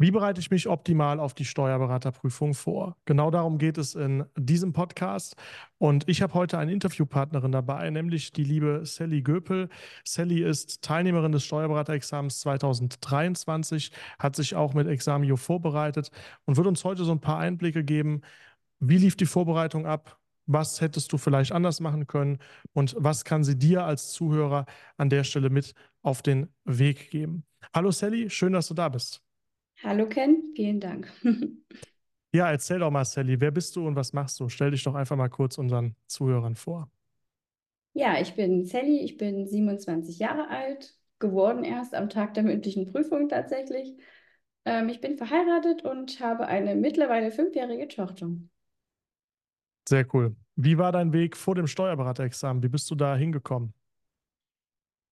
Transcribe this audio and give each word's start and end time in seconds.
Wie 0.00 0.12
bereite 0.12 0.40
ich 0.40 0.52
mich 0.52 0.68
optimal 0.68 1.18
auf 1.18 1.34
die 1.34 1.44
Steuerberaterprüfung 1.44 2.54
vor? 2.54 2.96
Genau 3.04 3.32
darum 3.32 3.58
geht 3.58 3.78
es 3.78 3.96
in 3.96 4.24
diesem 4.36 4.72
Podcast. 4.72 5.34
Und 5.78 6.08
ich 6.08 6.22
habe 6.22 6.34
heute 6.34 6.56
eine 6.56 6.70
Interviewpartnerin 6.70 7.50
dabei, 7.50 7.90
nämlich 7.90 8.30
die 8.30 8.44
liebe 8.44 8.86
Sally 8.86 9.22
Göpel. 9.22 9.68
Sally 10.04 10.44
ist 10.44 10.82
Teilnehmerin 10.82 11.32
des 11.32 11.44
Steuerberaterexamens 11.44 12.38
2023, 12.38 13.90
hat 14.20 14.36
sich 14.36 14.54
auch 14.54 14.72
mit 14.72 14.86
Examio 14.86 15.36
vorbereitet 15.36 16.12
und 16.44 16.56
wird 16.56 16.68
uns 16.68 16.84
heute 16.84 17.02
so 17.02 17.10
ein 17.10 17.20
paar 17.20 17.40
Einblicke 17.40 17.82
geben. 17.82 18.20
Wie 18.78 18.98
lief 18.98 19.16
die 19.16 19.26
Vorbereitung 19.26 19.84
ab? 19.84 20.20
Was 20.46 20.80
hättest 20.80 21.12
du 21.12 21.18
vielleicht 21.18 21.50
anders 21.50 21.80
machen 21.80 22.06
können? 22.06 22.38
Und 22.72 22.94
was 22.96 23.24
kann 23.24 23.42
sie 23.42 23.58
dir 23.58 23.84
als 23.84 24.12
Zuhörer 24.12 24.66
an 24.96 25.10
der 25.10 25.24
Stelle 25.24 25.50
mit 25.50 25.74
auf 26.02 26.22
den 26.22 26.54
Weg 26.64 27.10
geben? 27.10 27.42
Hallo 27.74 27.90
Sally, 27.90 28.30
schön, 28.30 28.52
dass 28.52 28.68
du 28.68 28.74
da 28.74 28.88
bist. 28.88 29.27
Hallo 29.82 30.06
Ken, 30.08 30.52
vielen 30.54 30.78
Dank. 30.80 31.10
Ja, 32.32 32.50
erzähl 32.50 32.78
doch 32.80 32.90
mal, 32.90 33.04
Sally, 33.04 33.38
wer 33.40 33.50
bist 33.50 33.74
du 33.76 33.86
und 33.86 33.94
was 33.96 34.12
machst 34.12 34.38
du? 34.40 34.48
Stell 34.48 34.70
dich 34.70 34.82
doch 34.84 34.94
einfach 34.94 35.16
mal 35.16 35.28
kurz 35.30 35.58
unseren 35.58 35.94
Zuhörern 36.06 36.56
vor. 36.56 36.90
Ja, 37.92 38.18
ich 38.20 38.34
bin 38.34 38.64
Sally, 38.64 39.00
ich 39.00 39.16
bin 39.16 39.46
27 39.46 40.18
Jahre 40.18 40.48
alt, 40.48 40.96
geworden 41.18 41.64
erst 41.64 41.94
am 41.94 42.08
Tag 42.08 42.32
der 42.34 42.44
mündlichen 42.44 42.86
Prüfung 42.86 43.28
tatsächlich. 43.28 43.96
Ähm, 44.64 44.88
ich 44.88 45.00
bin 45.00 45.16
verheiratet 45.18 45.82
und 45.84 46.20
habe 46.20 46.46
eine 46.46 46.76
mittlerweile 46.76 47.30
fünfjährige 47.32 47.88
Tochter. 47.88 48.30
Sehr 49.88 50.06
cool. 50.14 50.36
Wie 50.56 50.78
war 50.78 50.92
dein 50.92 51.12
Weg 51.12 51.36
vor 51.36 51.54
dem 51.54 51.66
Steuerberaterexamen? 51.66 52.62
Wie 52.62 52.68
bist 52.68 52.90
du 52.90 52.94
da 52.94 53.16
hingekommen? 53.16 53.74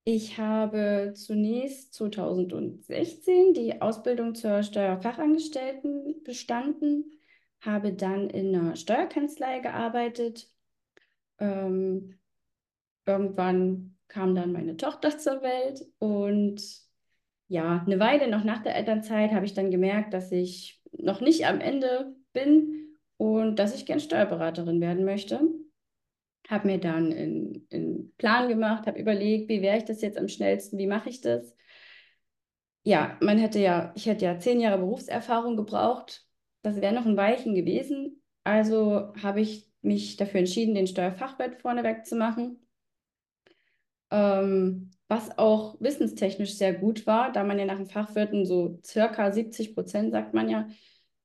Ich 0.09 0.38
habe 0.38 1.15
zunächst 1.16 1.95
2016 1.95 3.55
die 3.55 3.83
Ausbildung 3.83 4.37
zur 4.37 4.62
Steuerfachangestellten 4.62 6.23
bestanden, 6.23 7.10
habe 7.60 7.92
dann 7.92 8.30
in 8.30 8.55
einer 8.55 8.76
Steuerkanzlei 8.76 9.59
gearbeitet. 9.59 10.48
Ähm, 11.40 12.21
irgendwann 13.04 13.96
kam 14.07 14.37
dann 14.37 14.52
meine 14.52 14.76
Tochter 14.76 15.18
zur 15.18 15.43
Welt 15.43 15.85
und 15.98 16.63
ja, 17.48 17.82
eine 17.85 17.98
Weile 17.98 18.30
noch 18.30 18.45
nach 18.45 18.63
der 18.63 18.76
Elternzeit 18.76 19.32
habe 19.32 19.45
ich 19.45 19.54
dann 19.54 19.73
gemerkt, 19.73 20.15
dass 20.15 20.30
ich 20.30 20.80
noch 20.93 21.20
nicht 21.20 21.46
am 21.46 21.60
Ende 21.60 22.15
bin 22.32 22.96
und 23.16 23.57
dass 23.57 23.74
ich 23.74 23.87
gern 23.87 23.98
Steuerberaterin 23.98 24.80
werden 24.80 25.04
möchte 25.04 25.41
habe 26.49 26.66
mir 26.69 26.79
dann 26.79 27.13
einen 27.13 28.13
Plan 28.19 28.49
gemacht, 28.49 28.87
habe 28.87 28.99
überlegt, 28.99 29.49
wie 29.49 29.63
wäre 29.63 29.79
ich 29.79 29.85
das 29.85 30.02
jetzt 30.02 30.19
am 30.19 30.29
schnellsten, 30.29 30.79
wie 30.79 30.87
mache 30.87 31.09
ich 31.09 31.21
das? 31.21 31.55
Ja, 32.85 33.16
man 33.21 33.38
hätte 33.38 33.59
ja, 33.59 33.93
ich 33.97 34.07
hätte 34.07 34.25
ja 34.25 34.38
zehn 34.38 34.61
Jahre 34.61 34.79
Berufserfahrung 34.79 35.57
gebraucht. 35.57 36.25
Das 36.63 36.80
wäre 36.80 36.95
noch 36.95 37.05
ein 37.05 37.16
Weilchen 37.16 37.55
gewesen. 37.55 38.23
Also 38.45 39.13
habe 39.23 39.41
ich 39.41 39.69
mich 39.83 40.16
dafür 40.16 40.41
entschieden, 40.41 40.75
den 40.75 40.87
Steuerfachwirt 40.87 41.61
vorneweg 41.61 42.07
zu 42.07 42.15
machen. 42.15 42.60
Ähm, 44.10 44.93
was 45.09 45.37
auch 45.38 45.81
wissenstechnisch 45.81 46.55
sehr 46.55 46.75
gut 46.75 47.07
war, 47.07 47.33
da 47.33 47.45
man 47.45 47.59
ja 47.59 47.65
nach 47.65 47.77
dem 47.77 47.87
Fachwirten 47.87 48.47
so 48.47 48.81
circa 48.85 49.33
70 49.33 49.75
Prozent, 49.75 50.13
sagt 50.13 50.35
man 50.35 50.49
ja, 50.49 50.69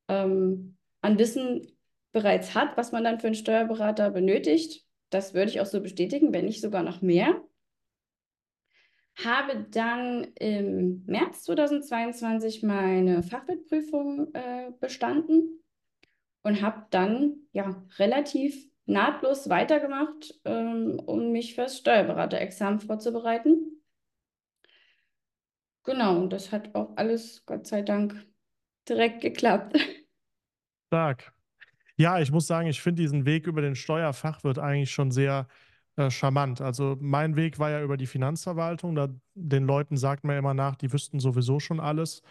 ähm, 0.08 0.78
an 1.02 1.18
Wissen 1.20 1.68
bereits 2.12 2.56
hat, 2.56 2.78
was 2.78 2.92
man 2.92 3.04
dann 3.04 3.20
für 3.20 3.28
einen 3.28 3.36
Steuerberater 3.36 4.12
benötigt. 4.12 4.84
Das 5.12 5.34
würde 5.34 5.52
ich 5.52 5.62
auch 5.62 5.66
so 5.66 5.82
bestätigen, 5.82 6.34
wenn 6.34 6.46
nicht 6.46 6.62
sogar 6.62 6.82
noch 6.82 7.02
mehr. 7.02 7.44
Habe 9.24 9.68
dann 9.70 10.24
im 10.40 11.04
März 11.06 11.44
2022 11.44 12.64
meine 12.64 13.22
Fachwirtprüfung 13.22 14.34
äh, 14.34 14.72
bestanden 14.80 15.62
und 16.44 16.62
habe 16.62 16.88
dann 16.92 17.36
ja 17.52 17.84
relativ 18.00 18.72
nahtlos 18.86 19.50
weitergemacht, 19.50 20.40
ähm, 20.46 21.00
um 21.06 21.32
mich 21.34 21.56
fürs 21.56 21.78
Steuerberaterexamen 21.78 22.80
vorzubereiten. 22.80 23.84
Genau, 25.84 26.22
und 26.22 26.32
das 26.32 26.54
hat 26.54 26.74
auch 26.74 26.96
alles, 26.96 27.46
Gott 27.46 27.68
sei 27.68 27.82
Dank, 27.82 28.26
direkt 28.88 29.22
geklappt. 29.22 29.78
Stark. 30.88 31.34
Ja, 32.02 32.20
ich 32.20 32.32
muss 32.32 32.48
sagen, 32.48 32.68
ich 32.68 32.82
finde 32.82 33.04
diesen 33.04 33.26
Weg 33.26 33.46
über 33.46 33.62
den 33.62 33.76
Steuerfachwirt 33.76 34.58
eigentlich 34.58 34.90
schon 34.92 35.12
sehr 35.12 35.48
äh, 35.98 36.10
charmant. 36.10 36.60
Also 36.60 36.98
mein 37.00 37.36
Weg 37.36 37.60
war 37.60 37.70
ja 37.70 37.84
über 37.84 37.96
die 37.96 38.08
Finanzverwaltung. 38.08 38.96
Da, 38.96 39.10
den 39.36 39.66
Leuten 39.66 39.98
sagt 39.98 40.24
man 40.24 40.36
immer 40.36 40.56
nach, 40.56 40.76
die 40.76 40.92
wüssten 40.92 41.20
sowieso 41.20 41.60
schon 41.60 41.80
alles. 41.80 42.24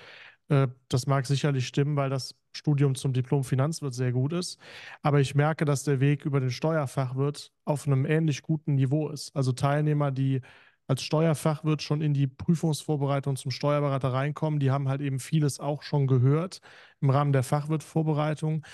Äh, 0.49 0.67
das 0.89 1.07
mag 1.07 1.25
sicherlich 1.27 1.69
stimmen, 1.69 1.95
weil 1.97 2.11
das 2.11 2.35
Studium 2.53 2.97
zum 2.97 3.13
Diplom 3.13 3.45
Finanzwirt 3.45 3.95
sehr 3.95 4.11
gut 4.11 4.33
ist. 4.33 4.59
Aber 5.03 5.21
ich 5.21 5.37
merke, 5.37 5.65
dass 5.65 5.85
der 5.85 6.01
Weg 6.01 6.25
über 6.25 6.41
den 6.41 6.51
Steuerfachwirt 6.51 7.53
auf 7.65 7.87
einem 7.87 8.07
ähnlich 8.07 8.43
guten 8.43 8.75
Niveau 8.75 9.09
ist. 9.09 9.37
Also 9.37 9.53
Teilnehmer, 9.53 10.11
die 10.11 10.41
als 10.89 11.03
Steuerfachwirt 11.05 11.83
schon 11.83 12.01
in 12.01 12.15
die 12.15 12.27
Prüfungsvorbereitung 12.27 13.37
zum 13.37 13.53
Steuerberater 13.53 14.13
reinkommen, 14.13 14.59
die 14.59 14.73
haben 14.73 14.89
halt 14.89 15.01
eben 15.01 15.21
vieles 15.21 15.61
auch 15.61 15.83
schon 15.83 16.09
gehört 16.09 16.61
im 17.01 17.11
Rahmen 17.11 17.33
der 17.33 17.45
Fachwirtvorbereitung. 17.45 18.65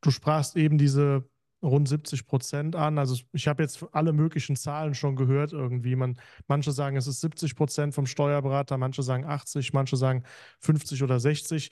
Du 0.00 0.10
sprachst 0.10 0.56
eben 0.56 0.78
diese 0.78 1.24
rund 1.62 1.88
70 1.88 2.26
Prozent 2.26 2.76
an. 2.76 2.98
Also 2.98 3.16
ich 3.32 3.48
habe 3.48 3.62
jetzt 3.62 3.84
alle 3.92 4.12
möglichen 4.12 4.56
Zahlen 4.56 4.94
schon 4.94 5.16
gehört 5.16 5.52
irgendwie. 5.52 5.96
Man, 5.96 6.18
manche 6.46 6.72
sagen, 6.72 6.96
es 6.96 7.06
ist 7.06 7.20
70 7.20 7.56
Prozent 7.56 7.94
vom 7.94 8.06
Steuerberater, 8.06 8.78
manche 8.78 9.02
sagen 9.02 9.24
80, 9.24 9.72
manche 9.72 9.96
sagen 9.96 10.24
50 10.60 11.02
oder 11.02 11.18
60. 11.18 11.70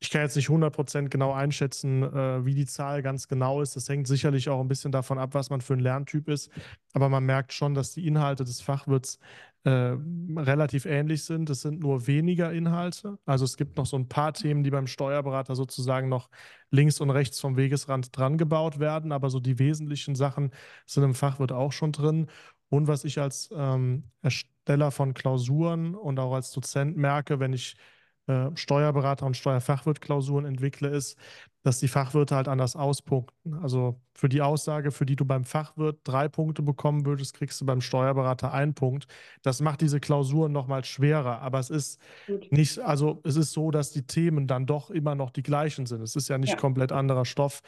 Ich 0.00 0.10
kann 0.10 0.22
jetzt 0.22 0.34
nicht 0.34 0.48
100 0.48 0.74
Prozent 0.74 1.10
genau 1.12 1.32
einschätzen, 1.32 2.02
äh, 2.02 2.44
wie 2.44 2.54
die 2.54 2.66
Zahl 2.66 3.02
ganz 3.02 3.28
genau 3.28 3.62
ist. 3.62 3.76
Das 3.76 3.88
hängt 3.88 4.08
sicherlich 4.08 4.48
auch 4.48 4.60
ein 4.60 4.66
bisschen 4.66 4.90
davon 4.90 5.18
ab, 5.18 5.34
was 5.34 5.48
man 5.48 5.60
für 5.60 5.74
ein 5.74 5.80
Lerntyp 5.80 6.28
ist. 6.28 6.50
Aber 6.92 7.08
man 7.08 7.24
merkt 7.24 7.52
schon, 7.52 7.74
dass 7.74 7.92
die 7.92 8.06
Inhalte 8.06 8.42
des 8.42 8.60
Fachwirts 8.60 9.20
äh, 9.64 9.96
relativ 10.36 10.86
ähnlich 10.86 11.24
sind. 11.24 11.48
Es 11.50 11.60
sind 11.60 11.80
nur 11.80 12.06
weniger 12.06 12.52
Inhalte. 12.52 13.18
Also 13.26 13.44
es 13.44 13.56
gibt 13.56 13.76
noch 13.76 13.86
so 13.86 13.96
ein 13.96 14.08
paar 14.08 14.32
Themen, 14.32 14.64
die 14.64 14.70
beim 14.70 14.86
Steuerberater 14.86 15.54
sozusagen 15.54 16.08
noch 16.08 16.30
links 16.70 17.00
und 17.00 17.10
rechts 17.10 17.38
vom 17.38 17.56
Wegesrand 17.56 18.16
dran 18.16 18.38
gebaut 18.38 18.78
werden. 18.78 19.12
Aber 19.12 19.30
so 19.30 19.40
die 19.40 19.58
wesentlichen 19.58 20.14
Sachen 20.14 20.50
sind 20.86 21.04
im 21.04 21.14
Fachwirt 21.14 21.52
auch 21.52 21.72
schon 21.72 21.92
drin. 21.92 22.26
Und 22.70 22.88
was 22.88 23.04
ich 23.04 23.20
als 23.20 23.50
ähm, 23.54 24.04
Ersteller 24.22 24.90
von 24.90 25.14
Klausuren 25.14 25.94
und 25.94 26.18
auch 26.18 26.34
als 26.34 26.50
Dozent 26.52 26.96
merke, 26.96 27.38
wenn 27.38 27.52
ich 27.52 27.76
äh, 28.26 28.50
Steuerberater 28.54 29.26
und 29.26 29.36
Steuerfachwirt-Klausuren 29.36 30.44
entwickle, 30.44 30.88
ist, 30.88 31.18
dass 31.62 31.78
die 31.78 31.88
Fachwirte 31.88 32.34
halt 32.34 32.48
anders 32.48 32.76
auspunkten. 32.76 33.54
Also 33.62 34.00
für 34.14 34.28
die 34.28 34.42
Aussage, 34.42 34.90
für 34.90 35.06
die 35.06 35.16
du 35.16 35.24
beim 35.24 35.44
Fachwirt 35.44 36.00
drei 36.04 36.28
Punkte 36.28 36.62
bekommen 36.62 37.06
würdest, 37.06 37.34
kriegst 37.34 37.60
du 37.60 37.66
beim 37.66 37.80
Steuerberater 37.80 38.52
einen 38.52 38.74
Punkt. 38.74 39.06
Das 39.42 39.60
macht 39.60 39.80
diese 39.80 40.00
Klausuren 40.00 40.52
nochmal 40.52 40.84
schwerer. 40.84 41.40
Aber 41.40 41.58
es 41.60 41.70
ist 41.70 42.00
Gut. 42.26 42.50
nicht, 42.50 42.78
also 42.80 43.20
es 43.24 43.36
ist 43.36 43.52
so, 43.52 43.70
dass 43.70 43.92
die 43.92 44.06
Themen 44.06 44.46
dann 44.46 44.66
doch 44.66 44.90
immer 44.90 45.14
noch 45.14 45.30
die 45.30 45.42
gleichen 45.42 45.86
sind. 45.86 46.02
Es 46.02 46.16
ist 46.16 46.28
ja 46.28 46.38
nicht 46.38 46.50
ja. 46.50 46.56
komplett 46.56 46.92
anderer 46.92 47.24
Stoff. 47.24 47.60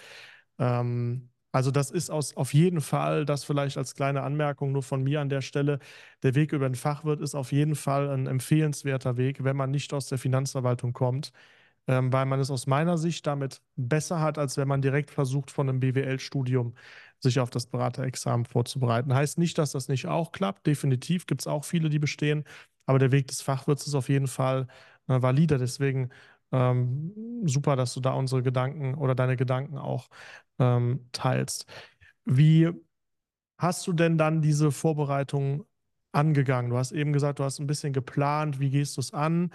Ähm, 0.59 1.31
also 1.55 1.71
das 1.71 1.93
ist 1.93 2.11
aus, 2.11 2.37
auf 2.37 2.53
jeden 2.53 2.81
Fall, 2.81 3.25
das 3.25 3.45
vielleicht 3.45 3.79
als 3.79 3.95
kleine 3.95 4.23
Anmerkung 4.23 4.73
nur 4.73 4.83
von 4.83 5.05
mir 5.05 5.21
an 5.21 5.29
der 5.29 5.41
Stelle, 5.41 5.79
der 6.25 6.35
Weg 6.35 6.53
über 6.53 6.69
den 6.69 6.75
Fachwirt 6.75 7.21
ist 7.21 7.37
auf 7.37 7.53
jeden 7.53 7.77
Fall 7.77 8.11
ein 8.11 8.27
empfehlenswerter 8.27 9.17
Weg, 9.17 9.45
wenn 9.45 9.57
man 9.57 9.71
nicht 9.71 9.95
aus 9.95 10.09
der 10.09 10.19
Finanzverwaltung 10.19 10.93
kommt, 10.93 11.31
ähm, 11.87 12.13
weil 12.13 12.27
man 12.27 12.41
es 12.41 12.51
aus 12.51 12.67
meiner 12.67 12.99
Sicht 12.99 13.27
damit 13.27 13.61
besser 13.77 14.21
hat, 14.21 14.39
als 14.39 14.57
wenn 14.57 14.69
man 14.69 14.83
direkt 14.83 15.11
versucht, 15.11 15.51
von 15.51 15.69
einem 15.69 15.81
BWL-Studium 15.81 16.75
sich 17.21 17.41
auf 17.41 17.51
das 17.51 17.67
Beraterexamen 17.67 18.45
vorzubereiten. 18.47 19.15
Heißt 19.15 19.39
nicht, 19.39 19.59
dass 19.59 19.73
das 19.73 19.89
nicht 19.89 20.07
auch 20.07 20.33
klappt. 20.33 20.67
Definitiv 20.67 21.27
gibt 21.27 21.43
es 21.43 21.47
auch 21.47 21.65
viele, 21.65 21.89
die 21.89 21.99
bestehen, 21.99 22.45
aber 22.87 22.99
der 22.99 23.13
Weg 23.13 23.29
des 23.29 23.41
Fachwirts 23.43 23.87
ist 23.87 23.95
auf 23.95 24.09
jeden 24.09 24.27
Fall 24.29 24.67
äh, 25.09 25.21
valider. 25.23 25.59
Deswegen 25.59 26.11
ähm, 26.53 27.13
super, 27.47 27.77
dass 27.77 27.95
du 27.95 28.01
da 28.01 28.13
unsere 28.13 28.43
Gedanken 28.43 28.95
oder 28.95 29.15
deine 29.15 29.37
Gedanken 29.37 29.79
auch 29.79 30.09
ähm, 30.59 31.09
teilst. 31.13 31.67
Wie 32.25 32.71
hast 33.59 33.87
du 33.87 33.93
denn 33.93 34.19
dann 34.19 34.43
diese 34.43 34.73
Vorbereitung 34.73 35.65
angegangen? 36.13 36.71
Du 36.71 36.77
hast 36.79 36.93
eben 36.93 37.13
gesagt, 37.13 37.39
du 37.39 37.45
hast 37.45 37.59
ein 37.61 37.67
bisschen 37.67 37.93
geplant. 37.93 38.61
Wie 38.61 38.71
gehst 38.71 38.97
du 38.97 39.01
es 39.01 39.13
an? 39.13 39.51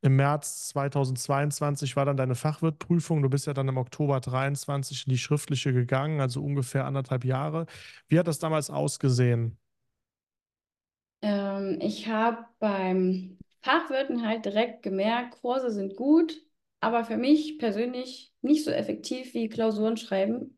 Im 0.00 0.16
März 0.16 0.68
2022 0.68 1.96
war 1.96 2.04
dann 2.04 2.16
deine 2.16 2.36
Fachwirtprüfung. 2.36 3.22
Du 3.22 3.28
bist 3.28 3.46
ja 3.46 3.52
dann 3.54 3.68
im 3.68 3.78
Oktober 3.78 4.20
23 4.20 5.06
in 5.06 5.10
die 5.10 5.18
schriftliche 5.18 5.72
gegangen, 5.72 6.20
also 6.20 6.42
ungefähr 6.42 6.84
anderthalb 6.84 7.24
Jahre. 7.24 7.66
Wie 8.08 8.18
hat 8.18 8.28
das 8.28 8.38
damals 8.38 8.70
ausgesehen? 8.70 9.58
Ähm, 11.22 11.78
ich 11.80 12.06
habe 12.06 12.44
beim 12.60 13.38
Fachwirten 13.62 14.24
halt 14.26 14.44
direkt 14.44 14.82
gemerkt, 14.82 15.40
Kurse 15.40 15.72
sind 15.72 15.96
gut, 15.96 16.40
aber 16.80 17.04
für 17.04 17.16
mich 17.16 17.58
persönlich 17.58 18.32
nicht 18.40 18.64
so 18.64 18.70
effektiv 18.70 19.34
wie 19.34 19.48
Klausuren 19.48 19.96
schreiben. 19.96 20.57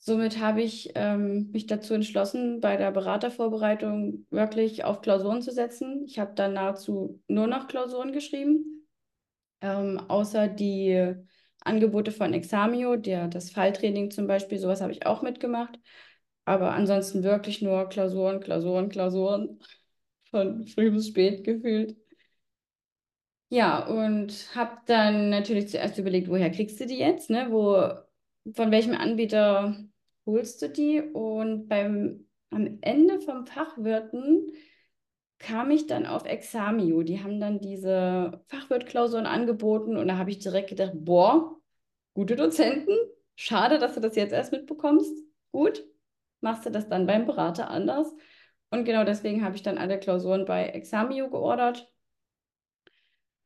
Somit 0.00 0.38
habe 0.38 0.62
ich 0.62 0.92
ähm, 0.94 1.50
mich 1.52 1.66
dazu 1.66 1.92
entschlossen, 1.94 2.60
bei 2.60 2.76
der 2.76 2.92
Beratervorbereitung 2.92 4.26
wirklich 4.30 4.84
auf 4.84 5.00
Klausuren 5.00 5.42
zu 5.42 5.50
setzen. 5.50 6.04
Ich 6.06 6.18
habe 6.18 6.34
dann 6.34 6.54
nahezu 6.54 7.20
nur 7.26 7.46
noch 7.46 7.66
Klausuren 7.66 8.12
geschrieben. 8.12 8.86
Ähm, 9.60 9.98
außer 10.08 10.46
die 10.46 11.14
Angebote 11.60 12.12
von 12.12 12.32
Examio, 12.32 12.96
der, 12.96 13.26
das 13.28 13.50
Falltraining 13.50 14.10
zum 14.10 14.28
Beispiel, 14.28 14.58
sowas 14.58 14.80
habe 14.80 14.92
ich 14.92 15.04
auch 15.04 15.22
mitgemacht. 15.22 15.78
Aber 16.44 16.72
ansonsten 16.72 17.24
wirklich 17.24 17.60
nur 17.60 17.88
Klausuren, 17.88 18.40
Klausuren, 18.40 18.88
Klausuren. 18.88 19.58
Von 20.30 20.66
früh 20.66 20.90
bis 20.90 21.08
spät 21.08 21.42
gefühlt. 21.44 21.96
Ja, 23.50 23.86
und 23.86 24.54
habe 24.54 24.78
dann 24.86 25.30
natürlich 25.30 25.70
zuerst 25.70 25.98
überlegt, 25.98 26.28
woher 26.28 26.50
kriegst 26.50 26.78
du 26.80 26.86
die 26.86 26.98
jetzt, 26.98 27.30
ne? 27.30 27.48
Wo, 27.50 27.94
von 28.54 28.70
welchem 28.70 28.94
Anbieter 28.94 29.76
holst 30.26 30.62
du 30.62 30.68
die? 30.68 31.00
Und 31.00 31.68
beim, 31.68 32.26
am 32.50 32.78
Ende 32.80 33.20
vom 33.20 33.46
Fachwirten 33.46 34.52
kam 35.38 35.70
ich 35.70 35.86
dann 35.86 36.06
auf 36.06 36.24
Examio. 36.26 37.02
Die 37.02 37.22
haben 37.22 37.40
dann 37.40 37.60
diese 37.60 38.44
Fachwirtklausuren 38.48 39.26
angeboten 39.26 39.96
und 39.96 40.08
da 40.08 40.18
habe 40.18 40.30
ich 40.30 40.38
direkt 40.40 40.70
gedacht, 40.70 40.92
boah, 40.94 41.56
gute 42.14 42.36
Dozenten, 42.36 42.96
schade, 43.36 43.78
dass 43.78 43.94
du 43.94 44.00
das 44.00 44.16
jetzt 44.16 44.32
erst 44.32 44.52
mitbekommst. 44.52 45.12
Gut, 45.52 45.84
machst 46.40 46.66
du 46.66 46.70
das 46.70 46.88
dann 46.88 47.06
beim 47.06 47.26
Berater 47.26 47.70
anders. 47.70 48.12
Und 48.70 48.84
genau 48.84 49.04
deswegen 49.04 49.44
habe 49.44 49.56
ich 49.56 49.62
dann 49.62 49.78
alle 49.78 49.98
Klausuren 49.98 50.44
bei 50.44 50.66
Examio 50.68 51.30
geordert. 51.30 51.90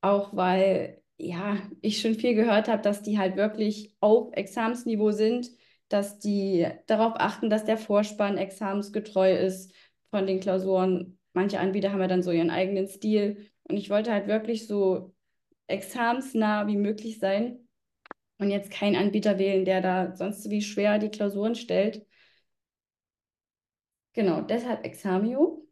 Auch 0.00 0.34
weil, 0.34 1.01
ja, 1.22 1.56
ich 1.80 2.00
schon 2.00 2.14
viel 2.14 2.34
gehört 2.34 2.68
habe, 2.68 2.82
dass 2.82 3.02
die 3.02 3.18
halt 3.18 3.36
wirklich 3.36 3.94
auf 4.00 4.32
Examensniveau 4.32 5.12
sind, 5.12 5.50
dass 5.88 6.18
die 6.18 6.66
darauf 6.86 7.14
achten, 7.16 7.48
dass 7.48 7.64
der 7.64 7.78
Vorspann 7.78 8.38
examensgetreu 8.38 9.32
ist 9.32 9.72
von 10.10 10.26
den 10.26 10.40
Klausuren. 10.40 11.18
Manche 11.32 11.60
Anbieter 11.60 11.92
haben 11.92 12.00
ja 12.00 12.08
dann 12.08 12.22
so 12.22 12.32
ihren 12.32 12.50
eigenen 12.50 12.88
Stil. 12.88 13.48
Und 13.68 13.76
ich 13.76 13.88
wollte 13.88 14.12
halt 14.12 14.26
wirklich 14.26 14.66
so 14.66 15.14
examensnah 15.68 16.66
wie 16.66 16.76
möglich 16.76 17.20
sein 17.20 17.68
und 18.38 18.50
jetzt 18.50 18.72
keinen 18.72 18.96
Anbieter 18.96 19.38
wählen, 19.38 19.64
der 19.64 19.80
da 19.80 20.16
sonst 20.16 20.50
wie 20.50 20.60
schwer 20.60 20.98
die 20.98 21.10
Klausuren 21.10 21.54
stellt. 21.54 22.04
Genau, 24.14 24.40
deshalb 24.40 24.84
Examio. 24.84 25.66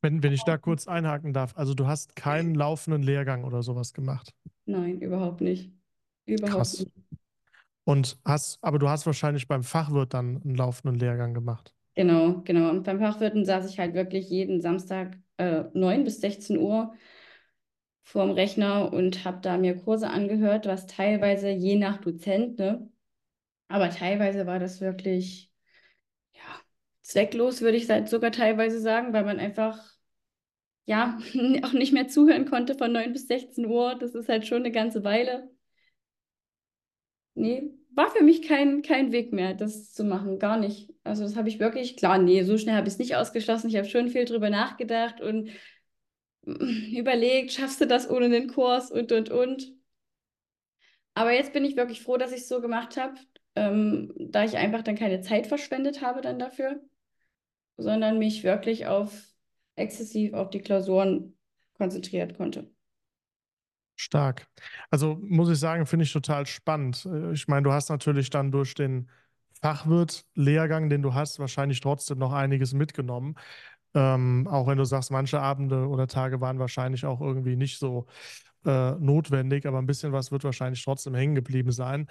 Wenn, 0.00 0.22
wenn 0.22 0.32
ich 0.32 0.44
da 0.44 0.58
kurz 0.58 0.86
einhaken 0.86 1.32
darf, 1.32 1.56
also 1.56 1.74
du 1.74 1.86
hast 1.86 2.14
keinen 2.14 2.54
laufenden 2.54 3.02
Lehrgang 3.02 3.42
oder 3.42 3.62
sowas 3.62 3.92
gemacht. 3.92 4.34
Nein, 4.66 5.00
überhaupt 5.00 5.40
nicht. 5.40 5.72
Überhaupt 6.26 6.72
Krass. 6.72 6.78
nicht. 6.78 6.92
Und 7.84 8.18
hast, 8.24 8.58
aber 8.62 8.78
du 8.78 8.88
hast 8.88 9.06
wahrscheinlich 9.06 9.48
beim 9.48 9.62
Fachwirt 9.62 10.14
dann 10.14 10.42
einen 10.42 10.54
laufenden 10.54 10.98
Lehrgang 10.98 11.34
gemacht. 11.34 11.74
Genau, 11.96 12.42
genau. 12.44 12.70
Und 12.70 12.82
beim 12.84 12.98
Fachwirten 12.98 13.44
saß 13.44 13.70
ich 13.70 13.78
halt 13.78 13.94
wirklich 13.94 14.28
jeden 14.28 14.60
Samstag 14.60 15.16
äh, 15.36 15.64
9 15.74 16.02
bis 16.04 16.20
16 16.20 16.58
Uhr 16.58 16.94
vorm 18.02 18.30
Rechner 18.32 18.92
und 18.92 19.24
habe 19.24 19.40
da 19.42 19.56
mir 19.58 19.76
Kurse 19.76 20.08
angehört, 20.10 20.66
was 20.66 20.86
teilweise 20.86 21.50
je 21.50 21.76
nach 21.76 21.98
Dozent, 22.00 22.58
ne? 22.58 22.88
Aber 23.68 23.90
teilweise 23.90 24.46
war 24.46 24.58
das 24.60 24.80
wirklich, 24.82 25.52
ja, 26.34 26.42
zwecklos, 27.02 27.62
würde 27.62 27.78
ich 27.78 27.88
sogar 28.10 28.32
teilweise 28.32 28.80
sagen, 28.80 29.12
weil 29.14 29.24
man 29.26 29.40
einfach, 29.40 29.93
ja, 30.86 31.18
auch 31.62 31.72
nicht 31.72 31.92
mehr 31.92 32.08
zuhören 32.08 32.46
konnte 32.46 32.74
von 32.74 32.92
9 32.92 33.12
bis 33.12 33.26
16 33.28 33.66
Uhr. 33.66 33.94
Das 33.96 34.14
ist 34.14 34.28
halt 34.28 34.46
schon 34.46 34.58
eine 34.58 34.72
ganze 34.72 35.04
Weile. 35.04 35.50
Nee, 37.34 37.70
war 37.90 38.10
für 38.10 38.22
mich 38.22 38.42
kein, 38.42 38.82
kein 38.82 39.12
Weg 39.12 39.32
mehr, 39.32 39.54
das 39.54 39.92
zu 39.92 40.04
machen, 40.04 40.38
gar 40.38 40.56
nicht. 40.58 40.92
Also 41.04 41.24
das 41.24 41.36
habe 41.36 41.48
ich 41.48 41.58
wirklich, 41.58 41.96
klar, 41.96 42.18
nee, 42.18 42.42
so 42.42 42.58
schnell 42.58 42.76
habe 42.76 42.86
ich 42.88 42.94
es 42.94 42.98
nicht 42.98 43.16
ausgeschlossen. 43.16 43.68
Ich 43.68 43.76
habe 43.76 43.88
schon 43.88 44.08
viel 44.08 44.24
drüber 44.24 44.50
nachgedacht 44.50 45.20
und 45.20 45.50
überlegt, 46.44 47.52
schaffst 47.52 47.80
du 47.80 47.86
das 47.86 48.08
ohne 48.08 48.28
den 48.30 48.48
Kurs 48.48 48.90
und, 48.90 49.12
und, 49.12 49.30
und. 49.30 49.72
Aber 51.14 51.32
jetzt 51.32 51.52
bin 51.52 51.64
ich 51.64 51.76
wirklich 51.76 52.02
froh, 52.02 52.16
dass 52.16 52.32
ich 52.32 52.40
es 52.42 52.48
so 52.48 52.60
gemacht 52.60 52.96
habe, 52.96 53.14
ähm, 53.54 54.12
da 54.18 54.44
ich 54.44 54.56
einfach 54.56 54.82
dann 54.82 54.96
keine 54.96 55.20
Zeit 55.20 55.46
verschwendet 55.46 56.02
habe 56.02 56.20
dann 56.20 56.38
dafür, 56.38 56.80
sondern 57.76 58.18
mich 58.18 58.42
wirklich 58.42 58.86
auf 58.86 59.33
exzessiv 59.76 60.34
auf 60.34 60.50
die 60.50 60.60
Klausuren 60.60 61.34
konzentriert 61.76 62.36
konnte. 62.36 62.70
Stark. 63.96 64.48
Also 64.90 65.18
muss 65.22 65.48
ich 65.48 65.58
sagen, 65.58 65.86
finde 65.86 66.04
ich 66.04 66.12
total 66.12 66.46
spannend. 66.46 67.06
Äh, 67.06 67.32
ich 67.32 67.48
meine, 67.48 67.62
du 67.62 67.72
hast 67.72 67.88
natürlich 67.90 68.30
dann 68.30 68.50
durch 68.50 68.74
den 68.74 69.08
Fachwirt-Lehrgang, 69.62 70.88
den 70.90 71.02
du 71.02 71.14
hast, 71.14 71.38
wahrscheinlich 71.38 71.80
trotzdem 71.80 72.18
noch 72.18 72.32
einiges 72.32 72.74
mitgenommen. 72.74 73.36
Ähm, 73.94 74.48
auch 74.48 74.66
wenn 74.66 74.78
du 74.78 74.84
sagst, 74.84 75.10
manche 75.12 75.40
Abende 75.40 75.86
oder 75.88 76.08
Tage 76.08 76.40
waren 76.40 76.58
wahrscheinlich 76.58 77.06
auch 77.06 77.20
irgendwie 77.20 77.56
nicht 77.56 77.78
so 77.78 78.06
äh, 78.66 78.92
notwendig, 78.92 79.66
aber 79.66 79.78
ein 79.78 79.86
bisschen 79.86 80.12
was 80.12 80.32
wird 80.32 80.44
wahrscheinlich 80.44 80.84
trotzdem 80.84 81.14
hängen 81.14 81.34
geblieben 81.36 81.72
sein. 81.72 82.08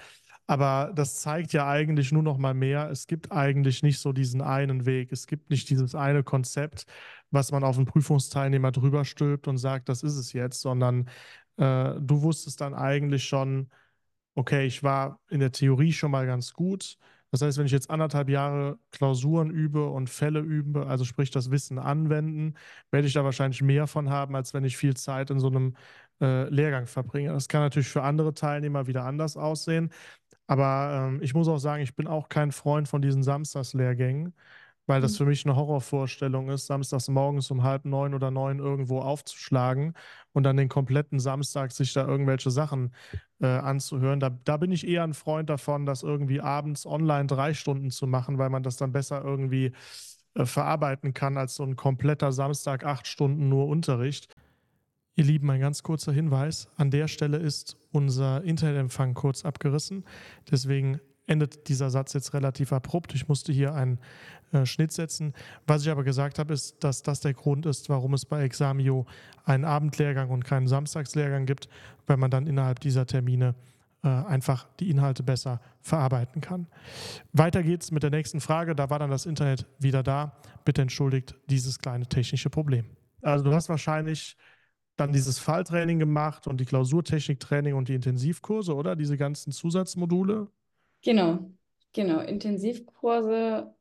Aber 0.48 0.92
das 0.96 1.22
zeigt 1.22 1.54
ja 1.54 1.68
eigentlich 1.68 2.12
nur 2.12 2.24
noch 2.24 2.38
mal 2.38 2.54
mehr, 2.54 2.90
es 2.92 3.08
gibt 3.08 3.32
eigentlich 3.32 3.82
nicht 3.82 4.00
so 4.00 4.12
diesen 4.12 4.42
einen 4.42 4.86
Weg. 4.86 5.12
Es 5.12 5.26
gibt 5.28 5.50
nicht 5.50 5.70
dieses 5.70 5.96
eine 5.96 6.24
Konzept, 6.24 6.86
was 7.32 7.52
man 7.52 7.64
auf 7.64 7.78
einen 7.78 7.86
Prüfungsteilnehmer 7.86 8.72
drüber 8.72 9.06
stülpt 9.06 9.48
und 9.48 9.58
sagt, 9.58 9.90
das 9.90 10.04
ist 10.04 10.18
es 10.18 10.34
jetzt, 10.34 10.62
sondern 10.62 11.10
äh, 11.58 11.94
du 12.00 12.22
wusstest 12.24 12.62
dann 12.62 12.74
eigentlich 12.74 13.24
schon, 13.24 13.70
okay, 14.36 14.66
ich 14.66 14.84
war 14.84 15.20
in 15.30 15.40
der 15.40 15.52
Theorie 15.52 15.94
schon 15.94 16.12
mal 16.12 16.26
ganz 16.26 16.54
gut. 16.54 16.98
Das 17.32 17.42
heißt, 17.42 17.58
wenn 17.58 17.66
ich 17.66 17.72
jetzt 17.72 17.90
anderthalb 17.90 18.30
Jahre 18.30 18.78
Klausuren 18.92 19.50
übe 19.50 19.90
und 19.90 20.10
Fälle 20.10 20.40
übe, 20.40 20.86
also 20.88 21.04
sprich 21.04 21.32
das 21.32 21.50
Wissen 21.50 21.80
anwenden, 21.80 22.54
werde 22.92 23.08
ich 23.08 23.14
da 23.14 23.24
wahrscheinlich 23.24 23.64
mehr 23.64 23.88
von 23.88 24.10
haben, 24.12 24.36
als 24.36 24.54
wenn 24.54 24.64
ich 24.64 24.78
viel 24.78 24.96
Zeit 24.96 25.32
in 25.32 25.40
so 25.40 25.48
einem 25.48 25.76
äh, 26.22 26.48
Lehrgang 26.50 26.86
verbringe. 26.86 27.34
Das 27.34 27.48
kann 27.48 27.62
natürlich 27.62 27.88
für 27.88 28.04
andere 28.04 28.36
Teilnehmer 28.36 28.86
wieder 28.88 29.06
anders 29.06 29.36
aussehen. 29.36 29.92
Aber 30.48 31.08
ähm, 31.10 31.22
ich 31.22 31.34
muss 31.34 31.48
auch 31.48 31.58
sagen, 31.58 31.84
ich 31.84 31.96
bin 31.96 32.08
auch 32.08 32.30
kein 32.30 32.52
Freund 32.52 32.88
von 32.88 33.02
diesen 33.02 33.24
Samstagslehrgängen, 33.24 34.34
weil 34.86 35.00
das 35.02 35.16
Mhm. 35.16 35.18
für 35.18 35.26
mich 35.26 35.46
eine 35.46 35.56
Horrorvorstellung 35.56 36.50
ist, 36.50 36.68
samstags 36.68 37.08
morgens 37.08 37.50
um 37.52 37.64
halb 37.64 37.86
neun 37.86 38.14
oder 38.14 38.32
neun 38.32 38.60
irgendwo 38.60 39.00
aufzuschlagen 39.00 39.94
und 40.34 40.44
dann 40.44 40.58
den 40.58 40.68
kompletten 40.70 41.20
Samstag 41.20 41.72
sich 41.72 41.94
da 41.94 42.06
irgendwelche 42.06 42.52
Sachen 42.52 42.94
äh, 43.42 43.48
anzuhören. 43.48 44.20
Da, 44.20 44.30
da 44.30 44.58
bin 44.58 44.72
ich 44.72 44.86
eher 44.88 45.04
ein 45.04 45.14
Freund 45.14 45.50
davon, 45.50 45.86
das 45.86 46.04
irgendwie 46.04 46.42
abends 46.42 46.86
online 46.86 47.28
drei 47.28 47.54
Stunden 47.54 47.92
zu 47.92 48.08
machen, 48.08 48.38
weil 48.38 48.50
man 48.50 48.64
das 48.64 48.76
dann 48.78 48.92
besser 48.92 49.24
irgendwie 49.24 49.72
äh, 50.36 50.46
verarbeiten 50.46 51.14
kann 51.14 51.38
als 51.38 51.56
so 51.56 51.64
ein 51.64 51.76
kompletter 51.76 52.32
Samstag 52.32 52.86
acht 52.86 53.08
Stunden 53.08 53.50
nur 53.50 53.68
Unterricht. 53.68 54.33
Ihr 55.16 55.26
Lieben, 55.26 55.50
ein 55.52 55.60
ganz 55.60 55.84
kurzer 55.84 56.12
Hinweis. 56.12 56.68
An 56.76 56.90
der 56.90 57.08
Stelle 57.08 57.38
ist 57.38 57.78
unser 57.92 58.44
Internetempfang 58.44 59.14
kurz 59.14 59.46
abgerissen. 59.46 60.06
Deswegen 60.50 61.00
endet 61.28 61.70
dieser 61.70 61.92
Satz 61.92 62.14
jetzt 62.14 62.34
relativ 62.34 62.74
abrupt. 62.74 63.14
Ich 63.14 63.28
musste 63.28 63.54
hier 63.54 63.76
einen 63.76 64.00
äh, 64.52 64.66
Schnitt 64.66 64.92
setzen. 64.92 65.34
Was 65.68 65.84
ich 65.84 65.92
aber 65.92 66.04
gesagt 66.04 66.40
habe, 66.40 66.54
ist, 66.54 66.84
dass 66.84 67.04
das 67.04 67.20
der 67.20 67.36
Grund 67.36 67.68
ist, 67.68 67.90
warum 67.90 68.16
es 68.16 68.26
bei 68.26 68.44
Examio 68.44 69.06
einen 69.46 69.66
Abendlehrgang 69.66 70.32
und 70.32 70.46
keinen 70.46 70.68
Samstagslehrgang 70.68 71.46
gibt, 71.46 71.70
weil 72.08 72.18
man 72.18 72.32
dann 72.32 72.48
innerhalb 72.48 72.80
dieser 72.80 73.06
Termine 73.06 73.54
äh, 74.04 74.08
einfach 74.08 74.68
die 74.80 74.90
Inhalte 74.90 75.22
besser 75.22 75.62
verarbeiten 75.82 76.42
kann. 76.42 76.66
Weiter 77.34 77.62
geht's 77.62 77.92
mit 77.92 78.02
der 78.02 78.10
nächsten 78.10 78.42
Frage. 78.42 78.76
Da 78.76 78.90
war 78.90 78.98
dann 78.98 79.12
das 79.12 79.28
Internet 79.28 79.68
wieder 79.78 80.02
da. 80.02 80.36
Bitte 80.66 80.82
entschuldigt 80.82 81.36
dieses 81.52 81.78
kleine 81.78 82.08
technische 82.08 82.50
Problem. 82.50 82.86
Also 83.22 83.46
du 83.46 83.54
hast 83.54 83.70
wahrscheinlich 83.70 84.38
dann 84.96 85.12
dieses 85.12 85.40
Falltraining 85.40 86.00
gemacht 86.00 86.48
und 86.48 86.60
die 86.60 86.66
Klausurtechniktraining 86.66 87.74
und 87.74 87.90
die 87.90 87.96
Intensivkurse, 87.96 88.76
oder? 88.76 88.96
Diese 88.96 89.18
ganzen 89.18 89.52
Zusatzmodule. 89.52 90.48
Genau, 91.02 91.52
genau. 91.94 92.20
Intensivkurse, 92.20 93.74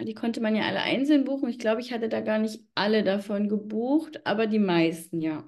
die 0.00 0.14
konnte 0.14 0.40
man 0.40 0.54
ja 0.54 0.64
alle 0.64 0.80
einzeln 0.80 1.24
buchen. 1.24 1.48
Ich 1.48 1.58
glaube, 1.58 1.80
ich 1.80 1.92
hatte 1.92 2.08
da 2.08 2.20
gar 2.20 2.38
nicht 2.38 2.62
alle 2.74 3.02
davon 3.02 3.48
gebucht, 3.48 4.26
aber 4.26 4.46
die 4.46 4.58
meisten, 4.58 5.20
ja. 5.20 5.44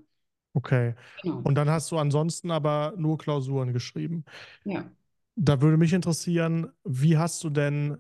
Okay. 0.55 0.95
Genau. 1.23 1.41
Und 1.45 1.55
dann 1.55 1.71
hast 1.71 1.91
du 1.93 1.99
ansonsten 1.99 2.51
aber 2.51 2.95
nur 2.97 3.19
Klausuren 3.19 3.73
geschrieben. 3.73 4.25
Ja. 4.65 4.91
Da 5.37 5.63
würde 5.63 5.77
mich 5.77 5.93
interessieren, 5.93 6.71
wie 6.85 7.17
hast 7.17 7.45
du 7.45 7.51
denn, 7.51 7.97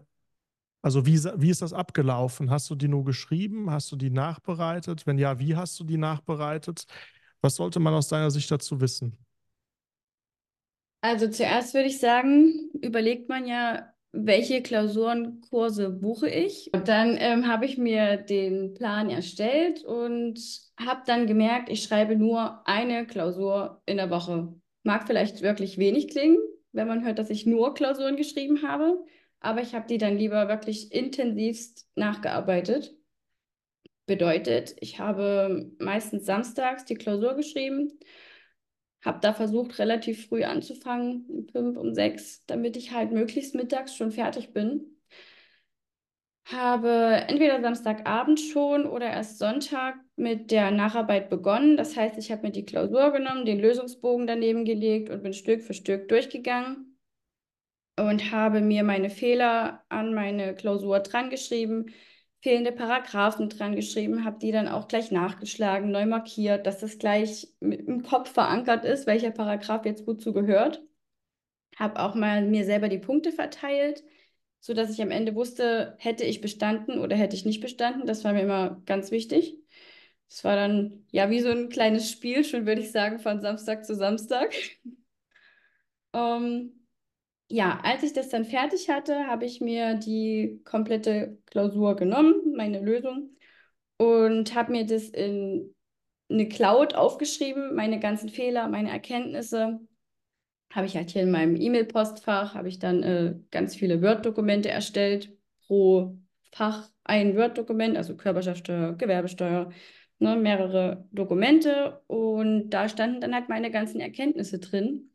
also 0.82 1.04
wie, 1.06 1.18
wie 1.36 1.50
ist 1.50 1.62
das 1.62 1.72
abgelaufen? 1.72 2.50
Hast 2.50 2.70
du 2.70 2.74
die 2.74 2.88
nur 2.88 3.04
geschrieben? 3.04 3.70
Hast 3.70 3.92
du 3.92 3.96
die 3.96 4.10
nachbereitet? 4.10 5.06
Wenn 5.06 5.18
ja, 5.18 5.38
wie 5.38 5.56
hast 5.56 5.78
du 5.78 5.84
die 5.84 5.98
nachbereitet? 5.98 6.84
Was 7.42 7.56
sollte 7.56 7.80
man 7.80 7.94
aus 7.94 8.08
deiner 8.08 8.30
Sicht 8.30 8.50
dazu 8.50 8.80
wissen? 8.80 9.16
Also 11.02 11.28
zuerst 11.28 11.74
würde 11.74 11.88
ich 11.88 11.98
sagen, 11.98 12.70
überlegt 12.82 13.28
man 13.28 13.46
ja, 13.46 13.90
welche 14.12 14.62
Klausurenkurse 14.62 15.90
buche 15.90 16.28
ich. 16.28 16.70
Und 16.74 16.88
dann 16.88 17.16
ähm, 17.18 17.46
habe 17.46 17.64
ich 17.64 17.78
mir 17.78 18.16
den 18.16 18.74
Plan 18.74 19.08
erstellt 19.08 19.84
und 19.84 20.38
habe 20.78 21.02
dann 21.06 21.26
gemerkt, 21.26 21.68
ich 21.68 21.82
schreibe 21.82 22.16
nur 22.16 22.66
eine 22.66 23.06
Klausur 23.06 23.82
in 23.86 23.96
der 23.96 24.10
Woche. 24.10 24.54
Mag 24.82 25.06
vielleicht 25.06 25.42
wirklich 25.42 25.78
wenig 25.78 26.08
klingen, 26.08 26.38
wenn 26.72 26.88
man 26.88 27.04
hört, 27.04 27.18
dass 27.18 27.30
ich 27.30 27.46
nur 27.46 27.74
Klausuren 27.74 28.16
geschrieben 28.16 28.62
habe, 28.62 28.98
aber 29.40 29.62
ich 29.62 29.74
habe 29.74 29.86
die 29.88 29.98
dann 29.98 30.16
lieber 30.16 30.48
wirklich 30.48 30.92
intensivst 30.92 31.88
nachgearbeitet. 31.96 32.94
Bedeutet, 34.06 34.76
ich 34.80 34.98
habe 34.98 35.72
meistens 35.78 36.26
samstags 36.26 36.84
die 36.84 36.96
Klausur 36.96 37.34
geschrieben 37.34 37.98
Habe 39.04 39.20
da 39.20 39.32
versucht, 39.34 39.78
relativ 39.78 40.26
früh 40.28 40.42
anzufangen, 40.44 41.26
um 41.28 41.46
fünf, 41.48 41.76
um 41.76 41.94
sechs, 41.94 42.44
damit 42.46 42.76
ich 42.78 42.92
halt 42.92 43.12
möglichst 43.12 43.54
mittags 43.54 43.94
schon 43.94 44.10
fertig 44.12 44.52
bin. 44.54 44.96
Habe 46.44 47.24
entweder 47.28 47.60
Samstagabend 47.62 48.40
schon 48.40 48.84
oder 48.86 49.06
erst 49.08 49.38
Sonntag 49.38 49.94
mit 50.16 50.50
der 50.50 50.70
Nacharbeit 50.70 51.30
begonnen. 51.30 51.76
Das 51.78 51.96
heißt, 51.96 52.18
ich 52.18 52.30
habe 52.32 52.42
mir 52.42 52.52
die 52.52 52.64
Klausur 52.66 53.12
genommen, 53.12 53.44
den 53.46 53.60
Lösungsbogen 53.60 54.26
daneben 54.26 54.64
gelegt 54.66 55.08
und 55.10 55.22
bin 55.22 55.32
Stück 55.32 55.62
für 55.62 55.74
Stück 55.74 56.08
durchgegangen 56.08 56.89
und 58.08 58.30
habe 58.32 58.60
mir 58.60 58.82
meine 58.82 59.10
Fehler 59.10 59.84
an 59.88 60.14
meine 60.14 60.54
Klausur 60.54 61.00
dran 61.00 61.30
geschrieben, 61.30 61.86
fehlende 62.40 62.72
Paragraphen 62.72 63.48
dran 63.50 63.76
geschrieben, 63.76 64.24
habe 64.24 64.38
die 64.38 64.52
dann 64.52 64.68
auch 64.68 64.88
gleich 64.88 65.10
nachgeschlagen, 65.10 65.90
neu 65.90 66.06
markiert, 66.06 66.66
dass 66.66 66.78
das 66.80 66.98
gleich 66.98 67.48
im 67.60 68.02
Kopf 68.02 68.32
verankert 68.32 68.84
ist, 68.84 69.06
welcher 69.06 69.30
Paragraph 69.30 69.84
jetzt 69.84 70.06
wozu 70.06 70.32
gehört. 70.32 70.82
Habe 71.76 72.00
auch 72.00 72.14
mal 72.14 72.42
mir 72.42 72.64
selber 72.64 72.88
die 72.88 72.98
Punkte 72.98 73.32
verteilt, 73.32 74.02
sodass 74.60 74.90
ich 74.90 75.02
am 75.02 75.10
Ende 75.10 75.34
wusste, 75.34 75.96
hätte 75.98 76.24
ich 76.24 76.40
bestanden 76.40 76.98
oder 76.98 77.16
hätte 77.16 77.36
ich 77.36 77.44
nicht 77.44 77.60
bestanden. 77.60 78.06
Das 78.06 78.24
war 78.24 78.32
mir 78.32 78.42
immer 78.42 78.82
ganz 78.86 79.10
wichtig. 79.10 79.56
Es 80.28 80.44
war 80.44 80.56
dann 80.56 81.04
ja 81.10 81.28
wie 81.30 81.40
so 81.40 81.50
ein 81.50 81.68
kleines 81.68 82.10
Spiel, 82.10 82.44
schon 82.44 82.66
würde 82.66 82.80
ich 82.80 82.92
sagen, 82.92 83.18
von 83.18 83.40
Samstag 83.40 83.84
zu 83.84 83.94
Samstag. 83.94 84.54
um, 86.12 86.14
ähm, 86.14 86.79
ja, 87.50 87.80
als 87.82 88.04
ich 88.04 88.12
das 88.12 88.28
dann 88.28 88.44
fertig 88.44 88.88
hatte, 88.88 89.26
habe 89.26 89.44
ich 89.44 89.60
mir 89.60 89.94
die 89.94 90.60
komplette 90.64 91.38
Klausur 91.46 91.96
genommen, 91.96 92.54
meine 92.56 92.80
Lösung, 92.80 93.36
und 93.96 94.54
habe 94.54 94.72
mir 94.72 94.86
das 94.86 95.08
in 95.08 95.74
eine 96.30 96.48
Cloud 96.48 96.94
aufgeschrieben, 96.94 97.74
meine 97.74 97.98
ganzen 97.98 98.28
Fehler, 98.28 98.68
meine 98.68 98.90
Erkenntnisse. 98.90 99.80
Habe 100.72 100.86
ich 100.86 100.96
halt 100.96 101.10
hier 101.10 101.22
in 101.22 101.32
meinem 101.32 101.56
E-Mail-Postfach, 101.56 102.54
habe 102.54 102.68
ich 102.68 102.78
dann 102.78 103.02
äh, 103.02 103.34
ganz 103.50 103.74
viele 103.74 104.00
Word-Dokumente 104.00 104.70
erstellt, 104.70 105.36
pro 105.66 106.16
Fach 106.52 106.88
ein 107.02 107.36
Word-Dokument, 107.36 107.96
also 107.96 108.16
Körperschaftsteuer, 108.16 108.92
Gewerbesteuer, 108.94 109.72
ne, 110.20 110.36
mehrere 110.36 111.08
Dokumente. 111.10 112.00
Und 112.06 112.70
da 112.70 112.88
standen 112.88 113.20
dann 113.20 113.34
halt 113.34 113.48
meine 113.48 113.72
ganzen 113.72 114.00
Erkenntnisse 114.00 114.60
drin. 114.60 115.10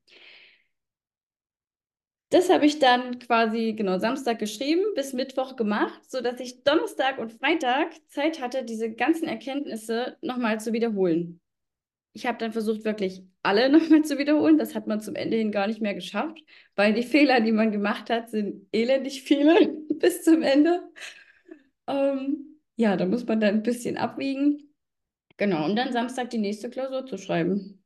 Das 2.29 2.49
habe 2.49 2.65
ich 2.65 2.79
dann 2.79 3.19
quasi 3.19 3.73
genau 3.73 3.99
Samstag 3.99 4.39
geschrieben, 4.39 4.81
bis 4.95 5.13
Mittwoch 5.13 5.55
gemacht, 5.55 6.01
sodass 6.09 6.39
ich 6.39 6.63
Donnerstag 6.63 7.19
und 7.19 7.33
Freitag 7.33 7.93
Zeit 8.07 8.41
hatte, 8.41 8.63
diese 8.63 8.91
ganzen 8.91 9.27
Erkenntnisse 9.27 10.17
nochmal 10.21 10.59
zu 10.59 10.73
wiederholen. 10.73 11.39
Ich 12.13 12.25
habe 12.25 12.37
dann 12.37 12.51
versucht, 12.51 12.83
wirklich 12.83 13.23
alle 13.43 13.69
nochmal 13.71 14.03
zu 14.03 14.17
wiederholen. 14.17 14.57
Das 14.57 14.73
hat 14.73 14.87
man 14.87 15.01
zum 15.01 15.15
Ende 15.15 15.37
hin 15.37 15.51
gar 15.51 15.67
nicht 15.67 15.81
mehr 15.81 15.93
geschafft, 15.93 16.39
weil 16.75 16.93
die 16.93 17.03
Fehler, 17.03 17.41
die 17.41 17.51
man 17.51 17.71
gemacht 17.71 18.09
hat, 18.09 18.29
sind 18.31 18.67
elendig 18.71 19.21
viele 19.21 19.67
bis 19.99 20.23
zum 20.23 20.41
Ende. 20.41 20.81
Ähm, 21.87 22.59
ja, 22.75 22.97
da 22.97 23.05
muss 23.05 23.25
man 23.25 23.39
dann 23.39 23.55
ein 23.55 23.63
bisschen 23.63 23.97
abwiegen. 23.97 24.73
Genau, 25.37 25.65
und 25.65 25.75
dann 25.75 25.93
Samstag 25.93 26.29
die 26.31 26.37
nächste 26.37 26.69
Klausur 26.69 27.05
zu 27.05 27.17
schreiben. 27.17 27.83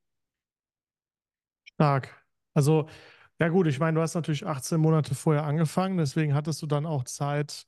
Stark. 1.66 2.16
Also 2.54 2.88
ja, 3.40 3.48
gut, 3.50 3.68
ich 3.68 3.80
meine, 3.80 3.96
du 3.96 4.02
hast 4.02 4.16
natürlich 4.16 4.46
18 4.46 4.80
Monate 4.82 5.16
vorher 5.16 5.44
angefangen, 5.46 5.98
deswegen 5.98 6.34
hattest 6.34 6.62
du 6.62 6.68
dann 6.68 6.86
auch 6.86 7.04
Zeit, 7.06 7.66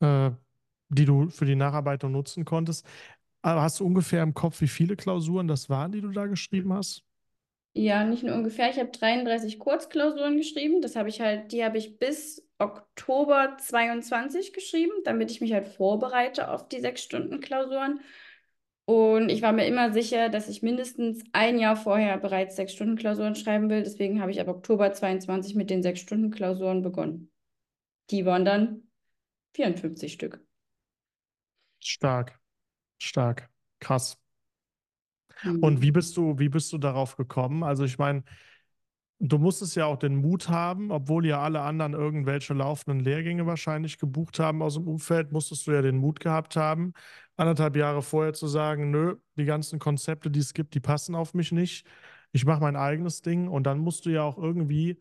äh, 0.00 0.30
die 0.90 1.04
du 1.06 1.30
für 1.30 1.46
die 1.46 1.56
Nacharbeitung 1.56 2.12
nutzen 2.12 2.44
konntest. 2.44 2.86
Aber 3.42 3.62
hast 3.62 3.80
du 3.80 3.86
ungefähr 3.86 4.22
im 4.22 4.34
Kopf, 4.34 4.60
wie 4.62 4.68
viele 4.68 4.96
Klausuren 4.96 5.48
das 5.48 5.70
waren, 5.70 5.92
die 5.92 6.00
du 6.02 6.10
da 6.12 6.26
geschrieben 6.26 6.72
hast? 6.74 7.04
Ja, 7.74 8.04
nicht 8.04 8.22
nur 8.22 8.34
ungefähr. 8.34 8.68
Ich 8.70 8.78
habe 8.78 8.90
33 8.90 9.58
Kurzklausuren 9.58 10.36
geschrieben. 10.36 10.82
Das 10.82 10.94
habe 10.94 11.08
ich 11.08 11.20
halt, 11.20 11.52
die 11.52 11.64
habe 11.64 11.78
ich 11.78 11.98
bis 11.98 12.46
Oktober 12.58 13.56
22 13.58 14.52
geschrieben, 14.52 14.92
damit 15.04 15.30
ich 15.30 15.40
mich 15.40 15.52
halt 15.54 15.66
vorbereite 15.68 16.50
auf 16.50 16.68
die 16.68 16.80
sechs 16.80 17.02
Stunden 17.02 17.40
Klausuren. 17.40 18.00
Und 18.84 19.28
ich 19.28 19.42
war 19.42 19.52
mir 19.52 19.66
immer 19.66 19.92
sicher, 19.92 20.28
dass 20.28 20.48
ich 20.48 20.62
mindestens 20.62 21.22
ein 21.32 21.58
Jahr 21.58 21.76
vorher 21.76 22.18
bereits 22.18 22.56
sechs 22.56 22.72
Stunden 22.72 22.96
Klausuren 22.96 23.36
schreiben 23.36 23.70
will. 23.70 23.82
Deswegen 23.82 24.20
habe 24.20 24.32
ich 24.32 24.40
ab 24.40 24.48
Oktober 24.48 24.92
22 24.92 25.54
mit 25.54 25.70
den 25.70 25.82
sechs 25.82 26.00
Stunden 26.00 26.30
Klausuren 26.30 26.82
begonnen. 26.82 27.30
Die 28.10 28.26
waren 28.26 28.44
dann 28.44 28.82
54 29.54 30.12
Stück. 30.12 30.44
Stark, 31.78 32.40
stark, 32.98 33.50
krass. 33.78 34.18
Mhm. 35.42 35.62
Und 35.62 35.82
wie 35.82 35.92
bist 35.92 36.16
du, 36.16 36.38
wie 36.38 36.48
bist 36.48 36.72
du 36.72 36.78
darauf 36.78 37.16
gekommen? 37.16 37.62
Also 37.62 37.84
ich 37.84 37.98
meine, 37.98 38.24
Du 39.24 39.38
musstest 39.38 39.76
ja 39.76 39.86
auch 39.86 39.98
den 39.98 40.16
Mut 40.16 40.48
haben, 40.48 40.90
obwohl 40.90 41.24
ja 41.26 41.40
alle 41.40 41.60
anderen 41.60 41.92
irgendwelche 41.92 42.54
laufenden 42.54 42.98
Lehrgänge 42.98 43.46
wahrscheinlich 43.46 43.98
gebucht 43.98 44.40
haben 44.40 44.62
aus 44.62 44.74
dem 44.74 44.88
Umfeld, 44.88 45.30
musstest 45.30 45.64
du 45.68 45.70
ja 45.70 45.80
den 45.80 45.96
Mut 45.96 46.18
gehabt 46.18 46.56
haben, 46.56 46.92
anderthalb 47.36 47.76
Jahre 47.76 48.02
vorher 48.02 48.32
zu 48.32 48.48
sagen, 48.48 48.90
nö, 48.90 49.14
die 49.36 49.44
ganzen 49.44 49.78
Konzepte, 49.78 50.28
die 50.28 50.40
es 50.40 50.54
gibt, 50.54 50.74
die 50.74 50.80
passen 50.80 51.14
auf 51.14 51.34
mich 51.34 51.52
nicht. 51.52 51.86
Ich 52.32 52.44
mache 52.44 52.60
mein 52.60 52.74
eigenes 52.74 53.22
Ding 53.22 53.46
und 53.46 53.62
dann 53.64 53.78
musst 53.78 54.06
du 54.06 54.10
ja 54.10 54.24
auch 54.24 54.38
irgendwie 54.38 54.98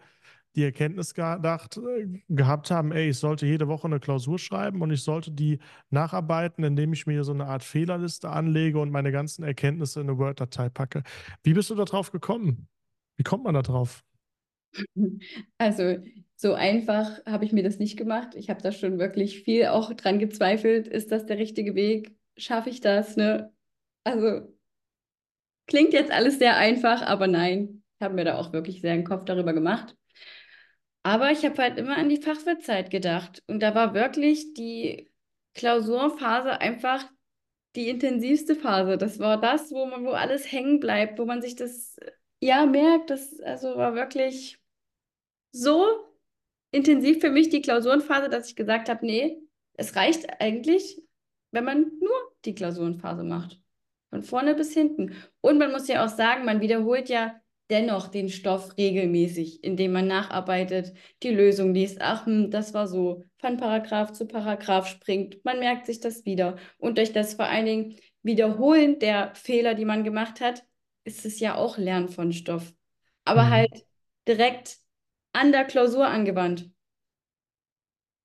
die 0.56 0.64
Erkenntnis 0.66 1.16
gedacht, 1.16 1.78
äh, 1.78 2.22
gehabt 2.30 2.70
haben, 2.70 2.92
ey, 2.92 3.10
ich 3.10 3.18
sollte 3.18 3.48
jede 3.48 3.68
Woche 3.68 3.88
eine 3.88 4.00
Klausur 4.00 4.38
schreiben 4.38 4.82
und 4.84 4.92
ich 4.92 5.02
sollte 5.04 5.32
die 5.32 5.58
nacharbeiten, 5.90 6.64
indem 6.64 6.94
ich 6.94 7.08
mir 7.08 7.24
so 7.24 7.32
eine 7.34 7.48
Art 7.48 7.64
Fehlerliste 7.64 8.30
anlege 8.30 8.80
und 8.80 8.92
meine 8.92 9.12
ganzen 9.12 9.44
Erkenntnisse 9.44 10.02
in 10.02 10.10
eine 10.10 10.20
Word-Datei 10.20 10.70
packe. 10.70 11.02
Wie 11.44 11.54
bist 11.54 11.72
du 11.72 11.76
darauf 11.76 12.12
gekommen? 12.12 12.68
Wie 13.18 13.24
kommt 13.24 13.46
man 13.46 13.56
da 13.56 13.62
drauf? 13.64 14.04
Also 15.58 15.98
so 16.36 16.54
einfach 16.54 17.24
habe 17.26 17.46
ich 17.46 17.54
mir 17.54 17.64
das 17.64 17.78
nicht 17.78 17.98
gemacht. 17.98 18.36
Ich 18.36 18.50
habe 18.50 18.62
da 18.62 18.72
schon 18.72 18.98
wirklich 19.00 19.44
viel 19.44 19.68
auch 19.68 19.94
dran 19.94 20.18
gezweifelt. 20.20 20.88
Ist 20.88 21.12
das 21.12 21.26
der 21.26 21.38
richtige 21.38 21.76
Weg? 21.76 22.16
Schaffe 22.38 22.70
ich 22.70 22.82
das? 22.82 23.16
Ne? 23.16 23.54
Also 24.04 24.52
klingt 25.68 25.94
jetzt 25.94 26.12
alles 26.12 26.40
sehr 26.40 26.58
einfach, 26.58 27.02
aber 27.04 27.28
nein, 27.28 27.84
ich 27.98 28.04
habe 28.04 28.16
mir 28.16 28.26
da 28.26 28.38
auch 28.38 28.54
wirklich 28.54 28.82
sehr 28.82 28.94
einen 28.94 29.04
Kopf 29.04 29.26
darüber 29.26 29.54
gemacht. 29.54 29.96
Aber 31.04 31.32
ich 31.32 31.44
habe 31.46 31.58
halt 31.62 31.78
immer 31.78 31.98
an 31.98 32.10
die 32.10 32.22
Fachwirtzeit 32.22 32.90
gedacht. 32.92 33.44
Und 33.48 33.62
da 33.62 33.74
war 33.74 33.94
wirklich 33.94 34.54
die 34.54 35.12
Klausurphase 35.56 36.60
einfach 36.62 37.06
die 37.76 37.90
intensivste 37.90 38.56
Phase. 38.56 38.98
Das 38.98 39.20
war 39.20 39.40
das, 39.40 39.72
wo 39.72 39.86
man, 39.86 40.06
wo 40.06 40.12
alles 40.12 40.52
hängen 40.52 40.80
bleibt, 40.80 41.20
wo 41.20 41.26
man 41.26 41.42
sich 41.42 41.56
das 41.56 41.96
ja 42.40 42.66
merkt. 42.66 43.10
Das 43.10 43.40
also 43.40 43.76
war 43.78 43.96
wirklich 43.96 44.61
so 45.52 45.86
intensiv 46.72 47.20
für 47.20 47.30
mich 47.30 47.50
die 47.50 47.62
Klausurenphase, 47.62 48.30
dass 48.30 48.48
ich 48.48 48.56
gesagt 48.56 48.90
habe, 48.90 49.06
nee, 49.06 49.38
es 49.74 49.96
reicht 49.96 50.42
eigentlich, 50.42 51.02
wenn 51.52 51.66
man 51.66 51.92
nur 52.00 52.16
die 52.46 52.56
Klausurenphase 52.56 53.24
macht. 53.24 53.60
Von 54.10 54.24
vorne 54.24 54.56
bis 54.56 54.74
hinten. 54.74 55.16
Und 55.40 55.58
man 55.58 55.72
muss 55.72 55.88
ja 55.88 56.04
auch 56.04 56.10
sagen, 56.10 56.46
man 56.46 56.62
wiederholt 56.62 57.10
ja 57.10 57.34
dennoch 57.70 58.10
den 58.10 58.28
Stoff 58.28 58.78
regelmäßig, 58.78 59.64
indem 59.64 59.94
man 59.94 60.06
nacharbeitet, 60.06 60.94
die 61.24 61.30
Lösung 61.30 61.74
liest. 61.74 62.00
Ach, 62.02 62.26
hm, 62.26 62.52
das 62.52 62.74
war 62.74 62.88
so, 62.88 63.24
von 63.38 63.56
Paragraph 63.56 64.12
zu 64.12 64.28
Paragraph 64.28 64.88
springt. 64.88 65.44
Man 65.46 65.60
merkt 65.60 65.86
sich 65.86 66.02
das 66.02 66.26
wieder. 66.26 66.58
Und 66.78 66.98
durch 66.98 67.14
das 67.14 67.36
vor 67.36 67.46
allen 67.46 67.66
Dingen 67.66 67.96
Wiederholen 68.24 69.00
der 69.00 69.34
Fehler, 69.36 69.74
die 69.74 69.86
man 69.86 70.04
gemacht 70.04 70.42
hat, 70.42 70.64
ist 71.06 71.26
es 71.26 71.40
ja 71.40 71.56
auch 71.56 71.78
Lernen 71.78 72.10
von 72.10 72.34
Stoff. 72.34 72.74
Aber 73.24 73.44
mhm. 73.44 73.50
halt 73.50 73.86
direkt 74.28 74.78
an 75.34 75.52
der 75.52 75.66
Klausur 75.66 76.08
angewandt. 76.08 76.70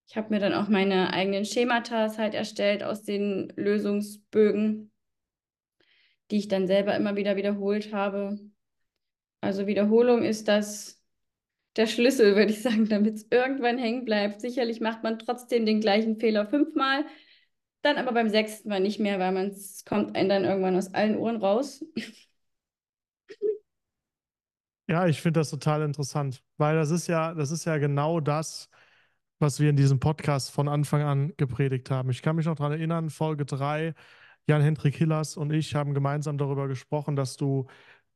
Ich 0.08 0.16
habe 0.16 0.32
mir 0.32 0.40
dann 0.40 0.54
auch 0.54 0.68
meine 0.68 1.12
eigenen 1.12 1.44
Schemata 1.44 2.16
halt 2.16 2.34
erstellt 2.34 2.82
aus 2.84 3.02
den 3.02 3.52
Lösungsbögen, 3.56 4.92
die 6.30 6.38
ich 6.38 6.48
dann 6.48 6.66
selber 6.66 6.94
immer 6.94 7.16
wieder 7.16 7.36
wiederholt 7.36 7.92
habe. 7.92 8.38
Also 9.40 9.66
Wiederholung 9.66 10.22
ist 10.22 10.48
das 10.48 11.02
der 11.76 11.86
Schlüssel, 11.86 12.36
würde 12.36 12.52
ich 12.52 12.62
sagen, 12.62 12.88
damit 12.88 13.16
es 13.16 13.26
irgendwann 13.30 13.78
hängen 13.78 14.04
bleibt. 14.04 14.40
Sicherlich 14.40 14.80
macht 14.80 15.02
man 15.02 15.18
trotzdem 15.18 15.66
den 15.66 15.80
gleichen 15.80 16.18
Fehler 16.18 16.46
fünfmal, 16.46 17.04
dann 17.82 17.98
aber 17.98 18.12
beim 18.12 18.28
sechsten 18.28 18.68
Mal 18.68 18.80
nicht 18.80 18.98
mehr, 18.98 19.18
weil 19.18 19.32
man 19.32 19.48
es 19.48 19.84
kommt 19.84 20.16
einem 20.16 20.28
dann 20.28 20.44
irgendwann 20.44 20.76
aus 20.76 20.94
allen 20.94 21.16
Ohren 21.16 21.36
raus. 21.36 21.84
Ja, 24.88 25.06
ich 25.08 25.20
finde 25.20 25.40
das 25.40 25.50
total 25.50 25.82
interessant, 25.82 26.42
weil 26.58 26.76
das 26.76 26.90
ist 26.90 27.08
ja, 27.08 27.34
das 27.34 27.50
ist 27.50 27.64
ja 27.64 27.76
genau 27.78 28.20
das, 28.20 28.68
was 29.40 29.58
wir 29.60 29.68
in 29.70 29.76
diesem 29.76 29.98
Podcast 30.00 30.50
von 30.52 30.68
Anfang 30.68 31.02
an 31.02 31.32
gepredigt 31.36 31.90
haben. 31.90 32.10
Ich 32.10 32.22
kann 32.22 32.36
mich 32.36 32.46
noch 32.46 32.54
daran 32.56 32.72
erinnern, 32.72 33.10
Folge 33.10 33.44
3, 33.46 33.94
Jan-Hendrik 34.46 34.94
Hillers 34.96 35.36
und 35.36 35.52
ich 35.52 35.74
haben 35.74 35.92
gemeinsam 35.94 36.38
darüber 36.38 36.68
gesprochen, 36.68 37.16
dass 37.16 37.36
du 37.36 37.66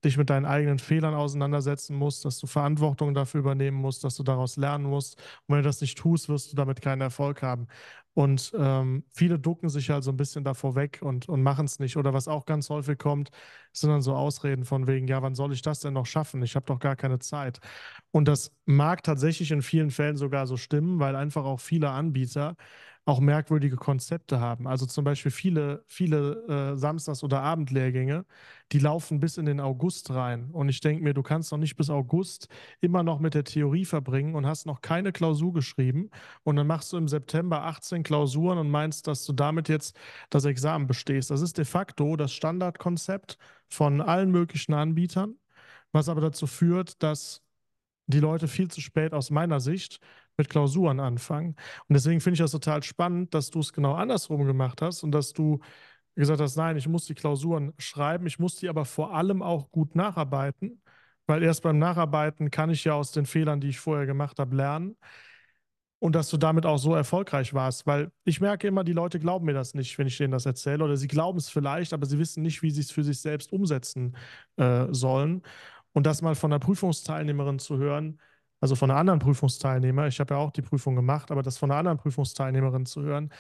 dich 0.05 0.17
mit 0.17 0.31
deinen 0.31 0.47
eigenen 0.47 0.79
Fehlern 0.79 1.15
auseinandersetzen 1.15 1.97
musst, 1.97 2.25
dass 2.25 2.39
du 2.39 2.47
Verantwortung 2.47 3.15
dafür 3.15 3.41
übernehmen 3.41 3.77
musst, 3.77 4.05
dass 4.05 4.17
du 4.17 4.23
daraus 4.23 4.57
lernen 4.57 4.85
musst. 4.85 5.17
Und 5.47 5.55
wenn 5.55 5.63
du 5.63 5.69
das 5.69 5.81
nicht 5.81 5.99
tust, 5.99 6.29
wirst 6.29 6.53
du 6.53 6.57
damit 6.57 6.81
keinen 6.81 7.03
Erfolg 7.03 7.43
haben. 7.43 7.67
Und 8.13 8.53
ähm, 8.59 9.05
viele 9.13 9.39
ducken 9.39 9.69
sich 9.69 9.91
halt 9.91 10.03
so 10.03 10.11
ein 10.11 10.17
bisschen 10.17 10.43
davor 10.43 10.75
weg 10.75 10.99
und, 11.01 11.29
und 11.29 11.43
machen 11.43 11.65
es 11.67 11.79
nicht. 11.79 11.97
Oder 11.97 12.13
was 12.13 12.29
auch 12.29 12.45
ganz 12.45 12.69
häufig 12.69 12.99
kommt, 12.99 13.31
sind 13.73 13.91
dann 13.91 14.03
so 14.03 14.15
Ausreden 14.15 14.65
von 14.65 14.87
wegen, 14.87 15.07
ja, 15.07 15.23
wann 15.23 15.35
soll 15.35 15.53
ich 15.53 15.63
das 15.63 15.81
denn 15.81 15.95
noch 15.95 16.07
schaffen? 16.07 16.43
Ich 16.43 16.57
habe 16.57 16.67
doch 16.67 16.81
gar 16.81 16.97
keine 16.97 17.21
Zeit. 17.21 17.61
Und 18.11 18.27
das 18.27 18.53
mag 18.67 19.03
tatsächlich 19.05 19.53
in 19.53 19.63
vielen 19.63 19.91
Fällen 19.91 20.17
sogar 20.17 20.47
so 20.47 20.57
stimmen, 20.57 20.99
weil 20.99 21.15
einfach 21.15 21.45
auch 21.45 21.61
viele 21.61 21.91
Anbieter 21.91 22.57
auch 23.07 23.21
merkwürdige 23.21 23.77
Konzepte 23.77 24.41
haben. 24.41 24.67
Also 24.67 24.87
zum 24.87 25.05
Beispiel 25.05 25.33
viele, 25.33 25.83
viele 25.87 26.73
äh, 26.75 26.77
Samstags- 26.77 27.25
oder 27.25 27.43
Abendlehrgänge, 27.43 28.25
die 28.73 28.79
laufen 28.79 29.21
bis 29.21 29.37
in 29.37 29.47
den 29.47 29.61
August 29.61 30.11
rein. 30.11 30.51
Und 30.53 30.69
ich 30.69 30.81
denke 30.81 31.03
mir, 31.03 31.15
du 31.15 31.23
kannst 31.23 31.51
noch 31.51 31.59
nicht 31.59 31.77
bis 31.77 31.91
August 31.91 32.49
immer 32.81 33.03
noch 33.03 33.19
mit 33.19 33.35
der 33.35 33.45
Theorie 33.45 33.85
verbringen 33.85 34.35
und 34.35 34.47
hast 34.47 34.67
noch 34.67 34.81
keine 34.81 35.13
Klausur 35.13 35.53
geschrieben. 35.53 36.11
Und 36.43 36.57
dann 36.57 36.67
machst 36.67 36.93
du 36.93 36.97
im 36.99 37.09
September 37.09 37.65
18 37.65 38.03
Klausuren 38.03 38.59
und 38.59 38.71
meinst, 38.71 39.07
dass 39.07 39.25
du 39.25 39.33
damit 39.33 39.69
jetzt 39.69 39.99
das 40.29 40.45
Examen 40.45 40.87
bestehst. 40.87 41.31
Das 41.31 41.41
ist 41.41 41.59
de 41.59 41.65
facto 41.65 42.17
das 42.17 42.33
Standardkonzept 42.33 43.39
von 43.69 44.01
allen 44.01 44.31
möglichen 44.31 44.75
Anbietern, 44.75 45.37
was 45.93 46.09
aber 46.09 46.21
dazu 46.21 46.47
führt, 46.47 47.03
dass 47.03 47.43
die 48.07 48.21
Leute 48.21 48.49
viel 48.49 48.71
zu 48.71 48.81
spät 48.81 49.15
aus 49.15 49.31
meiner 49.31 49.61
Sicht 49.61 50.01
mit 50.41 50.49
Klausuren 50.49 51.01
anfangen. 51.01 51.55
Und 51.87 51.95
deswegen 51.95 52.21
finde 52.21 52.35
ich 52.35 52.41
das 52.41 52.53
total 52.53 52.83
spannend, 52.83 53.35
dass 53.35 53.51
du 53.51 53.61
es 53.61 53.75
genau 53.75 53.93
andersrum 53.95 54.47
gemacht 54.47 54.81
hast 54.81 55.03
und 55.03 55.13
dass 55.13 55.35
du 55.35 55.61
gesagt 56.17 56.41
hast, 56.41 56.57
nein, 56.57 56.77
ich 56.79 56.89
muss 56.89 57.05
die 57.05 57.15
Klausuren 57.15 57.75
schreiben, 57.79 58.27
ich 58.27 58.39
muss 58.39 58.57
die 58.57 58.71
aber 58.71 58.87
vor 58.87 59.15
allem 59.15 59.43
auch 59.43 59.71
gut 59.71 59.95
nacharbeiten, 59.95 60.83
weil 61.27 61.43
erst 61.43 61.63
beim 61.63 61.79
Nacharbeiten 61.79 62.51
kann 62.51 62.71
ich 62.71 62.85
ja 62.85 62.95
aus 62.95 63.13
den 63.13 63.27
Fehlern, 63.27 63.61
die 63.61 63.69
ich 63.69 63.81
vorher 63.81 64.07
gemacht 64.07 64.39
habe, 64.39 64.57
lernen. 64.57 64.97
Und 65.99 66.15
dass 66.15 66.31
du 66.31 66.39
damit 66.39 66.65
auch 66.65 66.79
so 66.79 66.95
erfolgreich 66.95 67.53
warst, 67.53 67.87
weil 67.87 68.11
ich 68.25 68.41
merke 68.41 68.67
immer, 68.67 68.85
die 68.85 68.95
Leute 68.95 69.21
glauben 69.21 69.45
mir 69.45 69.53
das 69.53 69.75
nicht, 69.75 69.99
wenn 69.99 70.07
ich 70.07 70.17
denen 70.17 70.33
das 70.33 70.47
erzähle, 70.47 70.83
oder 70.83 70.97
sie 70.97 71.09
glauben 71.09 71.37
es 71.37 71.51
vielleicht, 71.51 71.93
aber 71.93 72.07
sie 72.07 72.19
wissen 72.19 72.43
nicht, 72.43 72.63
wie 72.63 72.71
sie 72.71 72.81
es 72.81 72.91
für 72.91 73.05
sich 73.05 73.21
selbst 73.21 73.53
umsetzen 73.53 74.17
äh, 74.57 74.87
sollen. 74.91 75.43
Und 75.93 76.07
das 76.07 76.23
mal 76.23 76.35
von 76.35 76.51
einer 76.51 76.59
Prüfungsteilnehmerin 76.59 77.59
zu 77.59 77.77
hören, 77.77 78.19
also 78.61 78.77
von 78.77 78.91
einer 78.91 79.01
anderen 79.01 79.21
Prüfungsteilnehmer, 79.21 80.07
ich 80.07 80.21
habe 80.21 80.35
ja 80.35 80.41
auch 80.41 80.51
die 80.51 80.63
Prüfung 80.63 80.95
gemacht, 80.95 81.31
aber 81.31 81.43
das 81.43 81.59
von 81.59 81.71
einer 81.71 81.79
anderen 81.79 81.99
Prüfungsteilnehmerin 81.99 82.87
zu 82.87 83.03
hören, 83.03 83.33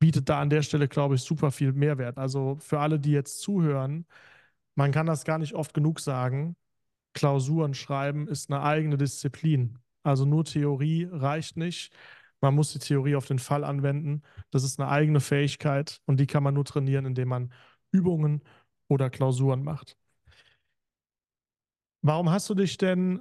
bietet 0.00 0.28
da 0.28 0.40
an 0.40 0.50
der 0.50 0.62
Stelle, 0.62 0.88
glaube 0.88 1.14
ich, 1.16 1.22
super 1.22 1.50
viel 1.50 1.72
Mehrwert. 1.72 2.18
Also 2.18 2.56
für 2.60 2.80
alle, 2.80 2.98
die 3.00 3.12
jetzt 3.12 3.40
zuhören, 3.40 4.06
man 4.76 4.92
kann 4.92 5.06
das 5.06 5.24
gar 5.24 5.38
nicht 5.38 5.54
oft 5.54 5.74
genug 5.74 6.00
sagen. 6.00 6.56
Klausuren 7.14 7.74
schreiben 7.74 8.28
ist 8.28 8.50
eine 8.50 8.62
eigene 8.62 8.96
Disziplin. 8.96 9.78
Also 10.04 10.24
nur 10.24 10.44
Theorie 10.44 11.08
reicht 11.10 11.56
nicht. 11.56 11.92
Man 12.40 12.54
muss 12.54 12.72
die 12.72 12.78
Theorie 12.78 13.16
auf 13.16 13.26
den 13.26 13.38
Fall 13.40 13.64
anwenden. 13.64 14.22
Das 14.50 14.62
ist 14.64 14.80
eine 14.80 14.88
eigene 14.88 15.20
Fähigkeit 15.20 16.00
und 16.06 16.20
die 16.20 16.26
kann 16.26 16.42
man 16.42 16.54
nur 16.54 16.64
trainieren, 16.64 17.06
indem 17.06 17.28
man 17.28 17.52
Übungen 17.90 18.42
oder 18.88 19.10
Klausuren 19.10 19.64
macht. 19.64 19.96
Warum 22.02 22.30
hast 22.30 22.48
du 22.48 22.54
dich 22.54 22.76
denn 22.76 23.20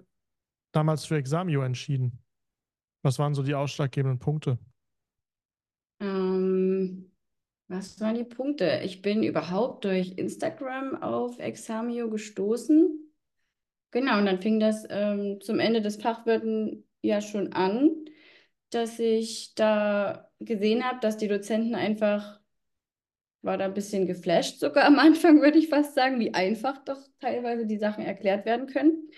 damals 0.78 1.06
für 1.06 1.18
Examio 1.18 1.64
entschieden? 1.64 2.24
Was 3.02 3.18
waren 3.18 3.34
so 3.34 3.42
die 3.42 3.56
ausschlaggebenden 3.56 4.20
Punkte? 4.20 4.60
Ähm, 6.00 7.12
was 7.68 8.00
waren 8.00 8.16
die 8.16 8.24
Punkte? 8.24 8.82
Ich 8.84 9.02
bin 9.02 9.24
überhaupt 9.24 9.86
durch 9.86 10.14
Instagram 10.18 11.02
auf 11.02 11.40
Examio 11.40 12.10
gestoßen. 12.10 13.12
Genau, 13.90 14.20
und 14.20 14.26
dann 14.28 14.40
fing 14.40 14.60
das 14.60 14.86
ähm, 14.90 15.42
zum 15.42 15.60
Ende 15.60 15.82
des 15.82 15.96
Fachwirten 15.96 16.88
ja 17.02 17.22
schon 17.22 17.54
an, 17.54 17.90
dass 18.70 19.00
ich 19.00 19.56
da 19.56 20.30
gesehen 20.40 20.84
habe, 20.84 21.00
dass 21.00 21.18
die 21.18 21.28
Dozenten 21.28 21.74
einfach, 21.74 22.40
war 23.42 23.58
da 23.58 23.66
ein 23.66 23.74
bisschen 23.74 24.06
geflasht 24.06 24.60
sogar 24.60 24.86
am 24.86 25.00
Anfang, 25.00 25.42
würde 25.42 25.58
ich 25.58 25.70
fast 25.70 25.96
sagen, 25.96 26.20
wie 26.20 26.36
einfach 26.36 26.84
doch 26.84 27.00
teilweise 27.20 27.66
die 27.66 27.78
Sachen 27.78 28.04
erklärt 28.04 28.46
werden 28.46 28.68
können. 28.68 29.10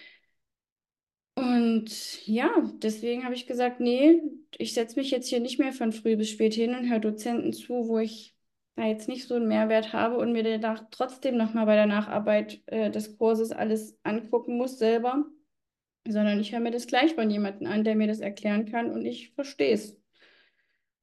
Und 1.70 2.26
ja, 2.26 2.50
deswegen 2.82 3.26
habe 3.26 3.36
ich 3.36 3.46
gesagt, 3.46 3.80
nee, 3.80 4.22
ich 4.58 4.74
setze 4.74 5.00
mich 5.00 5.12
jetzt 5.12 5.27
hier 5.27 5.40
nicht 5.40 5.60
mehr 5.60 5.72
von 5.72 5.92
früh 5.92 6.16
bis 6.18 6.29
spät 6.32 6.55
hin 6.55 6.74
und 6.74 6.90
höre 6.90 7.00
Dozenten 7.00 7.53
zu, 7.53 7.88
wo 7.88 8.00
ich 8.00 8.36
da 8.75 8.86
jetzt 8.86 9.08
nicht 9.08 9.27
so 9.27 9.36
einen 9.36 9.48
Mehrwert 9.48 9.94
habe 9.94 10.18
und 10.18 10.32
mir 10.32 10.42
danach 10.44 10.86
trotzdem 10.90 11.38
nochmal 11.38 11.68
bei 11.68 11.75
der 11.75 11.86
Nacharbeit 11.86 12.64
äh, 12.66 12.90
des 12.90 13.18
Kurses 13.18 13.51
alles 13.51 14.00
angucken 14.01 14.58
muss 14.58 14.79
selber, 14.79 15.25
sondern 16.08 16.40
ich 16.40 16.53
höre 16.53 16.60
mir 16.60 16.72
das 16.72 16.88
gleich 16.88 17.14
von 17.14 17.29
jemandem 17.29 17.68
an, 17.68 17.84
der 17.84 17.96
mir 17.96 18.08
das 18.08 18.20
erklären 18.20 18.66
kann 18.66 18.90
und 18.92 19.05
ich 19.05 19.34
verstehe 19.36 19.74
es. 19.74 19.96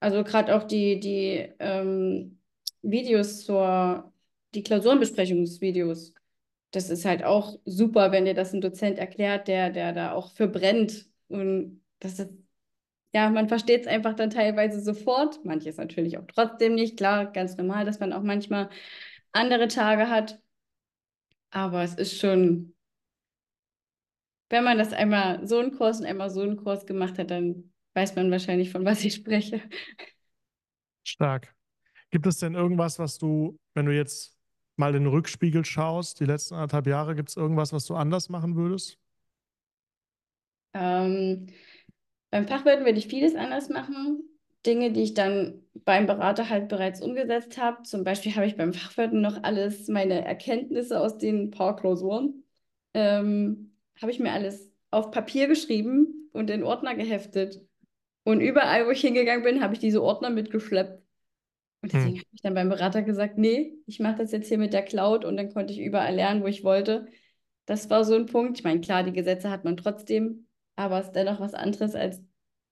Also 0.01 0.25
gerade 0.25 0.57
auch 0.57 0.65
die, 0.65 0.99
die 0.99 1.49
ähm, 1.61 2.41
Videos 2.83 3.45
zur, 3.45 4.13
die 4.55 4.65
Klausurenbesprechungsvideos 4.65 6.13
das 6.77 6.91
ist 6.91 7.07
halt 7.07 7.25
auch 7.25 7.59
super, 7.65 8.13
wenn 8.13 8.27
dir 8.27 8.35
das 8.35 8.53
ein 8.53 8.61
Dozent 8.61 8.99
erklärt, 8.99 9.49
der, 9.49 9.71
der 9.71 9.95
da 9.95 10.13
auch 10.13 10.31
für 10.33 10.47
brennt. 10.47 11.07
Und 11.29 11.83
das 12.01 12.19
ist, 12.19 12.31
ja, 13.15 13.31
man 13.31 13.49
versteht 13.49 13.81
es 13.81 13.87
einfach 13.87 14.13
dann 14.13 14.29
teilweise 14.29 14.83
sofort. 14.83 15.43
Manches 15.43 15.79
natürlich 15.79 16.19
auch 16.19 16.27
trotzdem 16.27 16.75
nicht. 16.75 16.99
Klar, 16.99 17.33
ganz 17.33 17.57
normal, 17.57 17.87
dass 17.87 17.99
man 17.99 18.13
auch 18.13 18.23
manchmal 18.23 18.69
andere 19.33 19.69
Tage 19.69 20.11
hat. 20.11 20.39
Aber 21.49 21.83
es 21.83 21.95
ist 21.95 22.19
schon, 22.21 22.75
wenn 24.51 24.63
man 24.63 24.77
das 24.77 24.93
einmal 24.93 25.49
so 25.49 25.59
einen 25.59 25.75
Kurs 25.75 26.01
und 26.01 26.07
einmal 26.07 26.29
so 26.29 26.43
einen 26.43 26.59
Kurs 26.59 26.85
gemacht 26.85 27.19
hat, 27.19 27.31
dann 27.31 27.73
weiß 27.95 28.17
man 28.17 28.31
wahrscheinlich, 28.31 28.71
von 28.71 28.85
was 28.85 29.03
ich 29.03 29.15
spreche. 29.15 29.63
Stark. 31.05 31.55
Gibt 32.11 32.27
es 32.27 32.37
denn 32.37 32.55
irgendwas, 32.55 32.99
was 32.99 33.17
du, 33.17 33.59
wenn 33.73 33.87
du 33.87 33.93
jetzt 33.93 34.36
mal 34.77 34.95
in 34.95 35.05
den 35.05 35.13
Rückspiegel 35.13 35.65
schaust, 35.65 36.21
die 36.21 36.25
letzten 36.25 36.55
anderthalb 36.55 36.87
Jahre, 36.87 37.15
gibt 37.15 37.31
es 37.31 37.37
irgendwas, 37.37 37.73
was 37.73 37.87
du 37.87 37.95
anders 37.95 38.29
machen 38.29 38.57
würdest? 38.57 38.99
Ähm, 40.75 41.47
beim 42.31 42.47
Fachwirt 42.47 42.85
würde 42.85 42.99
ich 42.99 43.09
vieles 43.09 43.35
anders 43.35 43.69
machen. 43.69 44.23
Dinge, 44.67 44.93
die 44.93 45.03
ich 45.03 45.15
dann 45.15 45.63
beim 45.85 46.07
Berater 46.07 46.51
halt 46.51 46.69
bereits 46.69 47.01
umgesetzt 47.01 47.57
habe. 47.57 47.83
Zum 47.85 48.05
Beispiel 48.05 48.35
habe 48.35 48.47
ich 48.47 48.57
beim 48.57 48.73
Fachwirten 48.75 49.21
noch 49.21 49.43
alles, 49.43 49.89
meine 49.89 50.25
Erkenntnisse 50.25 51.01
aus 51.01 51.19
den 51.19 51.51
paar 51.51 51.77
Klausuren, 51.77 52.45
ähm, 52.95 53.77
habe 54.01 54.11
ich 54.11 54.19
mir 54.19 54.33
alles 54.33 54.71
auf 54.91 55.11
Papier 55.11 55.47
geschrieben 55.47 56.31
und 56.33 56.51
in 56.51 56.65
Ordner 56.65 56.95
geheftet. 56.95 57.65
Und 58.25 58.41
überall, 58.41 58.87
wo 58.87 58.91
ich 58.91 59.01
hingegangen 59.01 59.45
bin, 59.45 59.63
habe 59.63 59.75
ich 59.75 59.81
diese 59.81 60.03
Ordner 60.03 60.31
mitgeschleppt. 60.31 61.06
Und 61.87 61.93
deswegen 61.93 62.17
hm. 62.17 62.21
habe 62.21 62.29
ich 62.33 62.43
dann 62.43 62.55
beim 62.55 62.69
Berater 62.69 63.03
gesagt, 63.03 63.39
nee, 63.39 63.79
ich 63.87 64.01
mache 64.01 64.17
das 64.17 64.33
jetzt 64.33 64.49
hier 64.49 64.59
mit 64.59 64.73
der 64.73 64.83
Cloud 64.83 65.25
und 65.25 65.37
dann 65.37 65.53
konnte 65.53 65.73
ich 65.73 65.79
überall 65.79 66.17
lernen, 66.17 66.43
wo 66.43 66.49
ich 66.49 66.65
wollte. 66.65 67.07
Das 67.65 67.89
war 67.91 68.05
so 68.05 68.17
ein 68.17 68.27
Punkt. 68.27 68.59
Ich 68.59 68.65
meine, 68.65 68.81
klar, 68.81 69.05
die 69.05 69.13
Gesetze 69.13 69.51
hat 69.51 69.65
man 69.65 69.77
trotzdem, 69.77 70.49
aber 70.75 70.99
es 70.99 71.07
ist 71.07 71.13
dennoch 71.15 71.39
was 71.39 71.55
anderes 71.55 71.95
als 71.95 72.21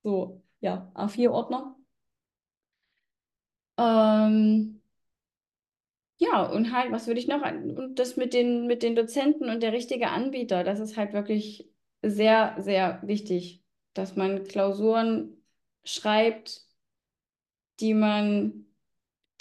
so, 0.03 0.43
ja, 0.61 0.91
A4-Ordner. 0.97 1.77
Ähm, 3.79 4.81
ja, 6.19 6.43
und 6.43 6.73
halt, 6.73 6.91
was 6.91 7.07
würde 7.07 7.21
ich 7.21 7.29
noch? 7.29 7.43
Und 7.43 7.95
das 8.01 8.17
mit 8.17 8.35
den, 8.35 8.67
mit 8.67 8.83
den 8.83 8.97
Dozenten 8.97 9.49
und 9.49 9.63
der 9.63 9.73
richtige 9.73 10.09
Anbieter, 10.09 10.65
das 10.65 10.81
ist 10.81 10.97
halt 10.97 11.13
wirklich 11.13 11.71
sehr, 12.03 12.57
sehr 12.59 13.01
wichtig, 13.05 13.63
dass 13.93 14.17
man 14.17 14.43
Klausuren 14.43 15.41
schreibt, 15.85 16.67
die 17.79 17.95
man 17.95 18.65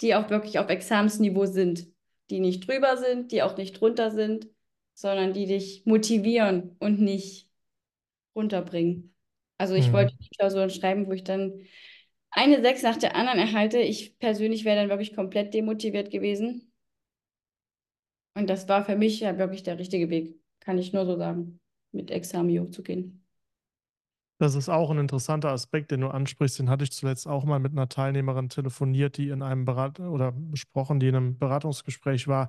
die 0.04 0.14
auch 0.14 0.30
wirklich 0.30 0.58
auf 0.58 0.68
Examensniveau 0.68 1.46
sind, 1.46 1.88
die 2.30 2.38
nicht 2.38 2.68
drüber 2.68 2.96
sind, 2.96 3.32
die 3.32 3.42
auch 3.42 3.56
nicht 3.56 3.80
drunter 3.80 4.10
sind, 4.10 4.48
sondern 4.94 5.32
die 5.32 5.46
dich 5.46 5.84
motivieren 5.86 6.76
und 6.78 7.00
nicht 7.00 7.50
runterbringen. 8.36 9.14
Also 9.58 9.74
ich 9.74 9.88
mhm. 9.88 9.92
wollte 9.94 10.16
die 10.16 10.28
Klausuren 10.28 10.70
schreiben, 10.70 11.06
wo 11.06 11.12
ich 11.12 11.24
dann 11.24 11.60
eine 12.30 12.60
Sechs 12.60 12.82
nach 12.82 12.96
der 12.96 13.16
anderen 13.16 13.38
erhalte. 13.38 13.78
Ich 13.78 14.18
persönlich 14.18 14.64
wäre 14.64 14.76
dann 14.76 14.88
wirklich 14.88 15.14
komplett 15.14 15.54
demotiviert 15.54 16.10
gewesen. 16.10 16.72
Und 18.34 18.50
das 18.50 18.68
war 18.68 18.84
für 18.84 18.96
mich 18.96 19.20
ja 19.20 19.38
wirklich 19.38 19.62
der 19.62 19.78
richtige 19.78 20.10
Weg, 20.10 20.36
kann 20.60 20.78
ich 20.78 20.92
nur 20.92 21.06
so 21.06 21.16
sagen, 21.16 21.60
mit 21.92 22.10
Examio 22.10 22.66
zu 22.66 22.82
gehen. 22.82 23.23
Das 24.38 24.56
ist 24.56 24.68
auch 24.68 24.90
ein 24.90 24.98
interessanter 24.98 25.50
Aspekt, 25.50 25.90
den 25.92 26.00
du 26.00 26.08
ansprichst. 26.08 26.58
Den 26.58 26.68
hatte 26.68 26.84
ich 26.84 26.92
zuletzt 26.92 27.28
auch 27.28 27.44
mal 27.44 27.60
mit 27.60 27.72
einer 27.72 27.88
Teilnehmerin 27.88 28.48
telefoniert, 28.48 29.16
die 29.16 29.28
in 29.28 29.42
einem 29.42 29.64
Berat 29.64 30.00
oder 30.00 30.32
besprochen, 30.32 30.98
die 30.98 31.08
in 31.08 31.14
einem 31.14 31.38
Beratungsgespräch 31.38 32.26
war. 32.26 32.48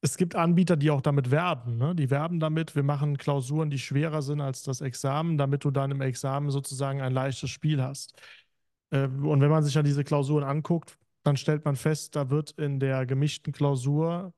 Es 0.00 0.16
gibt 0.16 0.36
Anbieter, 0.36 0.76
die 0.76 0.90
auch 0.90 1.02
damit 1.02 1.30
werben. 1.30 1.78
Ne? 1.78 1.94
Die 1.94 2.10
werben 2.10 2.40
damit, 2.40 2.76
wir 2.76 2.82
machen 2.82 3.18
Klausuren, 3.18 3.70
die 3.70 3.78
schwerer 3.78 4.22
sind 4.22 4.40
als 4.40 4.62
das 4.62 4.80
Examen, 4.80 5.36
damit 5.36 5.64
du 5.64 5.70
dann 5.70 5.90
im 5.90 6.00
Examen 6.00 6.50
sozusagen 6.50 7.02
ein 7.02 7.12
leichtes 7.12 7.50
Spiel 7.50 7.82
hast. 7.82 8.14
Äh, 8.90 9.06
und 9.06 9.40
wenn 9.40 9.50
man 9.50 9.64
sich 9.64 9.74
dann 9.74 9.84
diese 9.84 10.04
Klausuren 10.04 10.44
anguckt, 10.44 10.98
dann 11.24 11.36
stellt 11.36 11.64
man 11.64 11.76
fest, 11.76 12.16
da 12.16 12.30
wird 12.30 12.52
in 12.52 12.80
der 12.80 13.04
gemischten 13.06 13.52
Klausur 13.52 14.32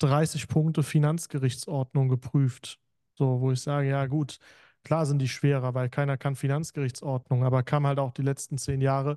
30 0.00 0.48
Punkte 0.48 0.82
Finanzgerichtsordnung 0.82 2.08
geprüft. 2.08 2.78
So, 3.14 3.40
wo 3.40 3.52
ich 3.52 3.60
sage, 3.60 3.88
ja 3.88 4.06
gut, 4.06 4.38
Klar 4.84 5.06
sind 5.06 5.18
die 5.20 5.28
schwerer, 5.28 5.74
weil 5.74 5.88
keiner 5.88 6.16
kann 6.16 6.36
Finanzgerichtsordnung, 6.36 7.44
aber 7.44 7.62
kam 7.62 7.86
halt 7.86 7.98
auch 7.98 8.12
die 8.12 8.22
letzten 8.22 8.58
zehn 8.58 8.80
Jahre 8.80 9.16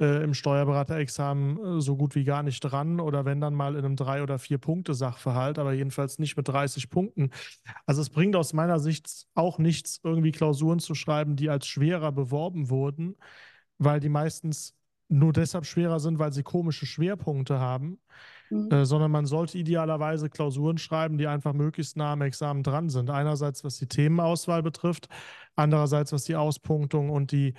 äh, 0.00 0.22
im 0.24 0.34
Steuerberaterexamen 0.34 1.78
äh, 1.78 1.80
so 1.80 1.96
gut 1.96 2.14
wie 2.14 2.24
gar 2.24 2.42
nicht 2.42 2.60
dran 2.60 3.00
oder 3.00 3.24
wenn 3.24 3.40
dann 3.40 3.54
mal 3.54 3.76
in 3.76 3.84
einem 3.84 3.96
drei 3.96 4.22
oder 4.22 4.38
vier 4.38 4.58
Punkte 4.58 4.94
Sachverhalt, 4.94 5.58
aber 5.58 5.72
jedenfalls 5.74 6.18
nicht 6.18 6.36
mit 6.36 6.48
30 6.48 6.90
Punkten. 6.90 7.30
Also 7.86 8.00
es 8.00 8.10
bringt 8.10 8.34
aus 8.36 8.52
meiner 8.52 8.78
Sicht 8.78 9.26
auch 9.34 9.58
nichts, 9.58 10.00
irgendwie 10.02 10.32
Klausuren 10.32 10.78
zu 10.78 10.94
schreiben, 10.94 11.36
die 11.36 11.50
als 11.50 11.66
schwerer 11.66 12.12
beworben 12.12 12.70
wurden, 12.70 13.16
weil 13.78 14.00
die 14.00 14.08
meistens 14.08 14.74
nur 15.08 15.32
deshalb 15.32 15.66
schwerer 15.66 16.00
sind, 16.00 16.18
weil 16.18 16.32
sie 16.32 16.42
komische 16.42 16.86
Schwerpunkte 16.86 17.58
haben, 17.58 18.00
Mhm. 18.50 18.70
äh, 18.70 18.84
sondern 18.84 19.10
man 19.10 19.26
sollte 19.26 19.58
idealerweise 19.58 20.28
Klausuren 20.28 20.78
schreiben, 20.78 21.18
die 21.18 21.26
einfach 21.26 21.52
möglichst 21.52 21.96
nah 21.96 22.12
am 22.12 22.22
Examen 22.22 22.62
dran 22.62 22.88
sind. 22.88 23.10
Einerseits, 23.10 23.64
was 23.64 23.78
die 23.78 23.86
Themenauswahl 23.86 24.62
betrifft, 24.62 25.08
andererseits, 25.56 26.12
was 26.12 26.24
die 26.24 26.36
Auspunktung 26.36 27.10
und 27.10 27.32
die 27.32 27.54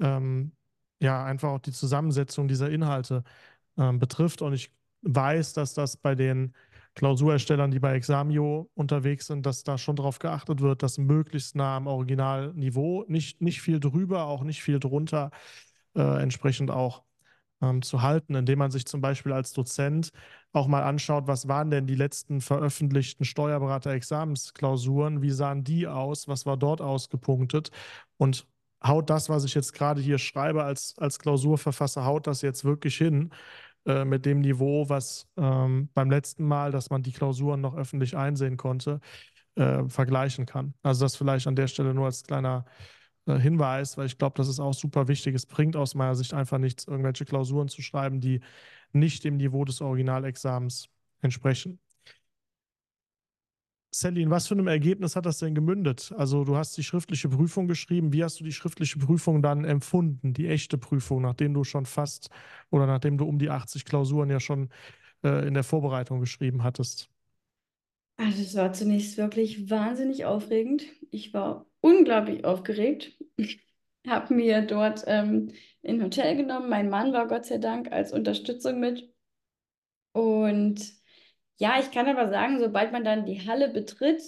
ähm, 0.00 0.52
ja, 1.00 1.24
einfach 1.24 1.50
auch 1.50 1.60
die 1.60 1.72
Zusammensetzung 1.72 2.48
dieser 2.48 2.70
Inhalte 2.70 3.24
ähm, 3.76 3.98
betrifft. 3.98 4.42
Und 4.42 4.52
ich 4.52 4.72
weiß, 5.02 5.52
dass 5.52 5.74
das 5.74 5.96
bei 5.96 6.14
den 6.14 6.54
Klausurerstellern, 6.94 7.70
die 7.70 7.78
bei 7.78 7.94
Examio 7.94 8.70
unterwegs 8.74 9.26
sind, 9.28 9.46
dass 9.46 9.62
da 9.62 9.78
schon 9.78 9.96
darauf 9.96 10.18
geachtet 10.18 10.60
wird, 10.60 10.82
dass 10.82 10.98
möglichst 10.98 11.54
nah 11.54 11.76
am 11.76 11.86
Originalniveau, 11.86 13.04
nicht, 13.08 13.40
nicht 13.40 13.60
viel 13.62 13.78
drüber, 13.78 14.24
auch 14.26 14.42
nicht 14.42 14.62
viel 14.62 14.80
drunter, 14.80 15.30
äh, 15.94 16.22
entsprechend 16.22 16.70
auch 16.70 17.04
ähm, 17.62 17.82
zu 17.82 18.02
halten, 18.02 18.34
indem 18.34 18.58
man 18.58 18.70
sich 18.70 18.86
zum 18.86 19.00
Beispiel 19.00 19.32
als 19.32 19.52
Dozent 19.52 20.10
auch 20.52 20.66
mal 20.66 20.82
anschaut, 20.82 21.26
was 21.26 21.48
waren 21.48 21.70
denn 21.70 21.86
die 21.86 21.94
letzten 21.94 22.40
veröffentlichten 22.40 23.24
Steuerberater-Examensklausuren, 23.24 25.22
wie 25.22 25.30
sahen 25.30 25.64
die 25.64 25.86
aus, 25.86 26.28
was 26.28 26.46
war 26.46 26.56
dort 26.56 26.80
ausgepunktet? 26.80 27.70
Und 28.16 28.46
haut 28.84 29.10
das, 29.10 29.28
was 29.28 29.44
ich 29.44 29.54
jetzt 29.54 29.72
gerade 29.72 30.00
hier 30.00 30.18
schreibe 30.18 30.64
als, 30.64 30.94
als 30.98 31.18
Klausurverfasser, 31.18 32.04
haut 32.04 32.26
das 32.26 32.42
jetzt 32.42 32.64
wirklich 32.64 32.96
hin 32.96 33.30
äh, 33.86 34.04
mit 34.04 34.24
dem 34.26 34.40
Niveau, 34.40 34.88
was 34.88 35.26
ähm, 35.36 35.88
beim 35.94 36.10
letzten 36.10 36.44
Mal, 36.44 36.70
dass 36.70 36.90
man 36.90 37.02
die 37.02 37.12
Klausuren 37.12 37.60
noch 37.60 37.76
öffentlich 37.76 38.16
einsehen 38.16 38.56
konnte, 38.56 39.00
äh, 39.56 39.84
vergleichen 39.88 40.46
kann. 40.46 40.74
Also 40.82 41.04
das 41.04 41.16
vielleicht 41.16 41.46
an 41.46 41.56
der 41.56 41.66
Stelle 41.66 41.94
nur 41.94 42.06
als 42.06 42.22
kleiner 42.22 42.64
äh, 42.66 42.97
Hinweis, 43.36 43.96
weil 43.98 44.06
ich 44.06 44.18
glaube, 44.18 44.36
das 44.36 44.48
ist 44.48 44.60
auch 44.60 44.74
super 44.74 45.08
wichtig. 45.08 45.34
Es 45.34 45.46
bringt 45.46 45.76
aus 45.76 45.94
meiner 45.94 46.14
Sicht 46.14 46.34
einfach 46.34 46.58
nichts, 46.58 46.86
irgendwelche 46.86 47.24
Klausuren 47.24 47.68
zu 47.68 47.82
schreiben, 47.82 48.20
die 48.20 48.40
nicht 48.92 49.24
dem 49.24 49.36
Niveau 49.36 49.64
des 49.64 49.80
Originalexamens 49.80 50.88
entsprechen. 51.20 51.78
Sally, 53.90 54.22
in 54.22 54.30
was 54.30 54.46
für 54.46 54.54
einem 54.54 54.66
Ergebnis 54.68 55.16
hat 55.16 55.24
das 55.26 55.38
denn 55.38 55.54
gemündet? 55.54 56.12
Also 56.16 56.44
du 56.44 56.56
hast 56.56 56.76
die 56.76 56.84
schriftliche 56.84 57.28
Prüfung 57.30 57.68
geschrieben. 57.68 58.12
Wie 58.12 58.22
hast 58.22 58.38
du 58.38 58.44
die 58.44 58.52
schriftliche 58.52 58.98
Prüfung 58.98 59.40
dann 59.42 59.64
empfunden, 59.64 60.34
die 60.34 60.46
echte 60.46 60.76
Prüfung, 60.76 61.22
nachdem 61.22 61.54
du 61.54 61.64
schon 61.64 61.86
fast 61.86 62.28
oder 62.70 62.86
nachdem 62.86 63.16
du 63.16 63.24
um 63.24 63.38
die 63.38 63.50
80 63.50 63.84
Klausuren 63.86 64.30
ja 64.30 64.40
schon 64.40 64.68
äh, 65.24 65.46
in 65.48 65.54
der 65.54 65.64
Vorbereitung 65.64 66.20
geschrieben 66.20 66.62
hattest? 66.64 67.10
Also 68.16 68.42
es 68.42 68.54
war 68.56 68.72
zunächst 68.72 69.16
wirklich 69.16 69.70
wahnsinnig 69.70 70.24
aufregend. 70.24 70.82
Ich 71.10 71.32
war 71.32 71.66
unglaublich 71.80 72.44
aufgeregt. 72.44 73.16
Habe 74.06 74.34
mir 74.34 74.62
dort 74.62 75.04
ähm, 75.06 75.52
ein 75.86 76.02
Hotel 76.02 76.36
genommen. 76.36 76.68
Mein 76.68 76.88
Mann 76.90 77.12
war 77.12 77.28
Gott 77.28 77.46
sei 77.46 77.58
Dank 77.58 77.92
als 77.92 78.12
Unterstützung 78.12 78.80
mit. 78.80 79.12
Und 80.12 80.80
ja, 81.58 81.78
ich 81.80 81.90
kann 81.90 82.06
aber 82.08 82.28
sagen, 82.28 82.58
sobald 82.60 82.92
man 82.92 83.04
dann 83.04 83.26
die 83.26 83.46
Halle 83.46 83.68
betritt, 83.68 84.22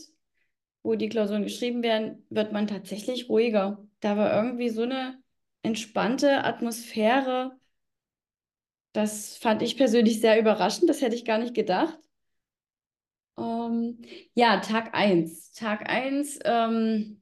wo 0.83 0.95
die 0.95 1.09
Klausuren 1.09 1.45
geschrieben 1.45 1.83
werden, 1.83 2.27
wird 2.31 2.53
man 2.53 2.67
tatsächlich 2.67 3.29
ruhiger. 3.29 3.87
Da 4.01 4.17
war 4.17 4.35
irgendwie 4.35 4.71
so 4.71 4.83
eine 4.83 5.23
entspannte 5.63 6.45
Atmosphäre. 6.45 7.59
Das 8.93 9.37
fand 9.37 9.63
ich 9.63 9.77
persönlich 9.77 10.21
sehr 10.21 10.39
überraschend. 10.41 10.89
Das 10.91 11.01
hätte 11.03 11.15
ich 11.15 11.25
gar 11.25 11.39
nicht 11.39 11.55
gedacht. 11.55 11.99
Ähm, 13.39 13.99
ja, 14.35 14.61
Tag 14.61 14.95
1. 14.95 15.53
Tag 15.53 15.89
1, 15.89 16.39
ähm, 16.45 17.20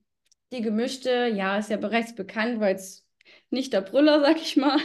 die 0.52 0.62
gemischte, 0.62 1.28
ja, 1.28 1.58
ist 1.58 1.70
ja 1.70 1.76
bereits 1.76 2.14
bekannt, 2.14 2.60
weil 2.60 2.74
es 2.76 3.06
nicht 3.50 3.72
der 3.72 3.82
Brüller, 3.82 4.20
sag 4.22 4.36
ich 4.38 4.56
mal. 4.56 4.78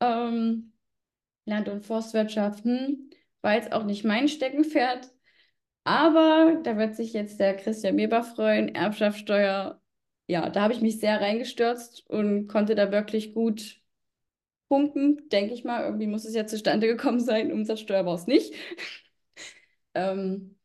ähm, 0.00 0.72
Land- 1.46 1.68
und 1.68 1.84
Forstwirtschaft, 1.86 2.64
hm, 2.64 3.10
war 3.42 3.54
jetzt 3.54 3.72
auch 3.72 3.84
nicht 3.84 4.04
mein 4.04 4.28
Steckenpferd. 4.28 5.10
Aber 5.84 6.60
da 6.64 6.76
wird 6.78 6.96
sich 6.96 7.12
jetzt 7.14 7.40
der 7.40 7.56
Christian 7.56 7.96
Weber 7.96 8.22
freuen, 8.24 8.74
Erbschaftssteuer. 8.74 9.80
Ja, 10.28 10.50
da 10.50 10.62
habe 10.62 10.74
ich 10.74 10.80
mich 10.82 11.00
sehr 11.00 11.20
reingestürzt 11.20 12.08
und 12.10 12.48
konnte 12.48 12.74
da 12.76 12.92
wirklich 12.92 13.34
gut 13.34 13.80
punkten, 14.68 15.28
denke 15.30 15.54
ich 15.54 15.64
mal. 15.64 15.84
Irgendwie 15.84 16.06
muss 16.06 16.24
es 16.24 16.34
ja 16.34 16.46
zustande 16.46 16.86
gekommen 16.86 17.20
sein. 17.20 17.52
Umsatzsteuer 17.52 18.06
war 18.06 18.14
es 18.16 18.26
nicht. 18.26 18.54
ähm, 19.94 20.56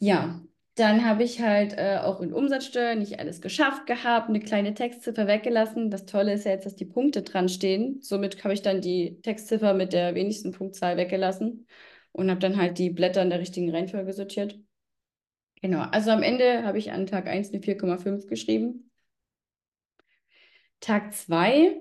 ja, 0.00 0.40
dann 0.76 1.06
habe 1.06 1.24
ich 1.24 1.40
halt 1.40 1.72
äh, 1.78 1.98
auch 2.02 2.20
in 2.20 2.34
Umsatzsteuer 2.34 2.94
nicht 2.96 3.18
alles 3.18 3.40
geschafft 3.40 3.86
gehabt, 3.86 4.28
eine 4.28 4.40
kleine 4.40 4.74
Textziffer 4.74 5.26
weggelassen. 5.26 5.90
Das 5.90 6.04
Tolle 6.04 6.34
ist 6.34 6.44
ja 6.44 6.52
jetzt, 6.52 6.66
dass 6.66 6.76
die 6.76 6.84
Punkte 6.84 7.22
dran 7.22 7.48
stehen. 7.48 8.02
Somit 8.02 8.44
habe 8.44 8.52
ich 8.52 8.60
dann 8.60 8.82
die 8.82 9.20
Textziffer 9.22 9.72
mit 9.72 9.94
der 9.94 10.14
wenigsten 10.14 10.52
Punktzahl 10.52 10.98
weggelassen 10.98 11.66
und 12.12 12.30
habe 12.30 12.40
dann 12.40 12.58
halt 12.58 12.78
die 12.78 12.90
Blätter 12.90 13.22
in 13.22 13.30
der 13.30 13.40
richtigen 13.40 13.70
Reihenfolge 13.70 14.12
sortiert. 14.12 14.58
Genau, 15.62 15.80
also 15.80 16.10
am 16.10 16.22
Ende 16.22 16.64
habe 16.64 16.76
ich 16.76 16.92
an 16.92 17.06
Tag 17.06 17.26
1 17.26 17.50
eine 17.52 17.62
4,5 17.62 18.26
geschrieben. 18.26 18.90
Tag 20.80 21.14
2 21.14 21.80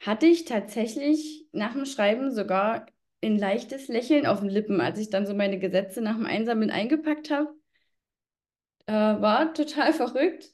hatte 0.00 0.26
ich 0.26 0.44
tatsächlich 0.44 1.46
nach 1.52 1.72
dem 1.72 1.86
Schreiben 1.86 2.30
sogar 2.30 2.86
ein 3.22 3.38
leichtes 3.38 3.88
Lächeln 3.88 4.26
auf 4.26 4.40
den 4.40 4.50
Lippen, 4.50 4.82
als 4.82 4.98
ich 4.98 5.08
dann 5.08 5.26
so 5.26 5.34
meine 5.34 5.58
Gesetze 5.58 6.02
nach 6.02 6.16
dem 6.16 6.26
Einsammeln 6.26 6.70
eingepackt 6.70 7.30
habe. 7.30 7.57
Äh, 8.88 9.20
war 9.20 9.52
total 9.52 9.92
verrückt. 9.92 10.50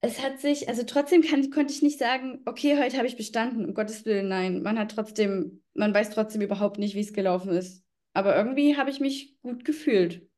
Es 0.00 0.22
hat 0.22 0.40
sich, 0.40 0.68
also 0.68 0.82
trotzdem 0.82 1.22
kann, 1.22 1.50
konnte 1.50 1.72
ich 1.72 1.82
nicht 1.82 1.98
sagen, 1.98 2.40
okay, 2.44 2.78
heute 2.78 2.96
habe 2.98 3.06
ich 3.06 3.16
bestanden, 3.16 3.64
um 3.64 3.74
Gottes 3.74 4.04
Willen, 4.04 4.28
nein. 4.28 4.62
Man 4.62 4.78
hat 4.78 4.92
trotzdem, 4.92 5.62
man 5.74 5.94
weiß 5.94 6.10
trotzdem 6.10 6.42
überhaupt 6.42 6.78
nicht, 6.78 6.94
wie 6.94 7.00
es 7.00 7.12
gelaufen 7.12 7.50
ist. 7.50 7.84
Aber 8.12 8.36
irgendwie 8.36 8.76
habe 8.76 8.90
ich 8.90 9.00
mich 9.00 9.38
gut 9.40 9.64
gefühlt. 9.64 10.28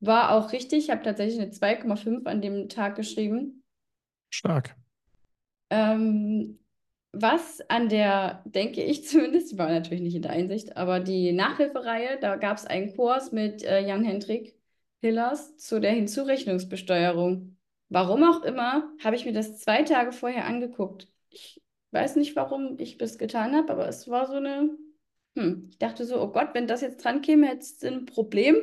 War 0.00 0.32
auch 0.32 0.52
richtig, 0.52 0.84
ich 0.84 0.90
habe 0.90 1.02
tatsächlich 1.02 1.40
eine 1.40 1.52
2,5 1.52 2.26
an 2.26 2.42
dem 2.42 2.68
Tag 2.68 2.96
geschrieben. 2.96 3.64
Stark. 4.30 4.76
Ähm, 5.70 6.58
was 7.12 7.60
an 7.68 7.88
der, 7.88 8.42
denke 8.44 8.82
ich 8.82 9.04
zumindest, 9.08 9.52
ich 9.52 9.58
war 9.58 9.68
natürlich 9.68 10.02
nicht 10.02 10.16
in 10.16 10.22
der 10.22 10.32
Einsicht, 10.32 10.76
aber 10.76 11.00
die 11.00 11.32
Nachhilfereihe, 11.32 12.18
da 12.20 12.36
gab 12.36 12.56
es 12.56 12.66
einen 12.66 12.94
Kurs 12.94 13.30
mit 13.30 13.62
äh, 13.62 13.80
Jan-Hendrik 13.86 14.56
Hillers 15.04 15.56
zu 15.58 15.80
der 15.80 15.92
Hinzurechnungsbesteuerung. 15.92 17.58
Warum 17.90 18.24
auch 18.24 18.42
immer, 18.42 18.90
habe 19.04 19.16
ich 19.16 19.26
mir 19.26 19.34
das 19.34 19.58
zwei 19.58 19.82
Tage 19.82 20.12
vorher 20.12 20.46
angeguckt. 20.46 21.08
Ich 21.28 21.62
weiß 21.90 22.16
nicht, 22.16 22.34
warum 22.36 22.78
ich 22.78 22.96
das 22.96 23.18
getan 23.18 23.54
habe, 23.54 23.70
aber 23.70 23.86
es 23.86 24.08
war 24.08 24.26
so 24.26 24.34
eine. 24.36 24.70
Hm, 25.36 25.68
ich 25.70 25.78
dachte 25.78 26.06
so, 26.06 26.22
oh 26.22 26.28
Gott, 26.28 26.54
wenn 26.54 26.66
das 26.66 26.80
jetzt 26.80 27.04
dran 27.04 27.20
käme, 27.20 27.48
hätte 27.48 27.60
es 27.60 27.84
ein 27.84 28.06
Problem. 28.06 28.56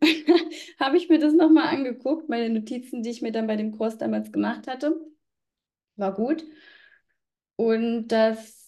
habe 0.80 0.96
ich 0.96 1.08
mir 1.08 1.20
das 1.20 1.32
nochmal 1.32 1.68
angeguckt, 1.68 2.28
meine 2.28 2.50
Notizen, 2.50 3.02
die 3.04 3.10
ich 3.10 3.22
mir 3.22 3.30
dann 3.30 3.46
bei 3.46 3.54
dem 3.54 3.70
Kurs 3.70 3.96
damals 3.96 4.32
gemacht 4.32 4.66
hatte. 4.66 4.96
War 5.96 6.12
gut. 6.12 6.44
Und 7.56 8.08
das 8.08 8.63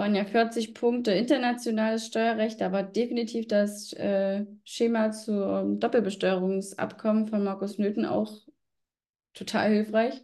waren 0.00 0.14
ja 0.14 0.24
40 0.24 0.72
Punkte 0.72 1.12
internationales 1.12 2.06
Steuerrecht, 2.06 2.62
aber 2.62 2.82
definitiv 2.82 3.46
das 3.46 3.92
äh, 3.92 4.46
Schema 4.64 5.12
zum 5.12 5.78
Doppelbesteuerungsabkommen 5.78 7.26
von 7.26 7.44
Markus 7.44 7.76
Nöthen 7.76 8.06
auch 8.06 8.32
total 9.34 9.70
hilfreich. 9.70 10.22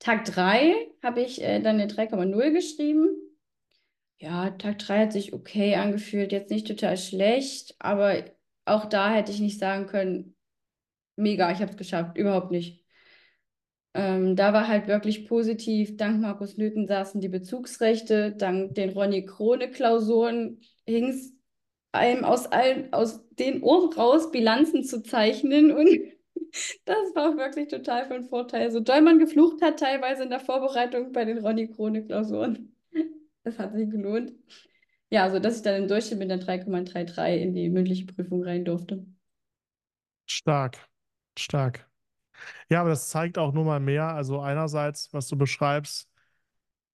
Tag 0.00 0.26
3 0.26 0.74
habe 1.02 1.22
ich 1.22 1.40
äh, 1.40 1.60
dann 1.60 1.80
eine 1.80 1.90
3,0 1.90 2.52
geschrieben. 2.52 3.08
Ja, 4.18 4.50
Tag 4.50 4.80
3 4.80 5.06
hat 5.06 5.12
sich 5.14 5.32
okay 5.32 5.76
angefühlt, 5.76 6.30
jetzt 6.30 6.50
nicht 6.50 6.66
total 6.66 6.98
schlecht, 6.98 7.74
aber 7.78 8.22
auch 8.66 8.84
da 8.84 9.14
hätte 9.14 9.32
ich 9.32 9.40
nicht 9.40 9.58
sagen 9.58 9.86
können, 9.86 10.36
mega, 11.16 11.50
ich 11.50 11.60
habe 11.60 11.70
es 11.70 11.78
geschafft, 11.78 12.18
überhaupt 12.18 12.50
nicht. 12.50 12.83
Ähm, 13.96 14.34
da 14.34 14.52
war 14.52 14.66
halt 14.66 14.88
wirklich 14.88 15.28
positiv, 15.28 15.96
dank 15.96 16.20
Markus 16.20 16.56
Newton 16.56 16.88
saßen 16.88 17.20
die 17.20 17.28
Bezugsrechte, 17.28 18.32
dank 18.32 18.74
den 18.74 18.90
Ronny 18.90 19.24
Krone-Klausuren 19.24 20.60
hing 20.84 21.10
es 21.10 21.32
einem 21.92 22.24
aus, 22.24 22.46
allen, 22.46 22.92
aus 22.92 23.20
den 23.30 23.62
Ohren 23.62 23.92
raus, 23.92 24.32
Bilanzen 24.32 24.82
zu 24.82 25.00
zeichnen 25.02 25.70
und 25.70 25.88
das 26.84 27.14
war 27.14 27.36
wirklich 27.36 27.68
total 27.68 28.06
von 28.06 28.24
Vorteil. 28.24 28.72
So 28.72 28.80
doll 28.80 29.00
man 29.00 29.20
geflucht 29.20 29.62
hat 29.62 29.78
teilweise 29.78 30.24
in 30.24 30.30
der 30.30 30.40
Vorbereitung 30.40 31.12
bei 31.12 31.24
den 31.24 31.38
Ronny 31.38 31.68
Krone-Klausuren. 31.70 32.70
Das 33.46 33.58
hat 33.58 33.74
sich 33.74 33.90
gelohnt. 33.90 34.32
Ja, 35.10 35.30
so 35.30 35.38
dass 35.38 35.56
ich 35.56 35.62
dann 35.62 35.82
im 35.82 35.86
Durchschnitt 35.86 36.18
mit 36.18 36.32
einer 36.32 36.42
3,33 36.42 37.36
in 37.36 37.52
die 37.52 37.68
mündliche 37.68 38.06
Prüfung 38.06 38.42
rein 38.42 38.64
durfte. 38.64 39.04
Stark, 40.24 40.78
stark. 41.38 41.86
Ja, 42.68 42.80
aber 42.80 42.90
das 42.90 43.08
zeigt 43.08 43.38
auch 43.38 43.52
nur 43.52 43.64
mal 43.64 43.80
mehr. 43.80 44.04
Also 44.14 44.40
einerseits, 44.40 45.12
was 45.12 45.28
du 45.28 45.36
beschreibst, 45.36 46.08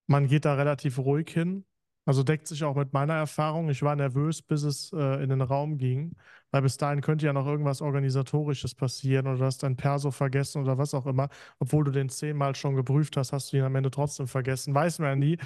man 0.06 0.26
geht 0.26 0.44
da 0.44 0.54
relativ 0.54 0.98
ruhig 0.98 1.30
hin. 1.30 1.64
Also 2.06 2.22
deckt 2.24 2.48
sich 2.48 2.64
auch 2.64 2.74
mit 2.76 2.92
meiner 2.92 3.14
Erfahrung. 3.14 3.68
Ich 3.68 3.82
war 3.82 3.94
nervös, 3.94 4.42
bis 4.42 4.62
es 4.64 4.92
äh, 4.92 5.22
in 5.22 5.28
den 5.28 5.42
Raum 5.42 5.78
ging, 5.78 6.16
weil 6.50 6.62
bis 6.62 6.76
dahin 6.76 7.02
könnte 7.02 7.26
ja 7.26 7.32
noch 7.32 7.46
irgendwas 7.46 7.82
Organisatorisches 7.82 8.74
passieren 8.74 9.26
oder 9.28 9.38
du 9.38 9.44
hast 9.44 9.62
dein 9.62 9.76
Perso 9.76 10.10
vergessen 10.10 10.62
oder 10.62 10.78
was 10.78 10.94
auch 10.94 11.06
immer. 11.06 11.28
Obwohl 11.60 11.84
du 11.84 11.90
den 11.92 12.08
zehnmal 12.08 12.56
schon 12.56 12.74
geprüft 12.74 13.16
hast, 13.16 13.32
hast 13.32 13.52
du 13.52 13.58
ihn 13.58 13.64
am 13.64 13.76
Ende 13.76 13.90
trotzdem 13.90 14.26
vergessen. 14.26 14.74
Weiß 14.74 14.98
man 14.98 15.08
ja 15.10 15.16
nie. 15.16 15.38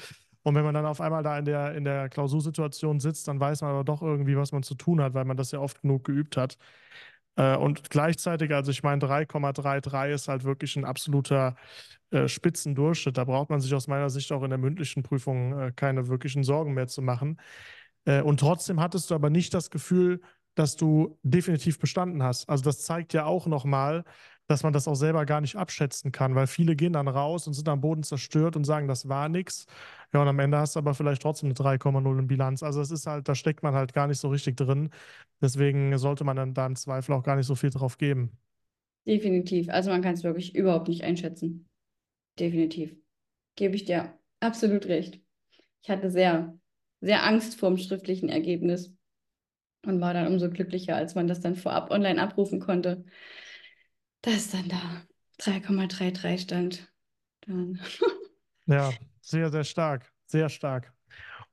Und 0.43 0.55
wenn 0.55 0.64
man 0.64 0.75
dann 0.75 0.87
auf 0.87 1.01
einmal 1.01 1.23
da 1.23 1.38
in 1.38 1.45
der, 1.47 1.75
in 1.75 1.85
der 1.85 2.09
Klausursituation 2.09 3.01
sitzt, 3.01 3.27
dann 3.29 3.40
weiß 3.40 3.62
man 3.62 3.71
aber 3.71 3.85
doch 3.85 4.03
irgendwie, 4.03 4.37
was 4.37 4.53
man 4.53 4.62
zu 4.62 4.75
tun 4.75 5.01
hat, 5.03 5.14
weil 5.14 5.25
man 5.25 5.37
das 5.37 5.51
ja 5.53 5.59
oft 5.59 5.81
genug 5.83 6.05
geübt 6.05 6.37
hat. 6.37 6.59
Äh, 7.37 7.57
und 7.57 7.90
gleichzeitig, 7.90 8.53
also 8.53 8.70
ich 8.70 8.83
meine, 8.83 9.01
3,33 9.01 10.12
ist 10.14 10.29
halt 10.29 10.44
wirklich 10.44 10.77
ein 10.77 10.85
absoluter 10.85 11.57
äh, 12.11 12.29
Spitzendurchschnitt. 12.29 13.16
Da 13.18 13.25
braucht 13.25 13.51
man 13.51 13.61
sich 13.61 13.75
aus 13.75 13.88
meiner 13.88 14.11
Sicht 14.11 14.31
auch 14.33 14.42
in 14.42 14.51
der 14.51 14.59
mündlichen 14.59 15.03
Prüfung 15.03 15.59
äh, 15.59 15.73
keine 15.75 16.09
wirklichen 16.09 16.44
Sorgen 16.44 16.75
mehr 16.75 16.87
zu 16.87 17.03
machen. 17.03 17.40
Äh, 18.05 18.23
und 18.23 18.40
trotzdem 18.40 18.81
hattest 18.81 19.11
du 19.11 19.14
aber 19.14 19.31
nicht 19.31 19.55
das 19.55 19.70
Gefühl, 19.70 20.20
dass 20.55 20.77
du 20.77 21.18
definitiv 21.23 21.79
bestanden 21.79 22.23
hast. 22.23 22.49
Also 22.49 22.64
das 22.64 22.83
zeigt 22.83 23.12
ja 23.12 23.25
auch 23.25 23.47
nochmal, 23.47 24.05
dass 24.46 24.62
man 24.62 24.72
das 24.72 24.87
auch 24.88 24.94
selber 24.94 25.24
gar 25.24 25.40
nicht 25.40 25.57
abschätzen 25.57 26.12
kann, 26.12 26.35
weil 26.35 26.46
viele 26.46 26.76
gehen 26.76 26.92
dann 26.92 27.09
raus 27.09 27.46
und 27.46 27.54
sind 27.54 27.68
am 27.68 27.80
Boden 27.80 28.02
zerstört 28.02 28.57
und 28.57 28.64
sagen, 28.64 28.88
das 28.88 29.09
war 29.09 29.28
nichts. 29.28 29.66
Ja, 30.12 30.20
und 30.20 30.28
am 30.28 30.38
Ende 30.38 30.59
hast 30.59 30.76
du 30.76 30.78
aber 30.80 30.94
vielleicht 30.94 31.22
trotzdem 31.22 31.48
eine 31.48 31.54
3,0 31.54 32.18
in 32.18 32.26
Bilanz. 32.26 32.62
Also 32.62 32.80
es 32.80 32.90
ist 32.90 33.07
halt, 33.07 33.28
da 33.28 33.35
steckt 33.35 33.62
man 33.62 33.74
halt 33.74 33.94
gar 33.94 34.07
nicht 34.07 34.18
so 34.18 34.28
richtig 34.28 34.57
drin. 34.57 34.90
Deswegen 35.40 35.96
sollte 35.98 36.24
man 36.24 36.37
dann 36.37 36.54
da 36.54 36.66
im 36.66 36.76
Zweifel 36.76 37.12
auch 37.14 37.22
gar 37.22 37.37
nicht 37.37 37.46
so 37.46 37.54
viel 37.54 37.70
drauf 37.70 37.96
geben. 37.96 38.30
Definitiv. 39.07 39.68
Also 39.70 39.90
man 39.90 40.02
kann 40.02 40.14
es 40.14 40.24
wirklich 40.24 40.54
überhaupt 40.54 40.88
nicht 40.88 41.04
einschätzen. 41.04 41.66
Definitiv. 42.38 42.94
Gebe 43.57 43.76
ich 43.76 43.85
dir 43.85 44.18
absolut 44.40 44.87
recht. 44.87 45.20
Ich 45.83 45.90
hatte 45.90 46.11
sehr, 46.11 46.59
sehr 47.00 47.24
Angst 47.24 47.59
vor 47.59 47.70
dem 47.70 47.78
schriftlichen 47.78 48.28
Ergebnis 48.28 48.94
und 49.87 50.00
war 50.00 50.14
dann 50.14 50.26
umso 50.26 50.50
glücklicher, 50.50 50.96
als 50.96 51.14
man 51.14 51.28
das 51.28 51.40
dann 51.40 51.54
vorab 51.54 51.90
online 51.90 52.20
abrufen 52.20 52.61
konnte 52.61 53.04
dass 54.25 54.51
dann 54.51 54.69
da 54.69 55.03
3,33 55.41 56.39
stand. 56.39 56.93
Dann. 57.43 57.81
ja, 58.67 58.91
sehr, 59.21 59.51
sehr 59.51 59.65
stark. 59.65 60.11
Sehr 60.27 60.49
stark. 60.49 60.93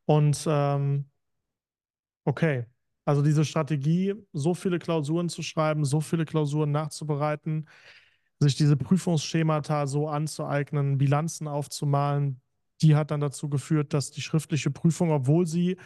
Und 0.05 0.43
ähm, 0.47 1.05
okay, 2.23 2.65
also 3.05 3.21
diese 3.21 3.45
Strategie, 3.45 4.13
so 4.31 4.53
viele 4.53 4.79
Klausuren 4.79 5.29
zu 5.29 5.43
schreiben, 5.43 5.83
so 5.85 6.01
viele 6.01 6.25
Klausuren 6.25 6.71
nachzubereiten, 6.71 7.67
sich 8.39 8.55
diese 8.55 8.77
Prüfungsschemata 8.77 9.85
so 9.87 10.07
anzueignen, 10.07 10.97
Bilanzen 10.97 11.47
aufzumalen, 11.47 12.41
die 12.81 12.95
hat 12.95 13.11
dann 13.11 13.19
dazu 13.19 13.49
geführt, 13.49 13.93
dass 13.93 14.11
die 14.11 14.21
schriftliche 14.21 14.71
Prüfung, 14.71 15.11
obwohl 15.11 15.45
sie 15.45 15.77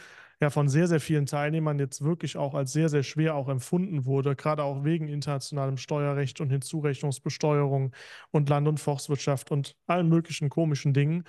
ja 0.46 0.50
von 0.52 0.70
sehr, 0.70 0.88
sehr 0.88 1.00
vielen 1.00 1.26
Teilnehmern 1.26 1.80
jetzt 1.80 2.04
wirklich 2.04 2.38
auch 2.38 2.54
als 2.54 2.72
sehr, 2.72 2.90
sehr 2.90 3.04
schwer 3.04 3.36
auch 3.36 3.50
empfunden 3.50 4.06
wurde, 4.06 4.36
gerade 4.36 4.64
auch 4.64 4.84
wegen 4.84 5.08
internationalem 5.08 5.78
Steuerrecht 5.78 6.40
und 6.42 6.52
Hinzurechnungsbesteuerung 6.52 7.94
und 8.32 8.50
Land- 8.50 8.68
und 8.68 8.80
Forstwirtschaft 8.80 9.52
und 9.52 9.76
allen 9.88 10.08
möglichen 10.08 10.50
komischen 10.50 10.94
Dingen, 10.94 11.24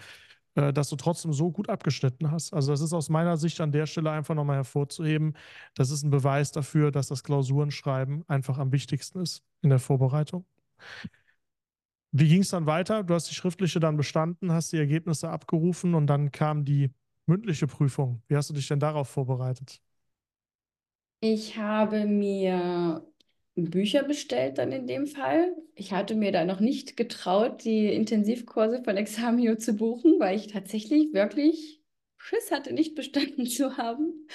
äh, 0.55 0.73
dass 0.73 0.91
du 0.91 0.97
trotzdem 0.97 1.33
so 1.33 1.51
gut 1.51 1.69
abgeschnitten 1.71 2.31
hast. 2.31 2.53
Also 2.53 2.73
das 2.73 2.83
ist 2.83 2.93
aus 2.93 3.09
meiner 3.09 3.37
Sicht 3.39 3.61
an 3.61 3.73
der 3.73 3.87
Stelle 3.87 4.11
einfach 4.11 4.35
nochmal 4.35 4.57
hervorzuheben. 4.57 5.35
Das 5.75 5.91
ist 5.91 6.03
ein 6.03 6.11
Beweis 6.11 6.53
dafür, 6.53 6.91
dass 6.93 7.09
das 7.09 7.25
Klausurenschreiben 7.25 8.25
einfach 8.29 8.59
am 8.59 8.73
wichtigsten 8.73 9.21
ist 9.21 9.43
in 9.63 9.71
der 9.71 9.79
Vorbereitung. 9.79 10.45
Wie 12.13 12.29
ging 12.29 12.41
es 12.43 12.51
dann 12.51 12.67
weiter? 12.67 13.03
Du 13.03 13.15
hast 13.15 13.31
die 13.31 13.35
schriftliche 13.35 13.81
dann 13.81 13.97
bestanden, 13.97 14.53
hast 14.53 14.73
die 14.73 14.79
Ergebnisse 14.79 15.29
abgerufen 15.31 15.95
und 15.95 16.07
dann 16.07 16.33
kam 16.33 16.65
die 16.65 16.91
mündliche 17.27 17.67
Prüfung. 17.67 18.23
Wie 18.29 18.37
hast 18.37 18.51
du 18.51 18.55
dich 18.55 18.69
denn 18.69 18.81
darauf 18.81 19.09
vorbereitet? 19.09 19.81
Ich 21.21 21.57
habe 21.57 22.05
mir 22.07 23.05
Bücher 23.55 24.03
bestellt 24.05 24.59
dann 24.59 24.71
in 24.73 24.87
dem 24.87 25.07
Fall. 25.07 25.55
Ich 25.75 25.93
hatte 25.93 26.15
mir 26.15 26.31
da 26.33 26.45
noch 26.45 26.61
nicht 26.61 26.97
getraut, 26.97 27.65
die 27.65 27.87
Intensivkurse 27.93 28.83
von 28.85 28.97
Examio 28.97 29.57
zu 29.57 29.75
buchen, 29.75 30.21
weil 30.21 30.37
ich 30.37 30.49
tatsächlich 30.49 31.13
wirklich 31.15 31.83
Schiss 32.19 32.51
hatte, 32.51 32.73
nicht 32.75 32.95
bestanden 32.95 33.47
zu 33.47 33.77
haben. 33.79 34.29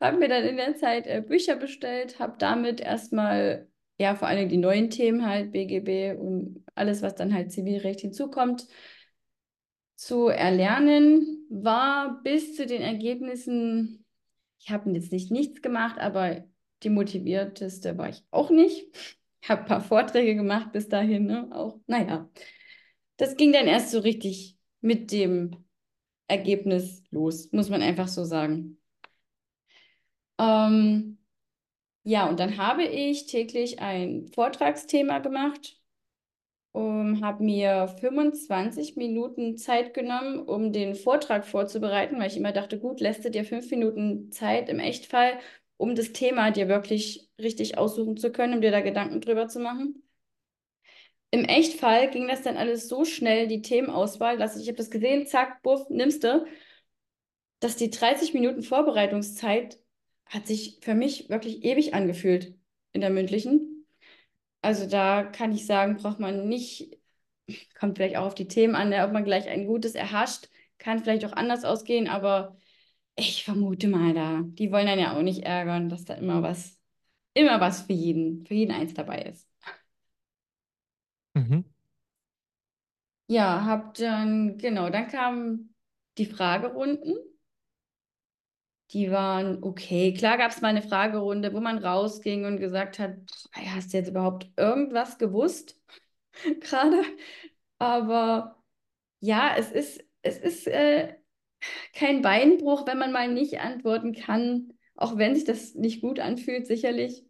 Habe 0.00 0.18
mir 0.18 0.28
dann 0.28 0.44
in 0.44 0.56
der 0.56 0.76
Zeit 0.76 1.06
äh, 1.06 1.22
Bücher 1.26 1.56
bestellt, 1.56 2.18
habe 2.18 2.36
damit 2.38 2.80
erstmal, 2.80 3.68
ja, 3.98 4.14
vor 4.16 4.26
allem 4.28 4.48
die 4.48 4.56
neuen 4.56 4.90
Themen 4.90 5.26
halt, 5.26 5.52
BGB 5.52 6.14
und 6.18 6.64
alles, 6.74 7.02
was 7.02 7.14
dann 7.14 7.32
halt 7.34 7.52
Zivilrecht 7.52 8.00
hinzukommt, 8.00 8.66
zu 9.96 10.28
erlernen, 10.28 11.41
war 11.52 12.22
bis 12.22 12.56
zu 12.56 12.66
den 12.66 12.80
Ergebnissen, 12.80 14.04
ich 14.58 14.70
habe 14.70 14.90
jetzt 14.92 15.12
nicht 15.12 15.30
nichts 15.30 15.60
gemacht, 15.62 15.98
aber 15.98 16.44
die 16.82 16.90
motivierteste 16.90 17.98
war 17.98 18.08
ich 18.08 18.24
auch 18.30 18.50
nicht. 18.50 18.86
Ich 19.42 19.50
habe 19.50 19.62
ein 19.62 19.66
paar 19.66 19.80
Vorträge 19.80 20.34
gemacht 20.36 20.72
bis 20.72 20.88
dahin, 20.88 21.26
ne? 21.26 21.48
auch, 21.52 21.78
naja. 21.86 22.30
Das 23.16 23.36
ging 23.36 23.52
dann 23.52 23.66
erst 23.66 23.90
so 23.90 23.98
richtig 24.00 24.56
mit 24.80 25.12
dem 25.12 25.64
Ergebnis 26.28 27.02
los, 27.10 27.50
muss 27.52 27.68
man 27.68 27.82
einfach 27.82 28.08
so 28.08 28.24
sagen. 28.24 28.78
Ähm, 30.38 31.18
ja, 32.04 32.28
und 32.28 32.40
dann 32.40 32.56
habe 32.56 32.84
ich 32.84 33.26
täglich 33.26 33.80
ein 33.80 34.28
Vortragsthema 34.28 35.18
gemacht 35.18 35.81
um, 36.72 37.22
habe 37.24 37.44
mir 37.44 37.88
25 38.00 38.96
Minuten 38.96 39.56
Zeit 39.58 39.94
genommen, 39.94 40.40
um 40.40 40.72
den 40.72 40.94
Vortrag 40.94 41.46
vorzubereiten, 41.46 42.18
weil 42.18 42.28
ich 42.28 42.36
immer 42.36 42.52
dachte, 42.52 42.78
gut, 42.78 43.00
lässt 43.00 43.24
du 43.24 43.30
dir 43.30 43.44
fünf 43.44 43.70
Minuten 43.70 44.32
Zeit 44.32 44.68
im 44.68 44.78
Echtfall, 44.78 45.38
um 45.76 45.94
das 45.94 46.12
Thema 46.12 46.50
dir 46.50 46.68
wirklich 46.68 47.28
richtig 47.38 47.78
aussuchen 47.78 48.16
zu 48.16 48.32
können, 48.32 48.54
um 48.54 48.60
dir 48.62 48.70
da 48.70 48.80
Gedanken 48.80 49.20
drüber 49.20 49.48
zu 49.48 49.60
machen. 49.60 50.02
Im 51.30 51.44
Echtfall 51.44 52.10
ging 52.10 52.28
das 52.28 52.42
dann 52.42 52.56
alles 52.56 52.88
so 52.88 53.04
schnell, 53.04 53.48
die 53.48 53.62
Themenauswahl, 53.62 54.36
dass 54.36 54.56
ich, 54.56 54.68
habe 54.68 54.76
das 54.76 54.90
gesehen, 54.90 55.26
zack, 55.26 55.62
buff, 55.62 55.88
nimmst 55.88 56.24
du, 56.24 56.46
dass 57.60 57.76
die 57.76 57.90
30 57.90 58.34
Minuten 58.34 58.62
Vorbereitungszeit 58.62 59.78
hat 60.26 60.46
sich 60.46 60.78
für 60.82 60.94
mich 60.94 61.28
wirklich 61.30 61.64
ewig 61.64 61.94
angefühlt 61.94 62.54
in 62.92 63.00
der 63.00 63.10
mündlichen. 63.10 63.81
Also 64.62 64.86
da 64.88 65.24
kann 65.24 65.52
ich 65.52 65.66
sagen, 65.66 65.96
braucht 65.96 66.20
man 66.20 66.48
nicht, 66.48 66.98
kommt 67.78 67.96
vielleicht 67.98 68.16
auch 68.16 68.26
auf 68.26 68.34
die 68.34 68.48
Themen 68.48 68.74
an, 68.76 68.92
ob 68.94 69.12
man 69.12 69.24
gleich 69.24 69.48
ein 69.48 69.66
gutes 69.66 69.94
erhascht, 69.94 70.48
kann 70.78 71.00
vielleicht 71.00 71.24
auch 71.24 71.32
anders 71.32 71.64
ausgehen, 71.64 72.08
aber 72.08 72.56
ich 73.16 73.44
vermute 73.44 73.88
mal 73.88 74.14
da, 74.14 74.42
die 74.44 74.72
wollen 74.72 74.86
dann 74.86 74.98
ja 75.00 75.16
auch 75.16 75.22
nicht 75.22 75.44
ärgern, 75.44 75.88
dass 75.90 76.04
da 76.06 76.14
immer 76.14 76.42
was, 76.42 76.78
immer 77.34 77.60
was 77.60 77.82
für 77.82 77.92
jeden, 77.94 78.46
für 78.46 78.54
jeden 78.54 78.72
eins 78.74 78.94
dabei 78.94 79.22
ist. 79.22 79.48
Mhm. 81.34 81.62
Ja, 83.26 83.64
hab 83.64 83.94
dann, 83.94 84.58
genau, 84.58 84.90
dann 84.90 85.08
kamen 85.08 85.74
die 86.18 86.26
Fragerunden 86.26 87.16
die 88.92 89.10
waren 89.10 89.62
okay. 89.62 90.12
Klar 90.14 90.38
gab 90.38 90.50
es 90.50 90.60
mal 90.60 90.68
eine 90.68 90.82
Fragerunde, 90.82 91.52
wo 91.54 91.60
man 91.60 91.78
rausging 91.78 92.44
und 92.44 92.58
gesagt 92.58 92.98
hat, 92.98 93.16
hast 93.54 93.92
du 93.92 93.96
jetzt 93.98 94.08
überhaupt 94.10 94.50
irgendwas 94.56 95.18
gewusst 95.18 95.80
gerade? 96.60 97.02
Aber 97.78 98.62
ja, 99.20 99.54
es 99.58 99.72
ist, 99.72 100.04
es 100.22 100.38
ist 100.38 100.66
äh, 100.68 101.14
kein 101.94 102.22
Beinbruch, 102.22 102.86
wenn 102.86 102.98
man 102.98 103.12
mal 103.12 103.28
nicht 103.32 103.60
antworten 103.60 104.12
kann, 104.14 104.72
auch 104.96 105.16
wenn 105.18 105.34
sich 105.34 105.44
das 105.44 105.74
nicht 105.74 106.00
gut 106.02 106.20
anfühlt, 106.20 106.66
sicherlich. 106.66 107.24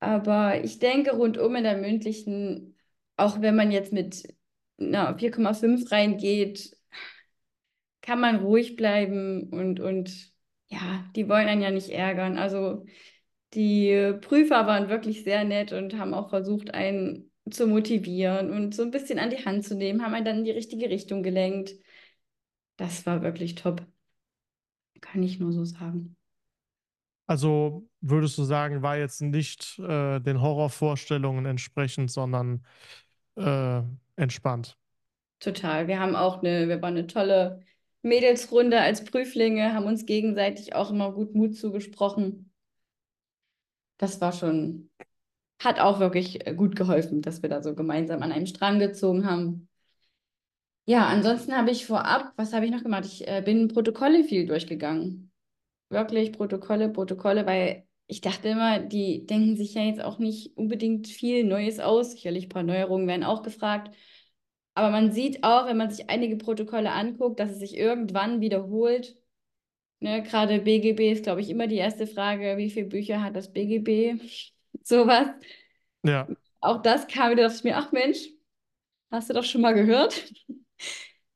Aber 0.00 0.62
ich 0.62 0.78
denke, 0.78 1.12
rundum 1.16 1.56
in 1.56 1.64
der 1.64 1.78
mündlichen, 1.78 2.76
auch 3.16 3.40
wenn 3.40 3.56
man 3.56 3.70
jetzt 3.70 3.92
mit 3.92 4.24
4,5 4.78 5.90
reingeht, 5.90 6.76
kann 8.02 8.20
man 8.20 8.36
ruhig 8.36 8.76
bleiben 8.76 9.48
und, 9.50 9.80
und 9.80 10.33
ja, 10.74 11.04
die 11.14 11.28
wollen 11.28 11.48
einen 11.48 11.62
ja 11.62 11.70
nicht 11.70 11.90
ärgern. 11.90 12.36
Also 12.38 12.84
die 13.54 14.14
Prüfer 14.20 14.66
waren 14.66 14.88
wirklich 14.88 15.22
sehr 15.24 15.44
nett 15.44 15.72
und 15.72 15.96
haben 15.96 16.14
auch 16.14 16.30
versucht, 16.30 16.74
einen 16.74 17.30
zu 17.50 17.66
motivieren 17.66 18.50
und 18.50 18.74
so 18.74 18.82
ein 18.82 18.90
bisschen 18.90 19.18
an 19.18 19.30
die 19.30 19.44
Hand 19.44 19.64
zu 19.64 19.76
nehmen, 19.76 20.02
haben 20.02 20.14
einen 20.14 20.24
dann 20.24 20.38
in 20.38 20.44
die 20.44 20.50
richtige 20.50 20.88
Richtung 20.88 21.22
gelenkt. 21.22 21.74
Das 22.76 23.06
war 23.06 23.22
wirklich 23.22 23.54
top. 23.54 23.86
Kann 25.00 25.22
ich 25.22 25.38
nur 25.38 25.52
so 25.52 25.64
sagen. 25.64 26.16
Also 27.26 27.88
würdest 28.00 28.36
du 28.36 28.44
sagen, 28.44 28.82
war 28.82 28.98
jetzt 28.98 29.20
nicht 29.22 29.78
äh, 29.78 30.20
den 30.20 30.40
Horrorvorstellungen 30.40 31.46
entsprechend, 31.46 32.10
sondern 32.10 32.66
äh, 33.36 33.82
entspannt? 34.16 34.76
Total. 35.38 35.86
Wir 35.86 36.00
haben 36.00 36.16
auch 36.16 36.42
eine, 36.42 36.68
wir 36.68 36.80
waren 36.82 36.96
eine 36.96 37.06
tolle 37.06 37.60
Mädelsrunde 38.04 38.80
als 38.80 39.04
Prüflinge, 39.04 39.74
haben 39.74 39.86
uns 39.86 40.06
gegenseitig 40.06 40.74
auch 40.74 40.90
immer 40.90 41.12
gut 41.12 41.34
Mut 41.34 41.56
zugesprochen. 41.56 42.52
Das 43.96 44.20
war 44.20 44.32
schon, 44.32 44.90
hat 45.58 45.80
auch 45.80 46.00
wirklich 46.00 46.46
äh, 46.46 46.54
gut 46.54 46.76
geholfen, 46.76 47.22
dass 47.22 47.42
wir 47.42 47.48
da 47.48 47.62
so 47.62 47.74
gemeinsam 47.74 48.22
an 48.22 48.32
einem 48.32 48.46
Strang 48.46 48.78
gezogen 48.78 49.26
haben. 49.26 49.68
Ja, 50.86 51.06
ansonsten 51.06 51.56
habe 51.56 51.70
ich 51.70 51.86
vorab, 51.86 52.32
was 52.36 52.52
habe 52.52 52.66
ich 52.66 52.70
noch 52.70 52.82
gemacht? 52.82 53.06
Ich 53.06 53.26
äh, 53.26 53.40
bin 53.42 53.68
Protokolle 53.68 54.22
viel 54.22 54.46
durchgegangen. 54.46 55.32
Wirklich 55.88 56.32
Protokolle, 56.32 56.90
Protokolle, 56.90 57.46
weil 57.46 57.86
ich 58.06 58.20
dachte 58.20 58.48
immer, 58.48 58.80
die 58.80 59.24
denken 59.24 59.56
sich 59.56 59.74
ja 59.74 59.82
jetzt 59.82 60.02
auch 60.02 60.18
nicht 60.18 60.56
unbedingt 60.56 61.08
viel 61.08 61.44
Neues 61.44 61.80
aus. 61.80 62.12
Sicherlich 62.12 62.46
ein 62.46 62.48
paar 62.50 62.62
Neuerungen 62.62 63.06
werden 63.08 63.24
auch 63.24 63.42
gefragt. 63.42 63.96
Aber 64.74 64.90
man 64.90 65.12
sieht 65.12 65.44
auch, 65.44 65.66
wenn 65.66 65.76
man 65.76 65.90
sich 65.90 66.10
einige 66.10 66.36
Protokolle 66.36 66.90
anguckt, 66.92 67.38
dass 67.40 67.50
es 67.52 67.58
sich 67.60 67.76
irgendwann 67.76 68.40
wiederholt. 68.40 69.16
Ne, 70.00 70.22
gerade 70.22 70.60
BGB 70.60 71.12
ist, 71.12 71.24
glaube 71.24 71.40
ich, 71.40 71.50
immer 71.50 71.66
die 71.68 71.76
erste 71.76 72.06
Frage, 72.06 72.56
wie 72.58 72.70
viele 72.70 72.86
Bücher 72.88 73.22
hat 73.22 73.36
das 73.36 73.52
BGB? 73.52 74.20
Sowas. 74.82 75.28
Ja. 76.02 76.28
Auch 76.60 76.82
das 76.82 77.06
kam 77.06 77.32
wieder, 77.32 77.46
ich 77.46 77.64
mir, 77.64 77.76
ach 77.76 77.92
Mensch, 77.92 78.28
hast 79.10 79.30
du 79.30 79.34
doch 79.34 79.44
schon 79.44 79.60
mal 79.62 79.74
gehört? 79.74 80.32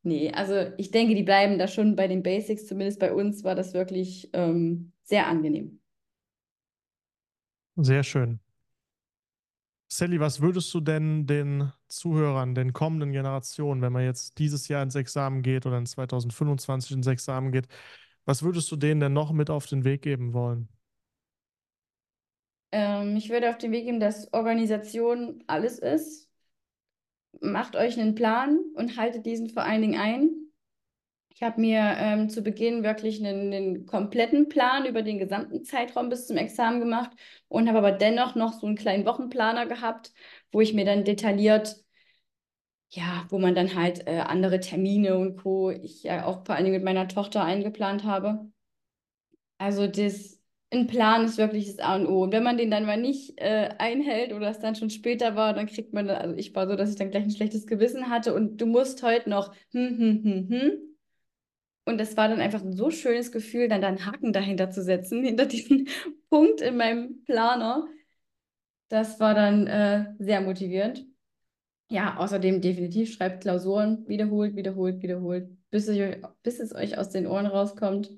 Nee, 0.05 0.31
also 0.33 0.73
ich 0.79 0.91
denke, 0.91 1.15
die 1.15 1.25
bleiben 1.25 1.59
da 1.59 1.67
schon 1.69 1.97
bei 1.97 2.09
den 2.09 2.23
Basics. 2.23 2.67
Zumindest 2.67 3.01
bei 3.01 3.13
uns 3.13 3.45
war 3.45 3.55
das 3.55 3.75
wirklich 3.75 4.31
ähm, 4.33 4.93
sehr 5.03 5.27
angenehm. 5.27 5.81
Sehr 7.77 8.03
schön. 8.03 8.41
Sally, 9.91 10.21
was 10.21 10.41
würdest 10.41 10.73
du 10.75 10.81
denn 10.81 11.27
den 11.27 11.73
Zuhörern, 11.89 12.55
den 12.55 12.73
kommenden 12.75 13.13
Generationen, 13.13 13.81
wenn 13.83 13.93
man 13.93 14.05
jetzt 14.05 14.39
dieses 14.39 14.69
Jahr 14.69 14.83
ins 14.83 14.95
Examen 14.95 15.43
geht 15.43 15.65
oder 15.67 15.79
in 15.79 15.87
2025 15.87 16.93
ins 16.93 17.07
Examen 17.07 17.53
geht, 17.53 17.69
was 18.27 18.43
würdest 18.43 18.71
du 18.71 18.77
denen 18.77 19.01
denn 19.01 19.15
noch 19.15 19.33
mit 19.33 19.49
auf 19.51 19.67
den 19.67 19.85
Weg 19.85 20.03
geben 20.03 20.35
wollen? 20.35 20.69
Ähm, 22.73 23.17
ich 23.17 23.29
würde 23.31 23.51
auf 23.51 23.59
den 23.59 23.73
Weg 23.73 23.85
geben, 23.87 24.01
dass 24.01 24.33
Organisation 24.33 25.43
alles 25.47 25.79
ist. 25.79 26.29
Macht 27.41 27.75
euch 27.77 27.99
einen 27.99 28.15
Plan 28.15 28.59
und 28.75 28.97
haltet 28.97 29.27
diesen 29.27 29.49
vor 29.51 29.63
allen 29.65 29.83
Dingen 29.83 30.01
ein. 30.01 30.38
Ich 31.39 31.45
habe 31.45 31.61
mir 31.61 31.95
ähm, 31.99 32.29
zu 32.29 32.43
Beginn 32.43 32.83
wirklich 32.83 33.25
einen, 33.25 33.53
einen, 33.53 33.87
kompletten 33.87 34.49
Plan 34.49 34.87
über 34.87 35.03
den 35.03 35.21
gesamten 35.21 35.63
Zeitraum 35.63 36.09
bis 36.09 36.27
zum 36.27 36.37
Examen 36.37 36.81
gemacht 36.81 37.13
und 37.47 37.69
habe 37.69 37.79
aber 37.79 37.93
dennoch 37.93 38.35
noch 38.35 38.55
so 38.55 38.67
einen 38.67 38.75
kleinen 38.75 39.07
Wochenplaner 39.07 39.67
gehabt, 39.67 40.13
wo 40.51 40.61
ich 40.61 40.75
mir 40.75 40.85
dann 40.85 41.05
detailliert, 41.05 41.77
ja, 42.91 43.25
wo 43.29 43.39
man 43.39 43.55
dann 43.55 43.77
halt 43.77 44.09
äh, 44.09 44.19
andere 44.19 44.59
Termine 44.59 45.17
und 45.17 45.37
Co. 45.37 45.71
ich 45.71 46.03
ja 46.03 46.25
auch 46.27 46.45
vor 46.45 46.57
allen 46.57 46.65
Dingen 46.65 46.77
mit 46.79 46.85
meiner 46.85 47.07
Tochter 47.07 47.45
eingeplant 47.45 48.03
habe. 48.03 48.51
Also 49.59 49.87
das, 49.87 50.41
ein 50.73 50.89
Plan 50.89 51.25
ist 51.25 51.39
wirklich 51.39 51.67
das 51.67 51.79
A 51.79 51.95
und 51.95 52.09
O. 52.09 52.25
Und 52.25 52.33
wenn 52.33 52.43
man 52.43 52.57
den 52.59 52.73
dann 52.73 52.85
mal 52.85 53.01
nicht 53.01 53.39
äh, 53.41 53.69
einhält 53.79 54.33
oder 54.33 54.51
es 54.51 54.59
dann 54.59 54.75
schon 54.75 54.91
später 54.91 55.37
war, 55.37 55.55
dann 55.55 55.67
kriegt 55.67 55.93
man, 55.93 56.11
also 56.11 56.35
ich 56.37 56.53
war 56.57 56.67
so, 56.67 56.75
dass 56.75 56.91
ich 56.91 56.97
dann 56.97 57.13
gleich 57.13 57.23
ein 57.23 57.31
schlechtes 57.31 57.69
Gewissen 57.69 58.09
hatte 58.11 58.35
und 58.35 58.61
du 58.61 58.67
musst 58.67 59.05
heute 59.05 59.31
noch 59.31 59.55
hm, 59.71 59.99
hm, 59.99 60.25
hm, 60.25 60.49
hm 60.51 60.88
und 61.89 62.01
es 62.01 62.17
war 62.19 62.29
dann 62.29 62.41
einfach 62.41 62.63
ein 62.63 62.75
so 62.75 62.91
schönes 62.91 63.33
Gefühl, 63.33 63.69
dann 63.69 63.81
da 63.81 63.89
einen 63.89 64.05
Haken 64.05 64.33
dahinter 64.33 64.71
zu 64.71 64.83
setzen, 64.83 65.25
hinter 65.25 65.47
diesen 65.47 65.89
Punkt 66.29 66.61
in 66.61 66.77
meinem 66.77 67.25
Planer. 67.25 67.89
Das 68.89 69.19
war 69.21 69.35
dann 69.35 69.67
äh, 69.67 70.15
sehr 70.19 70.41
motivierend. 70.43 71.07
Ja, 71.91 72.19
außerdem 72.19 72.61
definitiv 72.61 73.15
schreibt 73.15 73.43
Klausuren, 73.43 74.07
wiederholt, 74.07 74.55
wiederholt, 74.57 75.03
wiederholt, 75.03 75.49
bis, 75.71 75.89
ich, 75.89 76.03
bis 76.43 76.61
es 76.61 76.75
euch 76.75 76.99
aus 76.99 77.09
den 77.09 77.27
Ohren 77.27 77.47
rauskommt. 77.47 78.11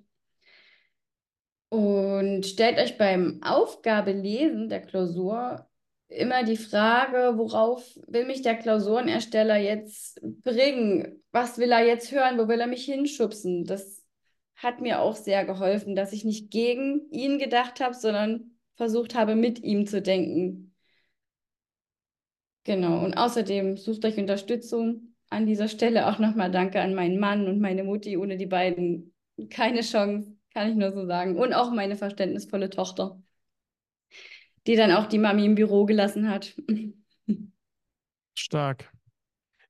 Und 1.68 2.44
stellt 2.46 2.78
euch 2.78 2.98
beim 2.98 3.40
Aufgabelesen 3.44 4.68
der 4.68 4.82
Klausur 4.82 5.69
immer 6.10 6.44
die 6.44 6.56
Frage, 6.56 7.38
worauf 7.38 7.98
will 8.06 8.26
mich 8.26 8.42
der 8.42 8.56
Klausurenersteller 8.56 9.56
jetzt 9.56 10.20
bringen? 10.22 11.22
Was 11.32 11.58
will 11.58 11.72
er 11.72 11.86
jetzt 11.86 12.12
hören? 12.12 12.38
Wo 12.38 12.48
will 12.48 12.60
er 12.60 12.66
mich 12.66 12.84
hinschubsen? 12.84 13.64
Das 13.64 14.04
hat 14.56 14.80
mir 14.80 15.00
auch 15.00 15.14
sehr 15.16 15.44
geholfen, 15.44 15.94
dass 15.94 16.12
ich 16.12 16.24
nicht 16.24 16.50
gegen 16.50 17.08
ihn 17.10 17.38
gedacht 17.38 17.80
habe, 17.80 17.94
sondern 17.94 18.56
versucht 18.74 19.14
habe, 19.14 19.36
mit 19.36 19.62
ihm 19.62 19.86
zu 19.86 20.02
denken. 20.02 20.74
Genau. 22.64 23.04
Und 23.04 23.14
außerdem 23.16 23.76
sucht 23.76 24.04
euch 24.04 24.18
Unterstützung. 24.18 25.14
An 25.30 25.46
dieser 25.46 25.68
Stelle 25.68 26.08
auch 26.08 26.18
nochmal 26.18 26.50
Danke 26.50 26.80
an 26.80 26.94
meinen 26.94 27.20
Mann 27.20 27.46
und 27.46 27.60
meine 27.60 27.84
Mutti. 27.84 28.16
Ohne 28.16 28.36
die 28.36 28.46
beiden 28.46 29.14
keine 29.48 29.82
Chance, 29.82 30.36
kann 30.52 30.68
ich 30.68 30.74
nur 30.76 30.92
so 30.92 31.06
sagen. 31.06 31.36
Und 31.38 31.54
auch 31.54 31.70
meine 31.70 31.96
verständnisvolle 31.96 32.68
Tochter 32.68 33.22
die 34.66 34.76
dann 34.76 34.92
auch 34.92 35.06
die 35.06 35.18
Mami 35.18 35.46
im 35.46 35.54
Büro 35.54 35.84
gelassen 35.86 36.28
hat. 36.28 36.54
Stark. 38.34 38.92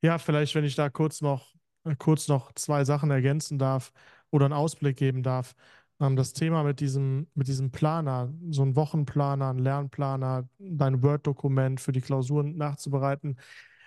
Ja, 0.03 0.19
vielleicht, 0.19 0.55
wenn 0.55 0.65
ich 0.65 0.75
da 0.75 0.89
kurz 0.89 1.21
noch, 1.21 1.55
äh, 1.85 1.95
kurz 1.97 2.29
noch 2.29 2.53
zwei 2.55 2.85
Sachen 2.85 3.11
ergänzen 3.11 3.59
darf 3.59 3.93
oder 4.31 4.47
einen 4.47 4.55
Ausblick 4.55 4.97
geben 4.97 5.23
darf. 5.23 5.55
Ähm, 6.01 6.17
das 6.17 6.33
Thema 6.33 6.63
mit 6.63 6.81
diesem, 6.81 7.29
mit 7.35 7.49
diesem 7.49 7.71
Planer, 7.71 8.33
so 8.51 8.63
ein 8.63 8.77
Wochenplaner, 8.77 9.51
ein 9.51 9.59
Lernplaner, 9.59 10.49
dein 10.59 11.03
Word-Dokument 11.03 11.81
für 11.81 11.93
die 11.93 12.01
Klausuren 12.01 12.57
nachzubereiten. 12.57 13.37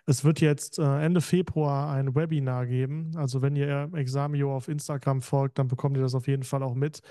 Es 0.05 0.23
wird 0.23 0.41
jetzt 0.41 0.79
äh, 0.79 1.05
Ende 1.05 1.21
Februar 1.21 1.91
ein 1.93 2.13
Webinar 2.13 2.65
geben. 2.67 3.11
Also 3.15 3.41
wenn 3.41 3.55
ihr 3.55 3.89
Examio 3.93 4.55
auf 4.55 4.67
Instagram 4.67 5.21
folgt, 5.21 5.57
dann 5.59 5.67
bekommt 5.67 5.97
ihr 5.97 6.03
das 6.03 6.13
auf 6.15 6.27
jeden 6.27 6.43
Fall 6.43 6.61
auch 6.61 6.75
mit. 6.75 7.01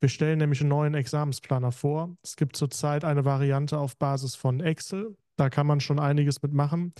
Wir 0.00 0.08
stellen 0.08 0.38
nämlich 0.38 0.60
einen 0.60 0.68
neuen 0.68 0.94
Examensplaner 0.94 1.72
vor. 1.72 2.16
Es 2.22 2.36
gibt 2.36 2.56
zurzeit 2.56 3.04
eine 3.04 3.24
Variante 3.24 3.78
auf 3.78 3.96
Basis 3.96 4.34
von 4.34 4.60
Excel. 4.60 5.16
Da 5.36 5.48
kann 5.50 5.66
man 5.66 5.80
schon 5.80 5.98
einiges 5.98 6.42
mitmachen. 6.42 6.92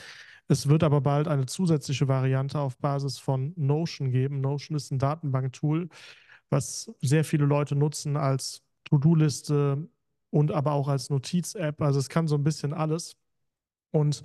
Es 0.49 0.69
wird 0.69 0.83
aber 0.83 1.01
bald 1.01 1.29
eine 1.29 1.47
zusätzliche 1.47 2.09
Variante 2.09 2.59
auf 2.59 2.79
Basis 2.79 3.19
von 3.19 3.53
Notion 3.57 4.11
geben. 4.11 4.41
Notion 4.41 4.77
ist 4.77 4.91
ein 4.93 4.99
Datenbanktool, 4.99 5.89
was 6.51 6.91
sehr 7.01 7.25
viele 7.25 7.45
Leute 7.45 7.75
nutzen 7.75 8.17
als 8.17 8.63
To-Do-Liste 8.85 9.89
und 10.31 10.53
aber 10.53 10.73
auch 10.73 10.89
als 10.89 11.11
Notiz-App. 11.11 11.83
Also 11.83 11.99
es 11.99 12.09
kann 12.09 12.29
so 12.29 12.37
ein 12.37 12.45
bisschen 12.45 12.73
alles. 12.73 13.17
Und 13.91 14.23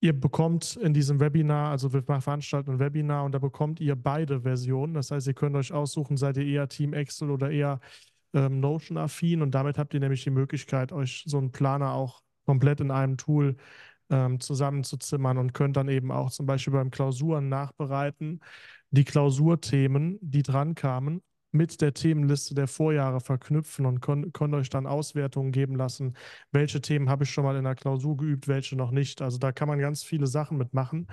Ihr 0.00 0.18
bekommt 0.18 0.76
in 0.76 0.92
diesem 0.92 1.20
Webinar, 1.20 1.70
also 1.70 1.92
wir 1.92 2.02
veranstalten 2.02 2.72
ein 2.72 2.78
Webinar 2.78 3.24
und 3.24 3.32
da 3.32 3.38
bekommt 3.38 3.80
ihr 3.80 3.96
beide 3.96 4.42
Versionen. 4.42 4.94
Das 4.94 5.10
heißt, 5.10 5.26
ihr 5.26 5.34
könnt 5.34 5.56
euch 5.56 5.72
aussuchen, 5.72 6.16
seid 6.16 6.36
ihr 6.36 6.44
eher 6.44 6.68
Team 6.68 6.92
Excel 6.92 7.30
oder 7.30 7.50
eher 7.50 7.80
ähm, 8.34 8.60
Notion-affin 8.60 9.42
und 9.42 9.52
damit 9.54 9.78
habt 9.78 9.94
ihr 9.94 10.00
nämlich 10.00 10.24
die 10.24 10.30
Möglichkeit, 10.30 10.92
euch 10.92 11.24
so 11.26 11.38
einen 11.38 11.52
Planer 11.52 11.92
auch 11.92 12.20
komplett 12.44 12.80
in 12.80 12.90
einem 12.90 13.16
Tool 13.16 13.56
ähm, 14.10 14.40
zusammenzuzimmern 14.40 15.38
und 15.38 15.54
könnt 15.54 15.76
dann 15.76 15.88
eben 15.88 16.12
auch 16.12 16.30
zum 16.30 16.46
Beispiel 16.46 16.74
beim 16.74 16.90
Klausuren 16.90 17.48
nachbereiten, 17.48 18.40
die 18.90 19.04
Klausurthemen, 19.04 20.18
die 20.20 20.42
dran 20.42 20.74
kamen, 20.74 21.22
mit 21.52 21.80
der 21.80 21.94
Themenliste 21.94 22.54
der 22.54 22.68
Vorjahre 22.68 23.20
verknüpfen 23.20 23.86
und 23.86 24.00
könnt 24.00 24.54
euch 24.54 24.68
dann 24.68 24.86
Auswertungen 24.86 25.52
geben 25.52 25.76
lassen, 25.76 26.16
welche 26.52 26.80
Themen 26.80 27.08
habe 27.08 27.24
ich 27.24 27.30
schon 27.30 27.44
mal 27.44 27.56
in 27.56 27.64
der 27.64 27.74
Klausur 27.74 28.16
geübt, 28.16 28.48
welche 28.48 28.76
noch 28.76 28.90
nicht. 28.90 29.22
Also 29.22 29.38
da 29.38 29.52
kann 29.52 29.68
man 29.68 29.78
ganz 29.78 30.04
viele 30.04 30.26
Sachen 30.26 30.58
mitmachen. 30.58 31.06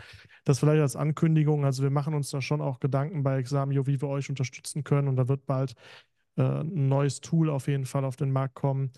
Das 0.43 0.60
vielleicht 0.60 0.82
als 0.82 0.96
Ankündigung. 0.96 1.65
Also 1.65 1.84
wir 1.84 1.91
machen 1.91 2.13
uns 2.13 2.30
da 2.30 2.41
schon 2.41 2.62
auch 2.62 2.80
Gedanken 2.80 3.24
bei 3.24 3.38
Examio, 3.38 3.88
wie 3.88 4.02
wir 4.02 4.10
euch 4.10 4.30
unterstützen 4.30 4.84
können. 4.84 5.08
Und 5.08 5.15
da 5.15 5.28
wird 5.28 5.46
bald 5.46 5.76
äh, 6.38 6.41
ein 6.43 6.88
neues 6.88 7.22
Tool 7.22 7.50
auf 7.50 7.67
jeden 7.67 7.86
Fall 7.86 8.06
auf 8.06 8.15
den 8.15 8.32
Markt 8.32 8.56
kommen, 8.56 8.91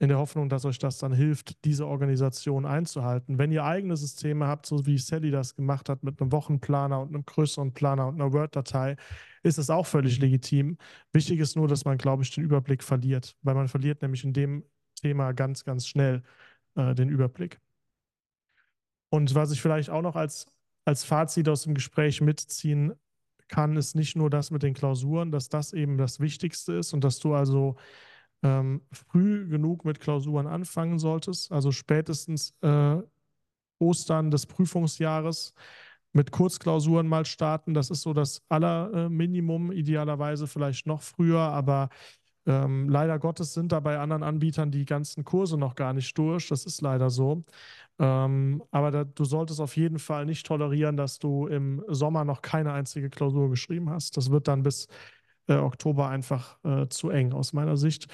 in 0.00 0.08
der 0.08 0.18
Hoffnung, 0.18 0.48
dass 0.48 0.64
euch 0.64 0.78
das 0.78 0.98
dann 0.98 1.12
hilft, 1.12 1.64
diese 1.64 1.86
Organisation 1.86 2.66
einzuhalten. 2.66 3.38
Wenn 3.38 3.50
ihr 3.50 3.64
eigene 3.64 3.96
Systeme 3.96 4.46
habt, 4.46 4.66
so 4.66 4.86
wie 4.86 4.96
Sally 4.96 5.30
das 5.30 5.56
gemacht 5.56 5.88
hat 5.88 6.04
mit 6.04 6.20
einem 6.20 6.30
Wochenplaner 6.30 7.00
und 7.00 7.08
einem 7.08 7.24
größeren 7.24 7.72
Planer 7.72 8.06
und 8.06 8.14
einer 8.14 8.32
Word-Datei, 8.32 8.96
ist 9.42 9.58
es 9.58 9.70
auch 9.70 9.86
völlig 9.86 10.20
legitim. 10.20 10.78
Wichtig 11.12 11.40
ist 11.40 11.56
nur, 11.56 11.66
dass 11.66 11.84
man, 11.84 11.98
glaube 11.98 12.22
ich, 12.22 12.30
den 12.32 12.44
Überblick 12.44 12.84
verliert, 12.84 13.36
weil 13.42 13.56
man 13.56 13.66
verliert 13.66 14.02
nämlich 14.02 14.22
in 14.22 14.32
dem 14.32 14.64
Thema 14.94 15.32
ganz, 15.32 15.64
ganz 15.64 15.86
schnell 15.88 16.22
äh, 16.76 16.94
den 16.94 17.08
Überblick. 17.08 17.58
Und 19.10 19.34
was 19.34 19.50
ich 19.50 19.60
vielleicht 19.60 19.90
auch 19.90 20.02
noch 20.02 20.14
als, 20.14 20.46
als 20.84 21.04
Fazit 21.04 21.48
aus 21.48 21.62
dem 21.62 21.74
Gespräch 21.74 22.20
mitziehen 22.20 22.92
kann, 23.48 23.76
ist 23.76 23.96
nicht 23.96 24.14
nur 24.14 24.30
das 24.30 24.50
mit 24.50 24.62
den 24.62 24.74
Klausuren, 24.74 25.32
dass 25.32 25.48
das 25.48 25.72
eben 25.72 25.96
das 25.96 26.20
Wichtigste 26.20 26.74
ist 26.74 26.92
und 26.92 27.02
dass 27.02 27.18
du 27.18 27.34
also 27.34 27.76
ähm, 28.42 28.82
früh 28.92 29.48
genug 29.48 29.84
mit 29.84 30.00
Klausuren 30.00 30.46
anfangen 30.46 30.98
solltest, 30.98 31.52
also 31.52 31.72
spätestens 31.72 32.54
äh, 32.62 32.96
Ostern 33.78 34.30
des 34.30 34.46
Prüfungsjahres 34.46 35.54
mit 36.12 36.30
Kurzklausuren 36.30 37.06
mal 37.06 37.26
starten. 37.26 37.74
Das 37.74 37.90
ist 37.90 38.02
so 38.02 38.12
das 38.12 38.42
Allerminimum, 38.48 39.72
idealerweise 39.72 40.46
vielleicht 40.46 40.86
noch 40.86 41.02
früher, 41.02 41.40
aber 41.40 41.90
ähm, 42.46 42.88
leider 42.88 43.18
Gottes 43.18 43.52
sind 43.52 43.72
da 43.72 43.80
bei 43.80 43.98
anderen 43.98 44.22
Anbietern 44.22 44.70
die 44.70 44.86
ganzen 44.86 45.22
Kurse 45.24 45.58
noch 45.58 45.74
gar 45.74 45.92
nicht 45.92 46.16
durch. 46.16 46.48
Das 46.48 46.64
ist 46.64 46.80
leider 46.80 47.10
so. 47.10 47.44
Ähm, 47.98 48.62
aber 48.70 48.90
da, 48.90 49.04
du 49.04 49.24
solltest 49.24 49.60
auf 49.60 49.76
jeden 49.76 49.98
Fall 49.98 50.24
nicht 50.24 50.46
tolerieren, 50.46 50.96
dass 50.96 51.18
du 51.18 51.46
im 51.46 51.84
Sommer 51.88 52.24
noch 52.24 52.40
keine 52.40 52.72
einzige 52.72 53.10
Klausur 53.10 53.50
geschrieben 53.50 53.90
hast. 53.90 54.16
Das 54.16 54.30
wird 54.30 54.48
dann 54.48 54.62
bis 54.62 54.88
äh, 55.48 55.54
Oktober 55.54 56.08
einfach 56.08 56.58
äh, 56.64 56.88
zu 56.88 57.10
eng 57.10 57.32
aus 57.32 57.52
meiner 57.52 57.76
Sicht. 57.76 58.08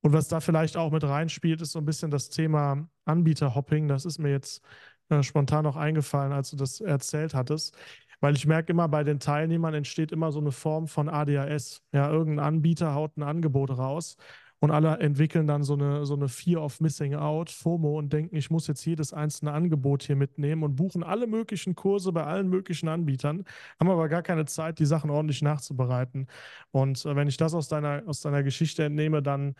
Und 0.00 0.12
was 0.12 0.28
da 0.28 0.40
vielleicht 0.40 0.76
auch 0.76 0.90
mit 0.92 1.04
reinspielt, 1.04 1.60
ist 1.60 1.72
so 1.72 1.78
ein 1.78 1.84
bisschen 1.84 2.10
das 2.10 2.30
Thema 2.30 2.88
Anbieterhopping. 3.04 3.88
Das 3.88 4.04
ist 4.04 4.18
mir 4.18 4.30
jetzt 4.30 4.62
äh, 5.08 5.22
spontan 5.22 5.64
noch 5.64 5.76
eingefallen, 5.76 6.32
als 6.32 6.50
du 6.50 6.56
das 6.56 6.80
erzählt 6.80 7.34
hattest. 7.34 7.76
Weil 8.20 8.34
ich 8.34 8.46
merke 8.46 8.72
immer, 8.72 8.88
bei 8.88 9.04
den 9.04 9.20
Teilnehmern 9.20 9.74
entsteht 9.74 10.12
immer 10.12 10.32
so 10.32 10.40
eine 10.40 10.52
Form 10.52 10.88
von 10.88 11.08
ADHS. 11.08 11.82
Ja, 11.92 12.10
irgendein 12.10 12.44
Anbieter 12.46 12.94
haut 12.94 13.16
ein 13.16 13.22
Angebot 13.22 13.70
raus 13.70 14.16
und 14.60 14.70
alle 14.70 14.98
entwickeln 14.98 15.46
dann 15.46 15.62
so 15.62 15.74
eine, 15.74 16.04
so 16.04 16.14
eine 16.14 16.28
Fear 16.28 16.62
of 16.62 16.80
Missing 16.80 17.14
Out, 17.14 17.50
FOMO 17.50 17.98
und 17.98 18.12
denken, 18.12 18.36
ich 18.36 18.50
muss 18.50 18.66
jetzt 18.66 18.84
jedes 18.84 19.12
einzelne 19.12 19.52
Angebot 19.52 20.02
hier 20.02 20.16
mitnehmen 20.16 20.62
und 20.64 20.76
buchen 20.76 21.02
alle 21.02 21.26
möglichen 21.26 21.74
Kurse 21.74 22.12
bei 22.12 22.24
allen 22.24 22.48
möglichen 22.48 22.88
Anbietern, 22.88 23.44
haben 23.78 23.90
aber 23.90 24.08
gar 24.08 24.22
keine 24.22 24.46
Zeit, 24.46 24.78
die 24.78 24.86
Sachen 24.86 25.10
ordentlich 25.10 25.42
nachzubereiten. 25.42 26.26
Und 26.72 27.04
äh, 27.06 27.14
wenn 27.14 27.28
ich 27.28 27.36
das 27.36 27.54
aus 27.54 27.68
deiner, 27.68 28.02
aus 28.06 28.20
deiner 28.20 28.42
Geschichte 28.42 28.84
entnehme, 28.84 29.22
dann, 29.22 29.54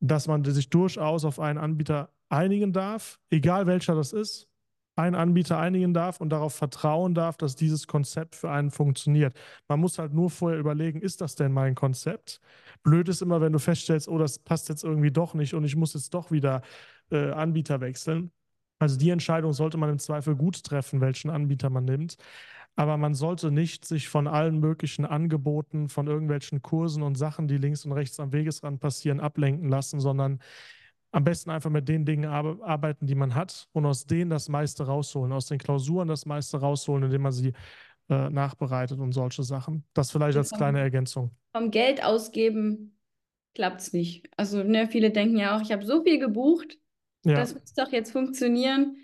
dass 0.00 0.28
man 0.28 0.44
sich 0.44 0.68
durchaus 0.70 1.24
auf 1.24 1.40
einen 1.40 1.58
Anbieter 1.58 2.10
einigen 2.28 2.72
darf, 2.72 3.18
egal 3.30 3.66
welcher 3.66 3.94
das 3.94 4.12
ist, 4.12 4.48
einen 4.96 5.14
Anbieter 5.16 5.58
einigen 5.58 5.92
darf 5.94 6.20
und 6.20 6.30
darauf 6.30 6.54
vertrauen 6.54 7.14
darf, 7.14 7.36
dass 7.36 7.56
dieses 7.56 7.86
Konzept 7.86 8.36
für 8.36 8.50
einen 8.50 8.70
funktioniert. 8.70 9.36
Man 9.68 9.80
muss 9.80 9.98
halt 9.98 10.12
nur 10.14 10.30
vorher 10.30 10.58
überlegen, 10.58 11.00
ist 11.00 11.20
das 11.20 11.34
denn 11.34 11.52
mein 11.52 11.74
Konzept? 11.74 12.40
Blöd 12.82 13.08
ist 13.08 13.22
immer, 13.22 13.40
wenn 13.40 13.52
du 13.52 13.58
feststellst, 13.58 14.08
oh, 14.08 14.18
das 14.18 14.38
passt 14.38 14.68
jetzt 14.68 14.84
irgendwie 14.84 15.10
doch 15.10 15.34
nicht 15.34 15.54
und 15.54 15.64
ich 15.64 15.76
muss 15.76 15.94
jetzt 15.94 16.14
doch 16.14 16.30
wieder 16.30 16.62
äh, 17.10 17.30
Anbieter 17.32 17.80
wechseln. 17.80 18.30
Also 18.78 18.98
die 18.98 19.10
Entscheidung 19.10 19.52
sollte 19.52 19.78
man 19.78 19.90
im 19.90 19.98
Zweifel 19.98 20.36
gut 20.36 20.62
treffen, 20.64 21.00
welchen 21.00 21.30
Anbieter 21.30 21.70
man 21.70 21.84
nimmt. 21.84 22.16
Aber 22.76 22.96
man 22.96 23.14
sollte 23.14 23.50
nicht 23.50 23.84
sich 23.84 24.08
von 24.08 24.26
allen 24.26 24.58
möglichen 24.58 25.04
Angeboten, 25.04 25.88
von 25.88 26.08
irgendwelchen 26.08 26.60
Kursen 26.60 27.02
und 27.02 27.16
Sachen, 27.16 27.46
die 27.46 27.56
links 27.56 27.84
und 27.84 27.92
rechts 27.92 28.18
am 28.18 28.32
Wegesrand 28.32 28.80
passieren, 28.80 29.20
ablenken 29.20 29.68
lassen, 29.68 30.00
sondern 30.00 30.40
am 31.14 31.22
besten 31.22 31.50
einfach 31.50 31.70
mit 31.70 31.88
den 31.88 32.04
Dingen 32.04 32.24
arbeiten, 32.24 33.06
die 33.06 33.14
man 33.14 33.36
hat 33.36 33.68
und 33.72 33.86
aus 33.86 34.04
denen 34.06 34.30
das 34.30 34.48
meiste 34.48 34.84
rausholen, 34.84 35.32
aus 35.32 35.46
den 35.46 35.58
Klausuren 35.58 36.08
das 36.08 36.26
meiste 36.26 36.58
rausholen, 36.58 37.04
indem 37.04 37.22
man 37.22 37.32
sie 37.32 37.52
äh, 38.08 38.30
nachbereitet 38.30 38.98
und 38.98 39.12
solche 39.12 39.44
Sachen. 39.44 39.84
Das 39.94 40.10
vielleicht 40.10 40.36
als 40.36 40.50
kleine 40.50 40.80
Ergänzung. 40.80 41.30
Vom 41.52 41.70
Geld 41.70 42.02
ausgeben 42.02 42.98
klappt 43.54 43.80
es 43.80 43.92
nicht. 43.92 44.28
Also 44.36 44.64
ne, 44.64 44.88
viele 44.88 45.12
denken 45.12 45.36
ja 45.36 45.56
auch, 45.56 45.62
ich 45.62 45.70
habe 45.70 45.86
so 45.86 46.02
viel 46.02 46.18
gebucht, 46.18 46.78
ja. 47.24 47.34
das 47.34 47.54
muss 47.54 47.72
doch 47.74 47.92
jetzt 47.92 48.10
funktionieren. 48.10 48.96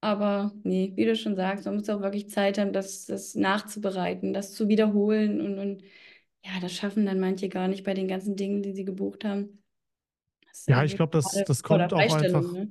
Aber 0.00 0.52
nee, 0.62 0.92
wie 0.96 1.04
du 1.04 1.14
schon 1.14 1.36
sagst, 1.36 1.66
man 1.66 1.74
muss 1.74 1.90
auch 1.90 2.00
wirklich 2.00 2.30
Zeit 2.30 2.56
haben, 2.56 2.72
das, 2.72 3.04
das 3.04 3.34
nachzubereiten, 3.34 4.32
das 4.32 4.54
zu 4.54 4.66
wiederholen 4.68 5.42
und, 5.42 5.58
und 5.58 5.82
ja, 6.42 6.52
das 6.62 6.72
schaffen 6.72 7.04
dann 7.04 7.20
manche 7.20 7.50
gar 7.50 7.68
nicht 7.68 7.84
bei 7.84 7.92
den 7.92 8.08
ganzen 8.08 8.34
Dingen, 8.34 8.62
die 8.62 8.72
sie 8.72 8.86
gebucht 8.86 9.26
haben. 9.26 9.59
Ja, 10.66 10.84
ich 10.84 10.96
glaube, 10.96 11.12
das, 11.12 11.42
das 11.46 11.62
kommt 11.62 11.92
auch 11.92 12.14
einfach. 12.14 12.52
Ne? 12.52 12.68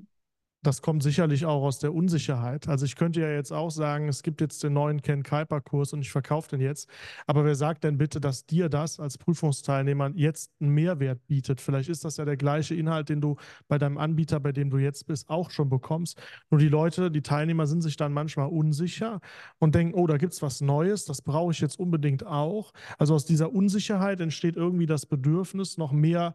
Das 0.61 0.81
kommt 0.81 1.03
sicherlich 1.03 1.45
auch 1.45 1.63
aus 1.63 1.79
der 1.79 1.93
Unsicherheit. 1.93 2.67
Also 2.67 2.85
ich 2.85 2.97
könnte 2.97 3.21
ja 3.21 3.31
jetzt 3.31 3.53
auch 3.53 3.69
sagen, 3.69 4.09
es 4.09 4.23
gibt 4.23 4.41
jetzt 4.41 4.61
den 4.61 4.73
neuen 4.73 5.01
Ken 5.01 5.23
Kuiper 5.23 5.61
Kurs 5.61 5.93
und 5.93 6.01
ich 6.01 6.11
verkaufe 6.11 6.49
den 6.49 6.59
jetzt. 6.59 6.89
Aber 7.27 7.45
wer 7.45 7.55
sagt 7.55 7.85
denn 7.85 7.97
bitte, 7.97 8.19
dass 8.19 8.45
dir 8.45 8.67
das 8.67 8.99
als 8.99 9.17
Prüfungsteilnehmer 9.17 10.11
jetzt 10.15 10.51
einen 10.59 10.71
Mehrwert 10.71 11.25
bietet? 11.27 11.61
Vielleicht 11.61 11.87
ist 11.87 12.03
das 12.03 12.17
ja 12.17 12.25
der 12.25 12.35
gleiche 12.35 12.75
Inhalt, 12.75 13.07
den 13.07 13.21
du 13.21 13.37
bei 13.69 13.77
deinem 13.77 13.97
Anbieter, 13.97 14.41
bei 14.41 14.51
dem 14.51 14.69
du 14.69 14.79
jetzt 14.79 15.07
bist, 15.07 15.29
auch 15.29 15.49
schon 15.49 15.69
bekommst. 15.69 16.21
Nur 16.49 16.59
die 16.59 16.67
Leute, 16.67 17.09
die 17.09 17.21
Teilnehmer 17.21 17.65
sind 17.65 17.81
sich 17.81 17.95
dann 17.95 18.11
manchmal 18.11 18.49
unsicher 18.49 19.21
und 19.59 19.75
denken, 19.75 19.93
oh, 19.97 20.07
da 20.07 20.17
gibt 20.17 20.33
es 20.33 20.41
was 20.41 20.59
Neues, 20.59 21.05
das 21.05 21.21
brauche 21.21 21.53
ich 21.53 21.61
jetzt 21.61 21.79
unbedingt 21.79 22.25
auch. 22.25 22.73
Also 22.97 23.15
aus 23.15 23.23
dieser 23.23 23.53
Unsicherheit 23.53 24.19
entsteht 24.19 24.57
irgendwie 24.57 24.87
das 24.87 25.05
Bedürfnis, 25.05 25.77
noch 25.77 25.93
mehr 25.93 26.33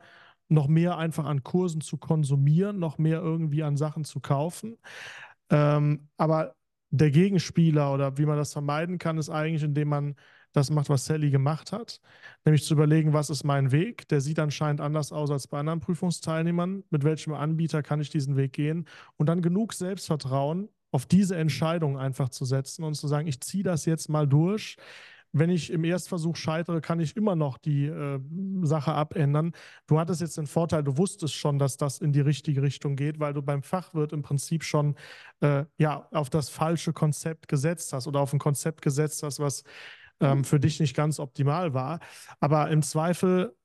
noch 0.49 0.68
mehr 0.68 0.99
einfach 0.99 1.24
an 1.24 1.42
Kursen 1.42 1.80
zu 1.80 1.97
konsumieren, 1.97 2.78
noch 2.78 2.99
mehr 2.99 3.20
irgendwie 3.20 3.62
an 3.62 3.76
Sachen 3.76 4.05
zu 4.05 4.20
kaufen. 4.20 4.76
Ähm, 5.51 6.09
aber 6.16 6.55
der 6.90 7.11
Gegenspieler 7.11 7.92
oder 7.92 8.18
wie 8.18 8.26
man 8.26 8.36
das 8.36 8.53
vermeiden 8.53 8.99
kann, 8.99 9.18
ist 9.18 9.30
eigentlich, 9.30 9.62
indem 9.62 9.88
man 9.88 10.14
das 10.53 10.70
macht, 10.70 10.88
was 10.88 11.05
Sally 11.05 11.30
gemacht 11.30 11.72
hat, 11.72 12.01
nämlich 12.45 12.64
zu 12.64 12.74
überlegen, 12.74 13.12
was 13.12 13.28
ist 13.28 13.42
mein 13.42 13.72
Weg. 13.72 14.07
Der 14.09 14.20
sieht 14.20 14.38
anscheinend 14.38 14.80
anders 14.80 15.11
aus 15.11 15.30
als 15.30 15.49
bei 15.49 15.59
anderen 15.59 15.80
Prüfungsteilnehmern. 15.80 16.84
Mit 16.90 17.03
welchem 17.03 17.34
Anbieter 17.34 17.82
kann 17.82 18.01
ich 18.01 18.11
diesen 18.11 18.36
Weg 18.36 18.53
gehen? 18.53 18.86
Und 19.16 19.28
dann 19.28 19.42
genug 19.42 19.72
Selbstvertrauen 19.72 20.68
auf 20.92 21.07
diese 21.07 21.34
Entscheidung 21.34 21.99
einfach 21.99 22.28
zu 22.28 22.45
setzen 22.45 22.84
und 22.84 22.95
zu 22.95 23.09
sagen, 23.09 23.26
ich 23.26 23.40
ziehe 23.40 23.64
das 23.64 23.84
jetzt 23.84 24.09
mal 24.09 24.28
durch 24.28 24.76
wenn 25.35 25.51
ich 25.51 25.70
im 25.70 25.82
Erstversuch 25.82 26.37
scheitere, 26.37 26.80
kann 26.80 27.01
ich 27.01 27.16
immer 27.16 27.35
noch 27.35 27.59
die 27.59 27.87
äh, 27.87 28.20
Sache 28.62 28.93
abändern. 28.93 29.53
Du 29.89 29.99
hattest 29.99 30.20
jetzt 30.20 30.39
den 30.39 30.47
Vorteil, 30.47 30.85
du 30.85 30.97
wusstest 30.97 31.35
schon, 31.35 31.59
dass 31.59 31.76
das 31.76 31.99
in 31.99 32.12
die 32.12 32.20
richtige 32.20 32.62
Richtung 32.62 32.95
geht, 32.95 33.18
weil 33.18 33.35
du 33.35 33.43
beim 33.43 33.64
Fachwirt 33.64 34.12
im 34.12 34.22
Prinzip 34.22 34.62
schon 34.62 34.95
äh, 35.41 35.64
ja, 35.76 36.09
auf 36.12 36.30
das 36.30 36.51
falsche 36.51 36.93
Konzept 36.93 37.49
gesetzt 37.49 37.93
hast 37.93 38.07
oder 38.07 38.20
auf 38.20 38.32
ein 38.32 38.39
Konzept 38.39 38.80
gesetzt 38.80 39.24
hast, 39.24 39.41
was 39.41 39.64
ähm, 40.20 40.45
für 40.45 40.61
dich 40.61 40.78
nicht 40.78 40.95
ganz 40.95 41.18
optimal 41.18 41.74
war. 41.74 41.99
Aber 42.39 42.70
im 42.70 42.82
Zweifel 42.82 43.57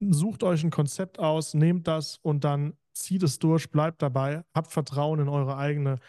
sucht 0.00 0.42
euch 0.42 0.64
ein 0.64 0.70
Konzept 0.70 1.20
aus, 1.20 1.54
nehmt 1.54 1.86
das 1.86 2.18
und 2.22 2.42
dann 2.42 2.76
zieht 2.92 3.22
es 3.22 3.38
durch, 3.38 3.70
bleibt 3.70 4.02
dabei, 4.02 4.42
habt 4.52 4.72
Vertrauen 4.72 5.20
in 5.20 5.28
eure 5.28 5.56
eigene 5.56 6.00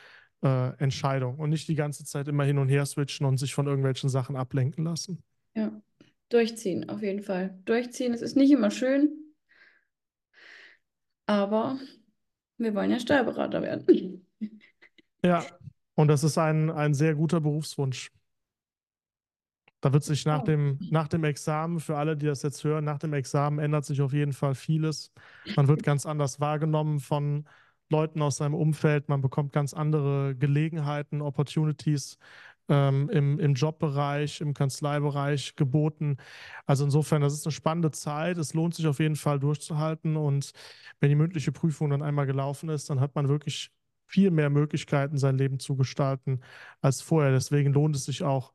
äh, 0.43 0.77
Entscheidung 0.77 1.37
und 1.37 1.49
nicht 1.49 1.67
die 1.67 1.75
ganze 1.75 2.05
Zeit 2.05 2.27
immer 2.27 2.43
hin 2.43 2.57
und 2.57 2.69
her 2.69 2.85
switchen 2.85 3.25
und 3.25 3.37
sich 3.37 3.53
von 3.53 3.67
irgendwelchen 3.67 4.09
Sachen 4.09 4.35
ablenken 4.35 4.85
lassen. 4.85 5.23
Ja, 5.55 5.71
durchziehen, 6.29 6.89
auf 6.89 7.01
jeden 7.01 7.23
Fall. 7.23 7.59
Durchziehen, 7.65 8.13
es 8.13 8.21
ist 8.21 8.35
nicht 8.35 8.51
immer 8.51 8.71
schön, 8.71 9.11
aber 11.25 11.79
wir 12.57 12.73
wollen 12.75 12.91
ja 12.91 12.99
Steuerberater 12.99 13.61
werden. 13.61 14.25
Ja, 15.21 15.43
und 15.95 16.07
das 16.07 16.23
ist 16.23 16.37
ein, 16.37 16.69
ein 16.69 16.93
sehr 16.93 17.13
guter 17.13 17.41
Berufswunsch. 17.41 18.09
Da 19.81 19.91
wird 19.91 20.05
sich 20.05 20.25
nach, 20.25 20.43
oh. 20.43 20.45
dem, 20.45 20.77
nach 20.91 21.09
dem 21.09 21.25
Examen, 21.25 21.81
für 21.81 21.97
alle, 21.97 22.15
die 22.15 22.25
das 22.25 22.41
jetzt 22.41 22.63
hören, 22.63 22.85
nach 22.85 22.99
dem 22.99 23.11
Examen 23.11 23.59
ändert 23.59 23.83
sich 23.83 24.01
auf 24.01 24.13
jeden 24.13 24.31
Fall 24.31 24.55
vieles. 24.55 25.11
Man 25.57 25.67
wird 25.67 25.83
ganz 25.83 26.05
anders 26.05 26.39
wahrgenommen 26.39 27.01
von 27.01 27.45
Leuten 27.89 28.21
aus 28.21 28.37
seinem 28.37 28.53
Umfeld. 28.55 29.09
Man 29.09 29.21
bekommt 29.21 29.53
ganz 29.53 29.73
andere 29.73 30.35
Gelegenheiten, 30.35 31.21
Opportunities 31.21 32.17
ähm, 32.69 33.09
im, 33.09 33.39
im 33.39 33.53
Jobbereich, 33.55 34.41
im 34.41 34.53
Kanzleibereich 34.53 35.55
geboten. 35.55 36.17
Also 36.65 36.85
insofern, 36.85 37.21
das 37.21 37.33
ist 37.33 37.45
eine 37.45 37.51
spannende 37.51 37.91
Zeit. 37.91 38.37
Es 38.37 38.53
lohnt 38.53 38.75
sich 38.75 38.87
auf 38.87 38.99
jeden 38.99 39.15
Fall 39.15 39.39
durchzuhalten. 39.39 40.17
Und 40.17 40.51
wenn 40.99 41.09
die 41.09 41.15
mündliche 41.15 41.51
Prüfung 41.51 41.89
dann 41.89 42.01
einmal 42.03 42.25
gelaufen 42.25 42.69
ist, 42.69 42.89
dann 42.89 42.99
hat 42.99 43.15
man 43.15 43.27
wirklich 43.27 43.71
viel 44.05 44.31
mehr 44.31 44.49
Möglichkeiten, 44.49 45.17
sein 45.17 45.37
Leben 45.37 45.59
zu 45.59 45.75
gestalten 45.75 46.41
als 46.81 47.01
vorher. 47.01 47.31
Deswegen 47.31 47.73
lohnt 47.73 47.95
es 47.95 48.05
sich 48.05 48.23
auch, 48.23 48.53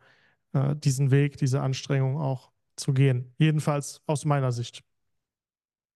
äh, 0.52 0.74
diesen 0.76 1.10
Weg, 1.10 1.36
diese 1.36 1.60
Anstrengung 1.60 2.18
auch 2.18 2.52
zu 2.76 2.92
gehen. 2.92 3.34
Jedenfalls 3.38 4.02
aus 4.06 4.24
meiner 4.24 4.52
Sicht. 4.52 4.82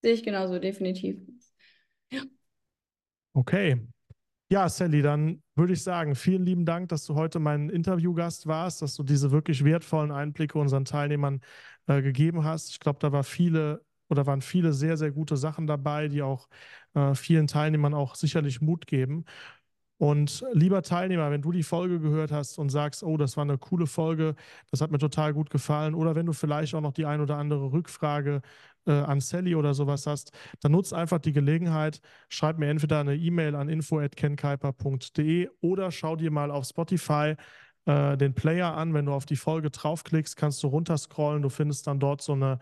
Sehe 0.03 0.13
ich 0.13 0.23
genauso, 0.23 0.59
definitiv. 0.59 1.19
Ja. 2.11 2.23
Okay. 3.39 3.81
Ja, 4.51 4.69
Sally, 4.69 5.03
dann 5.03 5.43
würde 5.57 5.75
ich 5.75 5.83
sagen, 5.83 6.15
vielen 6.17 6.45
lieben 6.45 6.67
Dank, 6.67 6.89
dass 6.91 7.07
du 7.07 7.15
heute 7.17 7.39
mein 7.41 7.71
Interviewgast 7.71 8.47
warst, 8.47 8.83
dass 8.83 8.97
du 8.97 9.05
diese 9.05 9.31
wirklich 9.33 9.65
wertvollen 9.65 10.13
Einblicke 10.13 10.59
unseren 10.59 10.85
Teilnehmern 10.85 11.41
äh, 11.87 12.03
gegeben 12.03 12.45
hast. 12.45 12.71
Ich 12.71 12.81
glaube, 12.81 12.99
da 13.01 13.13
war 13.13 13.25
viele 13.25 13.85
oder 14.09 14.27
waren 14.27 14.43
viele 14.43 14.73
sehr, 14.73 14.97
sehr 14.97 15.13
gute 15.13 15.37
Sachen 15.37 15.67
dabei, 15.67 16.09
die 16.09 16.23
auch 16.23 16.49
äh, 16.95 17.15
vielen 17.15 17.47
Teilnehmern 17.49 17.95
auch 17.95 18.17
sicherlich 18.17 18.61
Mut 18.61 18.87
geben. 18.87 19.25
Und 19.99 20.45
lieber 20.53 20.83
Teilnehmer, 20.83 21.31
wenn 21.31 21.43
du 21.43 21.51
die 21.51 21.65
Folge 21.65 21.99
gehört 21.99 22.31
hast 22.31 22.59
und 22.59 22.71
sagst, 22.71 23.03
oh, 23.03 23.17
das 23.17 23.37
war 23.37 23.43
eine 23.43 23.59
coole 23.59 23.87
Folge, 23.87 24.37
das 24.71 24.81
hat 24.81 24.93
mir 24.93 24.99
total 24.99 25.35
gut 25.35 25.51
gefallen, 25.51 25.95
oder 25.95 26.15
wenn 26.15 26.27
du 26.27 26.33
vielleicht 26.33 26.75
auch 26.75 26.81
noch 26.81 26.93
die 26.93 27.05
ein 27.05 27.21
oder 27.21 27.37
andere 27.37 27.73
Rückfrage 27.73 28.41
äh, 28.87 28.93
an 28.93 29.21
Sally 29.21 29.57
oder 29.57 29.75
sowas 29.75 30.07
hast, 30.07 30.31
dann 30.61 30.73
nutzt 30.73 30.95
einfach 30.95 31.19
die 31.19 31.33
Gelegenheit, 31.33 32.01
schreib 32.29 32.59
mir 32.59 32.69
entweder 32.71 33.01
eine 33.01 33.17
E-Mail 33.17 33.57
an 33.57 33.69
info@kenkuiper.de 33.69 35.49
oder 35.61 35.91
schau 35.91 36.15
dir 36.15 36.31
mal 36.31 36.51
auf 36.53 36.65
Spotify 36.65 37.35
äh, 37.87 38.17
den 38.17 38.35
Player 38.35 38.77
an. 38.77 38.95
Wenn 38.95 39.07
du 39.07 39.13
auf 39.13 39.27
die 39.27 39.37
Folge 39.37 39.71
draufklickst, 39.71 40.37
kannst 40.37 40.63
du 40.63 40.69
runterscrollen. 40.69 41.43
Du 41.43 41.49
findest 41.49 41.87
dann 41.87 41.99
dort 41.99 42.23
so 42.23 42.35
eine 42.35 42.61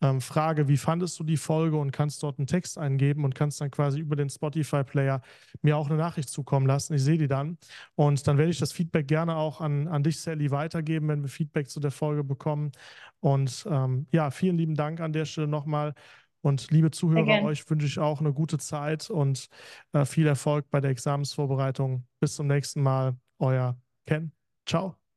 ähm, 0.00 0.20
Frage, 0.20 0.68
wie 0.68 0.76
fandest 0.76 1.18
du 1.18 1.24
die 1.24 1.36
Folge 1.36 1.76
und 1.76 1.90
kannst 1.90 2.22
dort 2.22 2.38
einen 2.38 2.46
Text 2.46 2.78
eingeben 2.78 3.24
und 3.24 3.34
kannst 3.34 3.60
dann 3.60 3.70
quasi 3.70 4.00
über 4.00 4.16
den 4.16 4.30
Spotify-Player 4.30 5.20
mir 5.62 5.76
auch 5.76 5.88
eine 5.88 5.98
Nachricht 5.98 6.28
zukommen 6.28 6.66
lassen. 6.66 6.94
Ich 6.94 7.02
sehe 7.02 7.18
die 7.18 7.28
dann. 7.28 7.58
Und 7.94 8.26
dann 8.26 8.38
werde 8.38 8.50
ich 8.50 8.58
das 8.58 8.72
Feedback 8.72 9.08
gerne 9.08 9.36
auch 9.36 9.60
an, 9.60 9.88
an 9.88 10.02
dich, 10.02 10.20
Sally, 10.20 10.50
weitergeben, 10.50 11.08
wenn 11.08 11.22
wir 11.22 11.28
Feedback 11.28 11.68
zu 11.68 11.80
der 11.80 11.90
Folge 11.90 12.24
bekommen. 12.24 12.72
Und 13.20 13.66
ähm, 13.68 14.06
ja, 14.12 14.30
vielen 14.30 14.56
lieben 14.56 14.74
Dank 14.74 15.00
an 15.00 15.12
der 15.12 15.24
Stelle 15.24 15.48
nochmal. 15.48 15.94
Und 16.40 16.70
liebe 16.70 16.90
Zuhörer, 16.90 17.42
euch 17.42 17.68
wünsche 17.68 17.86
ich 17.86 17.98
auch 17.98 18.20
eine 18.20 18.32
gute 18.32 18.58
Zeit 18.58 19.10
und 19.10 19.48
äh, 19.92 20.04
viel 20.04 20.26
Erfolg 20.26 20.70
bei 20.70 20.80
der 20.80 20.90
Examensvorbereitung. 20.90 22.06
Bis 22.20 22.36
zum 22.36 22.46
nächsten 22.46 22.82
Mal. 22.82 23.16
Euer 23.40 23.76
Ken. 24.06 24.32
Ciao. 24.66 25.07